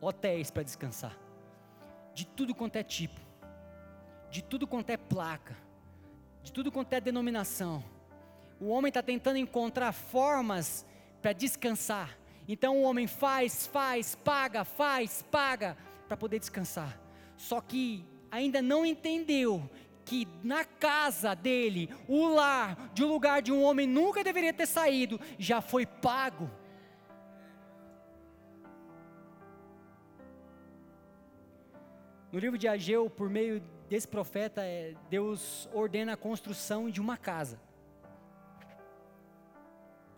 Hotéis 0.00 0.50
para 0.50 0.64
descansar. 0.64 1.16
De 2.12 2.26
tudo 2.26 2.52
quanto 2.56 2.74
é 2.74 2.82
tipo. 2.82 3.20
De 4.28 4.42
tudo 4.42 4.66
quanto 4.66 4.90
é 4.90 4.96
placa. 4.96 5.56
De 6.42 6.52
tudo 6.52 6.72
quanto 6.72 6.92
é 6.92 7.00
denominação 7.00 7.94
o 8.60 8.68
homem 8.68 8.88
está 8.88 9.02
tentando 9.02 9.36
encontrar 9.36 9.92
formas 9.92 10.84
para 11.20 11.32
descansar. 11.32 12.16
Então 12.48 12.78
o 12.78 12.82
homem 12.82 13.06
faz, 13.06 13.66
faz, 13.66 14.14
paga, 14.14 14.64
faz, 14.64 15.22
paga 15.30 15.76
para 16.06 16.16
poder 16.16 16.38
descansar. 16.38 16.98
Só 17.36 17.60
que 17.60 18.04
ainda 18.30 18.62
não 18.62 18.86
entendeu 18.86 19.68
que 20.04 20.26
na 20.42 20.64
casa 20.64 21.34
dele, 21.34 21.90
o 22.06 22.28
lar, 22.28 22.90
de 22.94 23.04
um 23.04 23.08
lugar 23.08 23.42
de 23.42 23.52
um 23.52 23.62
homem 23.62 23.86
nunca 23.86 24.22
deveria 24.22 24.52
ter 24.52 24.66
saído, 24.66 25.20
já 25.36 25.60
foi 25.60 25.84
pago. 25.84 26.48
No 32.30 32.38
livro 32.38 32.56
de 32.56 32.68
Ageu, 32.68 33.10
por 33.10 33.28
meio 33.28 33.60
desse 33.88 34.06
profeta, 34.06 34.62
é, 34.62 34.94
Deus 35.10 35.68
ordena 35.72 36.12
a 36.12 36.16
construção 36.16 36.88
de 36.88 37.00
uma 37.00 37.16
casa. 37.16 37.65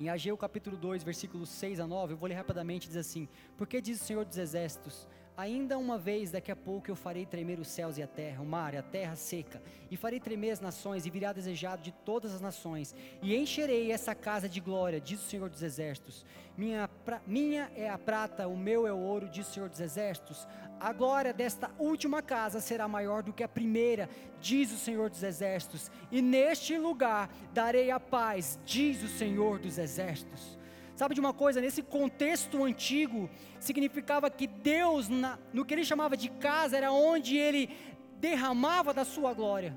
Em 0.00 0.08
Ageu 0.08 0.36
capítulo 0.36 0.76
2, 0.76 1.02
versículos 1.02 1.48
6 1.48 1.80
a 1.80 1.86
9, 1.86 2.12
eu 2.12 2.16
vou 2.16 2.28
ler 2.28 2.36
rapidamente, 2.36 2.86
diz 2.86 2.96
assim: 2.96 3.28
Porque 3.56 3.80
diz 3.80 4.00
o 4.00 4.04
Senhor 4.04 4.24
dos 4.24 4.38
Exércitos: 4.38 5.08
Ainda 5.38 5.78
uma 5.78 5.96
vez, 5.96 6.32
daqui 6.32 6.50
a 6.50 6.56
pouco, 6.56 6.90
eu 6.90 6.96
farei 6.96 7.24
tremer 7.24 7.60
os 7.60 7.68
céus 7.68 7.96
e 7.96 8.02
a 8.02 8.08
terra, 8.08 8.42
o 8.42 8.44
mar 8.44 8.74
e 8.74 8.76
a 8.76 8.82
terra 8.82 9.14
seca, 9.14 9.62
e 9.88 9.96
farei 9.96 10.18
tremer 10.18 10.50
as 10.50 10.58
nações, 10.58 11.06
e 11.06 11.10
virá 11.10 11.32
desejado 11.32 11.80
de 11.80 11.92
todas 11.92 12.34
as 12.34 12.40
nações, 12.40 12.92
e 13.22 13.36
encherei 13.36 13.92
essa 13.92 14.16
casa 14.16 14.48
de 14.48 14.58
glória, 14.58 15.00
diz 15.00 15.24
o 15.24 15.28
Senhor 15.28 15.48
dos 15.48 15.62
Exércitos. 15.62 16.26
Minha, 16.56 16.88
pra, 17.04 17.22
minha 17.24 17.70
é 17.76 17.88
a 17.88 17.96
prata, 17.96 18.48
o 18.48 18.56
meu 18.56 18.84
é 18.84 18.92
o 18.92 18.98
ouro, 18.98 19.28
diz 19.28 19.48
o 19.48 19.52
Senhor 19.52 19.68
dos 19.68 19.78
Exércitos. 19.78 20.44
A 20.80 20.92
glória 20.92 21.32
desta 21.32 21.70
última 21.78 22.20
casa 22.20 22.60
será 22.60 22.88
maior 22.88 23.22
do 23.22 23.32
que 23.32 23.44
a 23.44 23.48
primeira, 23.48 24.10
diz 24.40 24.72
o 24.72 24.76
Senhor 24.76 25.08
dos 25.08 25.22
Exércitos. 25.22 25.88
E 26.10 26.20
neste 26.20 26.76
lugar 26.76 27.32
darei 27.54 27.92
a 27.92 28.00
paz, 28.00 28.58
diz 28.66 29.04
o 29.04 29.08
Senhor 29.08 29.60
dos 29.60 29.78
Exércitos. 29.78 30.57
Sabe 30.98 31.14
de 31.14 31.20
uma 31.20 31.32
coisa? 31.32 31.60
Nesse 31.60 31.80
contexto 31.80 32.64
antigo, 32.64 33.30
significava 33.60 34.28
que 34.28 34.48
Deus, 34.48 35.08
na, 35.08 35.38
no 35.52 35.64
que 35.64 35.72
ele 35.72 35.84
chamava 35.84 36.16
de 36.16 36.28
casa, 36.28 36.76
era 36.76 36.90
onde 36.90 37.36
ele 37.36 37.70
derramava 38.16 38.92
da 38.92 39.04
sua 39.04 39.32
glória. 39.32 39.76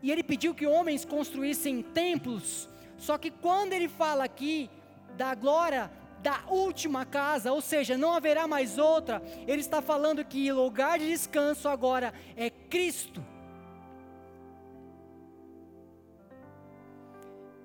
E 0.00 0.12
ele 0.12 0.22
pediu 0.22 0.54
que 0.54 0.68
homens 0.68 1.04
construíssem 1.04 1.82
templos, 1.82 2.68
só 2.96 3.18
que 3.18 3.28
quando 3.28 3.72
ele 3.72 3.88
fala 3.88 4.22
aqui 4.22 4.70
da 5.16 5.34
glória 5.34 5.90
da 6.22 6.44
última 6.46 7.04
casa, 7.04 7.50
ou 7.50 7.60
seja, 7.60 7.98
não 7.98 8.12
haverá 8.12 8.46
mais 8.46 8.78
outra, 8.78 9.20
ele 9.48 9.62
está 9.62 9.82
falando 9.82 10.24
que 10.24 10.52
lugar 10.52 10.96
de 10.96 11.08
descanso 11.08 11.68
agora 11.68 12.14
é 12.36 12.50
Cristo. 12.50 13.20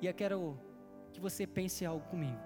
E 0.02 0.08
eu 0.08 0.14
quero 0.16 0.58
que 1.16 1.22
você 1.22 1.47
pense 1.47 1.86
algo 1.86 2.05
comigo. 2.07 2.39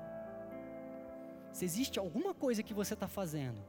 Se 1.51 1.65
existe 1.65 1.97
alguma 1.97 2.33
coisa 2.33 2.61
que 2.61 2.73
você 2.73 2.93
está 2.93 3.07
fazendo, 3.07 3.59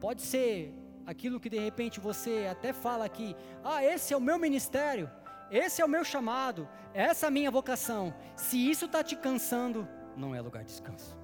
pode 0.00 0.22
ser 0.22 0.74
aquilo 1.06 1.40
que 1.40 1.48
de 1.48 1.58
repente 1.58 2.00
você 2.00 2.48
até 2.50 2.72
fala 2.72 3.04
aqui: 3.04 3.36
ah, 3.64 3.82
esse 3.84 4.12
é 4.12 4.16
o 4.16 4.20
meu 4.20 4.38
ministério, 4.38 5.08
esse 5.50 5.80
é 5.80 5.84
o 5.84 5.88
meu 5.88 6.04
chamado, 6.04 6.68
essa 6.92 7.26
é 7.26 7.28
a 7.28 7.30
minha 7.30 7.50
vocação. 7.50 8.12
Se 8.36 8.58
isso 8.70 8.86
está 8.86 9.02
te 9.02 9.14
cansando, 9.16 9.88
não 10.16 10.34
é 10.34 10.40
lugar 10.40 10.64
de 10.64 10.70
descanso. 10.70 11.16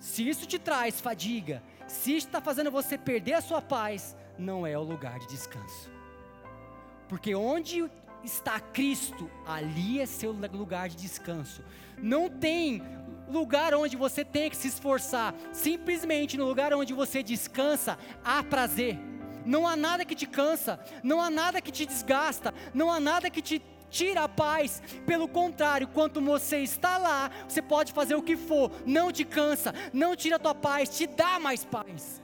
Se 0.00 0.26
isso 0.26 0.46
te 0.46 0.58
traz 0.58 1.00
fadiga, 1.00 1.62
se 1.86 2.16
isso 2.16 2.26
está 2.28 2.40
fazendo 2.40 2.70
você 2.70 2.96
perder 2.96 3.34
a 3.34 3.40
sua 3.40 3.60
paz, 3.60 4.16
não 4.38 4.66
é 4.66 4.76
o 4.78 4.82
lugar 4.82 5.18
de 5.18 5.26
descanso. 5.26 5.90
Porque 7.08 7.34
onde 7.34 7.90
está 8.26 8.60
Cristo, 8.60 9.30
ali 9.46 10.00
é 10.00 10.06
seu 10.06 10.32
lugar 10.32 10.88
de 10.88 10.96
descanso. 10.96 11.62
Não 11.96 12.28
tem 12.28 12.82
lugar 13.28 13.74
onde 13.74 13.96
você 13.96 14.24
tem 14.24 14.50
que 14.50 14.56
se 14.56 14.68
esforçar, 14.68 15.34
simplesmente 15.52 16.36
no 16.36 16.44
lugar 16.44 16.74
onde 16.74 16.92
você 16.92 17.22
descansa, 17.22 17.98
há 18.24 18.42
prazer. 18.42 18.98
Não 19.44 19.66
há 19.66 19.76
nada 19.76 20.04
que 20.04 20.14
te 20.14 20.26
cansa, 20.26 20.78
não 21.02 21.20
há 21.20 21.30
nada 21.30 21.60
que 21.60 21.70
te 21.70 21.86
desgasta, 21.86 22.52
não 22.74 22.90
há 22.90 22.98
nada 22.98 23.30
que 23.30 23.40
te 23.40 23.62
tira 23.88 24.24
a 24.24 24.28
paz. 24.28 24.82
Pelo 25.06 25.28
contrário, 25.28 25.88
quando 25.88 26.20
você 26.20 26.58
está 26.58 26.98
lá, 26.98 27.30
você 27.48 27.62
pode 27.62 27.92
fazer 27.92 28.16
o 28.16 28.22
que 28.22 28.36
for, 28.36 28.70
não 28.84 29.12
te 29.12 29.24
cansa, 29.24 29.72
não 29.92 30.16
tira 30.16 30.36
a 30.36 30.40
tua 30.40 30.54
paz, 30.54 30.88
te 30.88 31.06
dá 31.06 31.38
mais 31.38 31.64
paz. 31.64 32.20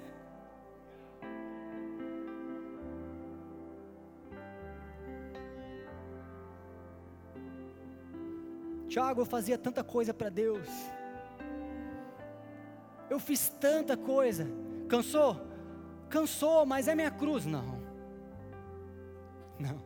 Tiago, 8.92 9.22
eu 9.22 9.24
fazia 9.24 9.56
tanta 9.56 9.82
coisa 9.82 10.12
para 10.12 10.28
Deus. 10.28 10.68
Eu 13.08 13.18
fiz 13.18 13.48
tanta 13.48 13.96
coisa. 13.96 14.46
Cansou? 14.86 15.40
Cansou, 16.10 16.66
mas 16.66 16.88
é 16.88 16.94
minha 16.94 17.10
cruz. 17.10 17.46
Não. 17.46 17.80
Não. 19.58 19.82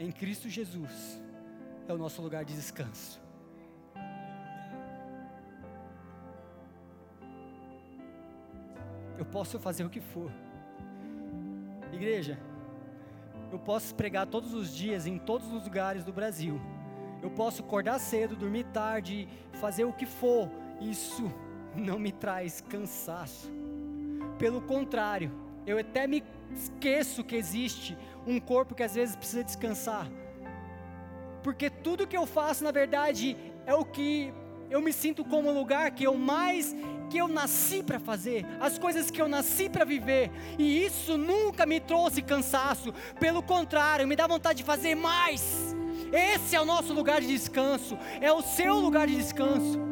Em 0.00 0.10
Cristo 0.10 0.48
Jesus 0.48 1.22
é 1.86 1.92
o 1.92 1.98
nosso 1.98 2.20
lugar 2.20 2.44
de 2.44 2.54
descanso. 2.54 3.20
Eu 9.16 9.24
posso 9.24 9.60
fazer 9.60 9.84
o 9.84 9.90
que 9.90 10.00
for. 10.00 10.32
Igreja, 11.92 12.36
eu 13.50 13.58
posso 13.58 13.94
pregar 13.94 14.26
todos 14.26 14.52
os 14.52 14.74
dias 14.74 15.06
em 15.06 15.18
todos 15.18 15.52
os 15.52 15.64
lugares 15.64 16.04
do 16.04 16.12
Brasil. 16.12 16.60
Eu 17.22 17.30
posso 17.30 17.62
acordar 17.62 17.98
cedo, 17.98 18.36
dormir 18.36 18.64
tarde, 18.64 19.28
fazer 19.54 19.84
o 19.84 19.92
que 19.92 20.06
for. 20.06 20.50
Isso 20.80 21.32
não 21.74 21.98
me 21.98 22.12
traz 22.12 22.60
cansaço. 22.60 23.50
Pelo 24.38 24.60
contrário, 24.60 25.32
eu 25.66 25.78
até 25.78 26.06
me 26.06 26.22
esqueço 26.54 27.24
que 27.24 27.36
existe 27.36 27.96
um 28.26 28.38
corpo 28.38 28.74
que 28.74 28.82
às 28.82 28.94
vezes 28.94 29.16
precisa 29.16 29.42
descansar. 29.42 30.08
Porque 31.42 31.70
tudo 31.70 32.06
que 32.06 32.16
eu 32.16 32.26
faço, 32.26 32.62
na 32.62 32.70
verdade, 32.70 33.36
é 33.66 33.74
o 33.74 33.84
que 33.84 34.32
eu 34.70 34.80
me 34.80 34.92
sinto 34.92 35.24
como 35.24 35.48
o 35.48 35.54
lugar 35.54 35.90
que 35.92 36.04
eu 36.04 36.14
mais 36.14 36.74
que 37.08 37.18
eu 37.18 37.28
nasci 37.28 37.82
para 37.82 37.98
fazer, 37.98 38.44
as 38.60 38.78
coisas 38.78 39.10
que 39.10 39.20
eu 39.20 39.28
nasci 39.28 39.68
para 39.68 39.84
viver, 39.84 40.30
e 40.58 40.84
isso 40.84 41.16
nunca 41.16 41.64
me 41.64 41.80
trouxe 41.80 42.22
cansaço, 42.22 42.92
pelo 43.18 43.42
contrário, 43.42 44.06
me 44.06 44.16
dá 44.16 44.26
vontade 44.26 44.58
de 44.58 44.64
fazer 44.64 44.94
mais. 44.94 45.74
Esse 46.12 46.56
é 46.56 46.60
o 46.60 46.64
nosso 46.64 46.92
lugar 46.92 47.20
de 47.20 47.26
descanso, 47.26 47.98
é 48.20 48.32
o 48.32 48.42
seu 48.42 48.74
lugar 48.74 49.06
de 49.06 49.16
descanso. 49.16 49.87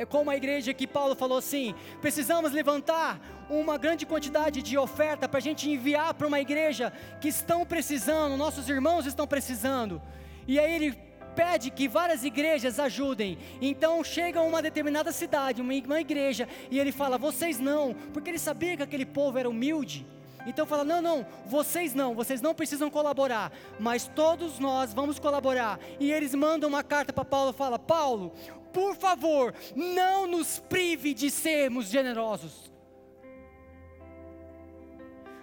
É 0.00 0.06
como 0.06 0.30
a 0.30 0.36
igreja 0.36 0.72
que 0.72 0.86
Paulo 0.86 1.14
falou 1.14 1.36
assim: 1.36 1.74
precisamos 2.00 2.52
levantar 2.52 3.20
uma 3.50 3.76
grande 3.76 4.06
quantidade 4.06 4.62
de 4.62 4.78
oferta 4.78 5.28
para 5.28 5.36
a 5.36 5.42
gente 5.42 5.68
enviar 5.68 6.14
para 6.14 6.26
uma 6.26 6.40
igreja 6.40 6.90
que 7.20 7.28
estão 7.28 7.66
precisando, 7.66 8.34
nossos 8.34 8.66
irmãos 8.66 9.04
estão 9.04 9.26
precisando. 9.26 10.00
E 10.48 10.58
aí 10.58 10.72
ele 10.74 10.98
pede 11.36 11.70
que 11.70 11.86
várias 11.86 12.24
igrejas 12.24 12.80
ajudem. 12.80 13.36
Então 13.60 14.02
chega 14.02 14.40
uma 14.40 14.62
determinada 14.62 15.12
cidade, 15.12 15.60
uma 15.60 16.00
igreja, 16.00 16.48
e 16.70 16.78
ele 16.80 16.92
fala: 16.92 17.18
vocês 17.18 17.58
não, 17.58 17.94
porque 18.14 18.30
ele 18.30 18.38
sabia 18.38 18.78
que 18.78 18.82
aquele 18.82 19.04
povo 19.04 19.36
era 19.36 19.50
humilde. 19.50 20.06
Então 20.46 20.66
fala: 20.66 20.82
não, 20.82 21.02
não, 21.02 21.26
vocês 21.44 21.92
não, 21.92 22.14
vocês 22.14 22.40
não 22.40 22.54
precisam 22.54 22.88
colaborar, 22.88 23.52
mas 23.78 24.10
todos 24.14 24.58
nós 24.58 24.94
vamos 24.94 25.18
colaborar. 25.18 25.78
E 25.98 26.10
eles 26.10 26.34
mandam 26.34 26.70
uma 26.70 26.82
carta 26.82 27.12
para 27.12 27.24
Paulo, 27.24 27.52
fala: 27.52 27.78
Paulo, 27.78 28.32
por 28.72 28.96
favor, 28.96 29.54
não 29.74 30.26
nos 30.26 30.58
prive 30.58 31.14
de 31.14 31.30
sermos 31.30 31.86
generosos 31.86 32.70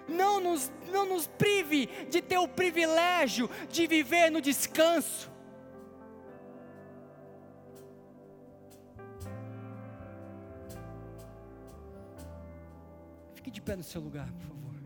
não 0.08 0.40
nos, 0.40 0.72
não 0.90 1.06
nos 1.06 1.28
prive 1.28 1.88
de 2.10 2.22
ter 2.22 2.38
o 2.38 2.48
privilégio 2.48 3.50
de 3.70 3.86
viver 3.86 4.30
no 4.30 4.42
descanso. 4.42 5.30
Fique 13.36 13.52
de 13.52 13.62
pé 13.62 13.76
no 13.76 13.84
seu 13.84 14.02
lugar, 14.02 14.32
por 14.32 14.48
favor. 14.48 14.77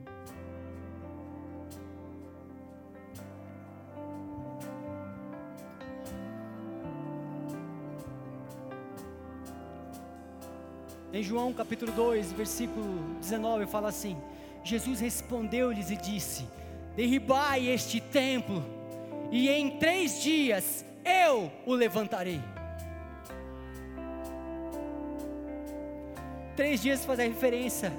Em 11.21 11.23
João 11.23 11.53
capítulo 11.53 11.91
2, 11.91 12.31
versículo 12.31 12.83
19, 13.19 13.67
fala 13.67 13.89
assim: 13.89 14.17
Jesus 14.63 14.99
respondeu-lhes 14.99 15.91
e 15.91 15.95
disse: 15.95 16.47
Derribai 16.95 17.67
este 17.67 18.01
templo, 18.01 18.65
e 19.29 19.47
em 19.47 19.77
três 19.77 20.19
dias 20.23 20.83
eu 21.05 21.51
o 21.63 21.75
levantarei. 21.75 22.41
Três 26.55 26.81
dias 26.81 27.05
faz 27.05 27.19
a 27.19 27.23
referência 27.23 27.93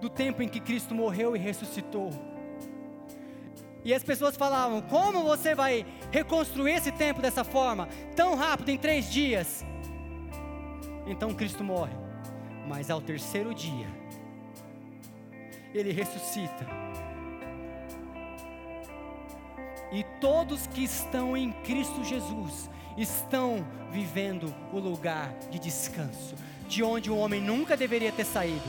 do 0.00 0.08
tempo 0.08 0.42
em 0.42 0.48
que 0.48 0.58
Cristo 0.58 0.94
morreu 0.94 1.36
e 1.36 1.38
ressuscitou. 1.38 2.08
E 3.84 3.92
as 3.92 4.02
pessoas 4.02 4.38
falavam: 4.38 4.80
Como 4.80 5.22
você 5.22 5.54
vai 5.54 5.84
reconstruir 6.10 6.76
esse 6.76 6.92
templo 6.92 7.20
dessa 7.20 7.44
forma, 7.44 7.90
tão 8.16 8.34
rápido, 8.36 8.70
em 8.70 8.78
três 8.78 9.12
dias? 9.12 9.62
Então 11.06 11.34
Cristo 11.34 11.62
morre, 11.62 11.92
mas 12.66 12.90
ao 12.90 13.00
terceiro 13.00 13.54
dia, 13.54 13.86
ele 15.74 15.92
ressuscita. 15.92 16.66
E 19.92 20.04
todos 20.20 20.66
que 20.66 20.82
estão 20.82 21.36
em 21.36 21.52
Cristo 21.52 22.02
Jesus 22.02 22.70
estão 22.96 23.64
vivendo 23.90 24.54
o 24.72 24.78
lugar 24.78 25.32
de 25.50 25.58
descanso, 25.58 26.34
de 26.66 26.82
onde 26.82 27.10
o 27.10 27.16
homem 27.16 27.40
nunca 27.40 27.76
deveria 27.76 28.10
ter 28.10 28.24
saído. 28.24 28.64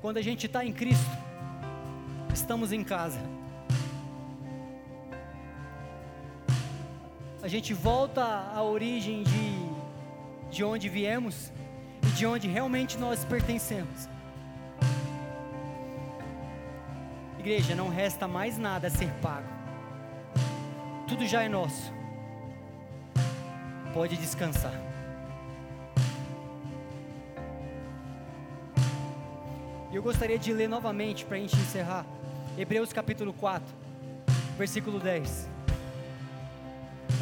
Quando 0.00 0.18
a 0.18 0.22
gente 0.22 0.46
está 0.46 0.64
em 0.64 0.72
Cristo, 0.72 1.10
estamos 2.34 2.72
em 2.72 2.84
casa. 2.84 3.20
A 7.44 7.48
gente 7.48 7.74
volta 7.74 8.24
à 8.24 8.62
origem 8.62 9.22
de, 9.22 10.50
de 10.50 10.64
onde 10.64 10.88
viemos 10.88 11.52
e 12.02 12.06
de 12.12 12.24
onde 12.24 12.48
realmente 12.48 12.96
nós 12.96 13.22
pertencemos. 13.22 14.08
Igreja, 17.38 17.74
não 17.74 17.90
resta 17.90 18.26
mais 18.26 18.56
nada 18.56 18.86
a 18.86 18.90
ser 18.90 19.10
pago, 19.20 19.46
tudo 21.06 21.26
já 21.26 21.42
é 21.42 21.48
nosso, 21.50 21.92
pode 23.92 24.16
descansar. 24.16 24.72
E 29.92 29.96
eu 29.96 30.02
gostaria 30.02 30.38
de 30.38 30.50
ler 30.50 30.66
novamente 30.66 31.26
para 31.26 31.36
a 31.36 31.40
gente 31.40 31.56
encerrar, 31.56 32.06
Hebreus 32.56 32.90
capítulo 32.90 33.34
4, 33.34 33.68
versículo 34.56 34.98
10 34.98 35.52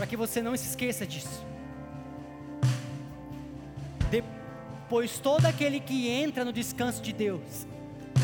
para 0.03 0.09
que 0.09 0.17
você 0.17 0.43
não 0.43 0.57
se 0.57 0.67
esqueça 0.67 1.07
disso. 1.07 1.47
Depois 4.11 5.21
todo 5.21 5.47
aquele 5.47 5.79
que 5.79 6.09
entra 6.09 6.45
no 6.45 6.53
descanso 6.53 7.01
de 7.01 7.13
Deus 7.13 7.69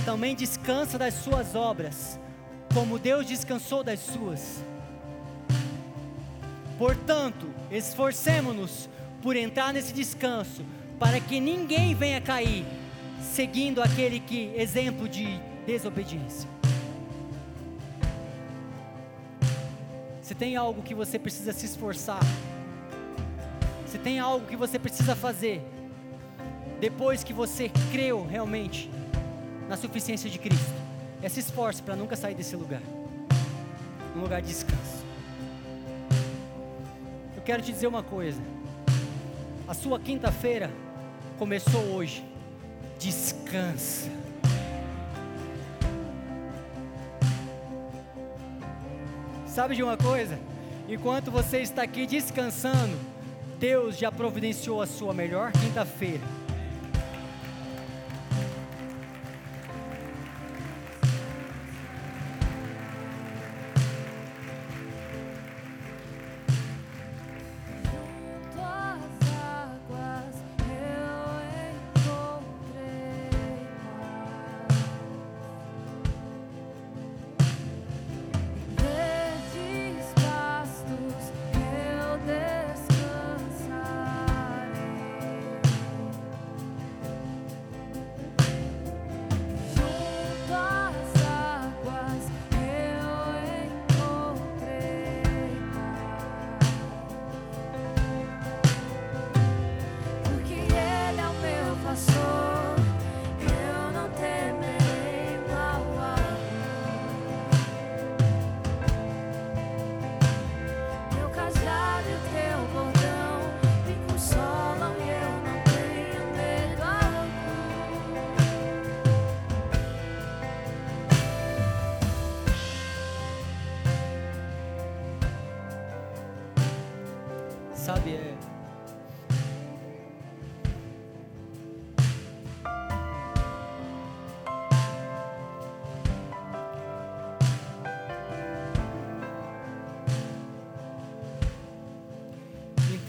também 0.04 0.34
descansa 0.34 0.98
das 0.98 1.14
suas 1.14 1.54
obras, 1.54 2.18
como 2.74 2.98
Deus 2.98 3.26
descansou 3.26 3.84
das 3.84 4.00
suas. 4.00 4.60
Portanto, 6.76 7.46
esforcemo-nos 7.70 8.88
por 9.22 9.36
entrar 9.36 9.72
nesse 9.72 9.92
descanso, 9.92 10.64
para 10.98 11.20
que 11.20 11.38
ninguém 11.38 11.94
venha 11.94 12.20
cair, 12.20 12.66
seguindo 13.22 13.80
aquele 13.80 14.18
que 14.18 14.52
exemplo 14.56 15.08
de 15.08 15.28
desobediência. 15.64 16.57
Tem 20.38 20.56
algo 20.56 20.82
que 20.82 20.94
você 20.94 21.18
precisa 21.18 21.52
se 21.52 21.66
esforçar, 21.66 22.22
se 23.86 23.98
tem 23.98 24.20
algo 24.20 24.46
que 24.46 24.56
você 24.56 24.78
precisa 24.78 25.16
fazer, 25.16 25.60
depois 26.80 27.24
que 27.24 27.32
você 27.32 27.70
creu 27.90 28.24
realmente 28.24 28.88
na 29.68 29.76
suficiência 29.76 30.30
de 30.30 30.38
Cristo, 30.38 30.72
é 31.20 31.28
se 31.28 31.40
esforce 31.40 31.82
para 31.82 31.96
nunca 31.96 32.14
sair 32.14 32.34
desse 32.34 32.54
lugar. 32.54 32.82
Um 34.16 34.20
lugar 34.20 34.40
de 34.40 34.48
descanso. 34.48 35.04
Eu 37.36 37.42
quero 37.42 37.62
te 37.62 37.72
dizer 37.72 37.88
uma 37.88 38.02
coisa: 38.02 38.40
a 39.66 39.74
sua 39.74 39.98
quinta-feira 39.98 40.70
começou 41.36 41.80
hoje, 41.94 42.24
descansa. 42.98 44.17
Sabe 49.58 49.74
de 49.74 49.82
uma 49.82 49.96
coisa? 49.96 50.38
Enquanto 50.88 51.32
você 51.32 51.58
está 51.58 51.82
aqui 51.82 52.06
descansando, 52.06 52.96
Deus 53.58 53.98
já 53.98 54.12
providenciou 54.12 54.80
a 54.80 54.86
sua 54.86 55.12
melhor 55.12 55.50
quinta-feira. 55.50 56.22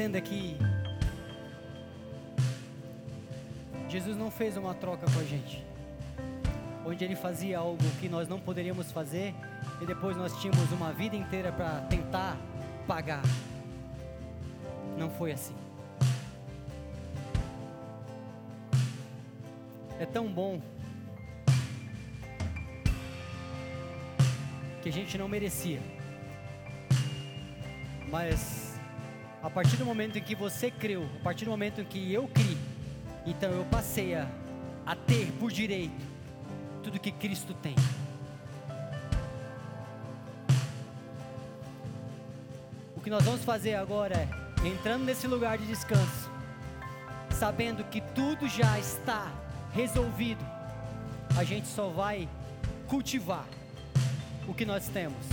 Entenda 0.09 0.21
que 0.21 0.57
Jesus 3.87 4.17
não 4.17 4.31
fez 4.31 4.57
uma 4.57 4.73
troca 4.73 5.05
com 5.05 5.19
a 5.19 5.23
gente, 5.23 5.63
onde 6.83 7.05
ele 7.05 7.15
fazia 7.15 7.59
algo 7.59 7.83
que 7.99 8.09
nós 8.09 8.27
não 8.27 8.39
poderíamos 8.39 8.91
fazer 8.91 9.35
e 9.79 9.85
depois 9.85 10.17
nós 10.17 10.35
tínhamos 10.41 10.71
uma 10.71 10.91
vida 10.91 11.15
inteira 11.15 11.51
para 11.51 11.81
tentar 11.81 12.35
pagar. 12.87 13.21
Não 14.97 15.11
foi 15.11 15.31
assim. 15.31 15.53
É 19.99 20.07
tão 20.07 20.25
bom 20.27 20.59
que 24.81 24.89
a 24.89 24.91
gente 24.91 25.19
não 25.19 25.27
merecia. 25.27 25.79
Mas 28.09 28.68
a 29.41 29.49
partir 29.49 29.77
do 29.77 29.85
momento 29.85 30.17
em 30.17 30.21
que 30.21 30.35
você 30.35 30.69
creu, 30.69 31.07
a 31.19 31.23
partir 31.23 31.45
do 31.45 31.51
momento 31.51 31.81
em 31.81 31.85
que 31.85 32.13
eu 32.13 32.27
criei, 32.27 32.57
então 33.25 33.49
eu 33.51 33.65
passei 33.65 34.15
a, 34.15 34.27
a 34.85 34.95
ter 34.95 35.31
por 35.39 35.51
direito 35.51 36.07
tudo 36.83 36.99
que 36.99 37.11
Cristo 37.11 37.53
tem. 37.53 37.75
O 42.95 43.01
que 43.01 43.09
nós 43.09 43.23
vamos 43.23 43.43
fazer 43.43 43.75
agora 43.75 44.15
é 44.15 44.67
entrando 44.67 45.05
nesse 45.05 45.25
lugar 45.25 45.57
de 45.57 45.65
descanso, 45.65 46.29
sabendo 47.31 47.83
que 47.85 48.01
tudo 48.01 48.47
já 48.47 48.77
está 48.77 49.31
resolvido, 49.73 50.43
a 51.37 51.43
gente 51.43 51.67
só 51.67 51.87
vai 51.89 52.27
cultivar 52.87 53.45
o 54.47 54.53
que 54.53 54.65
nós 54.65 54.87
temos. 54.89 55.25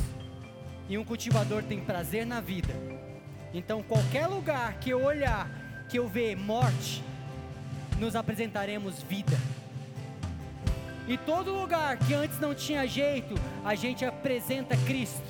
E 0.88 0.96
um 0.96 1.04
cultivador 1.04 1.64
tem 1.64 1.80
prazer 1.80 2.24
na 2.24 2.40
vida. 2.40 2.72
Então, 3.56 3.82
qualquer 3.82 4.26
lugar 4.26 4.74
que 4.74 4.90
eu 4.90 5.02
olhar, 5.02 5.48
que 5.88 5.98
eu 5.98 6.06
ver 6.06 6.36
morte, 6.36 7.02
nos 7.98 8.14
apresentaremos 8.14 9.02
vida. 9.04 9.34
E 11.08 11.16
todo 11.16 11.54
lugar 11.54 11.96
que 11.96 12.12
antes 12.12 12.38
não 12.38 12.54
tinha 12.54 12.86
jeito, 12.86 13.34
a 13.64 13.74
gente 13.74 14.04
apresenta 14.04 14.76
Cristo. 14.76 15.24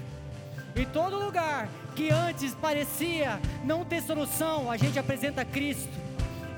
E 0.75 0.85
todo 0.85 1.17
lugar 1.17 1.69
que 1.95 2.11
antes 2.11 2.53
parecia 2.53 3.39
não 3.63 3.85
ter 3.85 4.03
solução, 4.03 4.73
a 4.73 4.77
gente 4.77 4.99
apresenta 4.99 5.45
Cristo. 5.45 5.97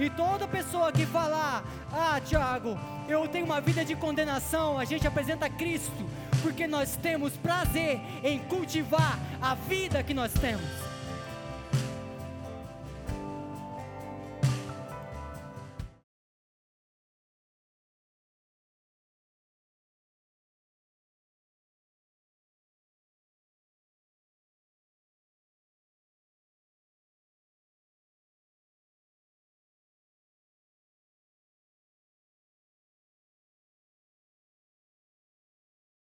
E 0.00 0.08
toda 0.08 0.48
pessoa 0.48 0.90
que 0.90 1.04
falar, 1.04 1.62
ah, 1.92 2.18
Tiago, 2.24 2.78
eu 3.06 3.28
tenho 3.28 3.44
uma 3.44 3.60
vida 3.60 3.84
de 3.84 3.94
condenação, 3.94 4.78
a 4.78 4.86
gente 4.86 5.06
apresenta 5.06 5.50
Cristo, 5.50 6.08
porque 6.40 6.66
nós 6.66 6.96
temos 6.96 7.34
prazer 7.34 8.00
em 8.24 8.38
cultivar 8.38 9.18
a 9.42 9.54
vida 9.54 10.02
que 10.02 10.14
nós 10.14 10.32
temos. 10.32 10.88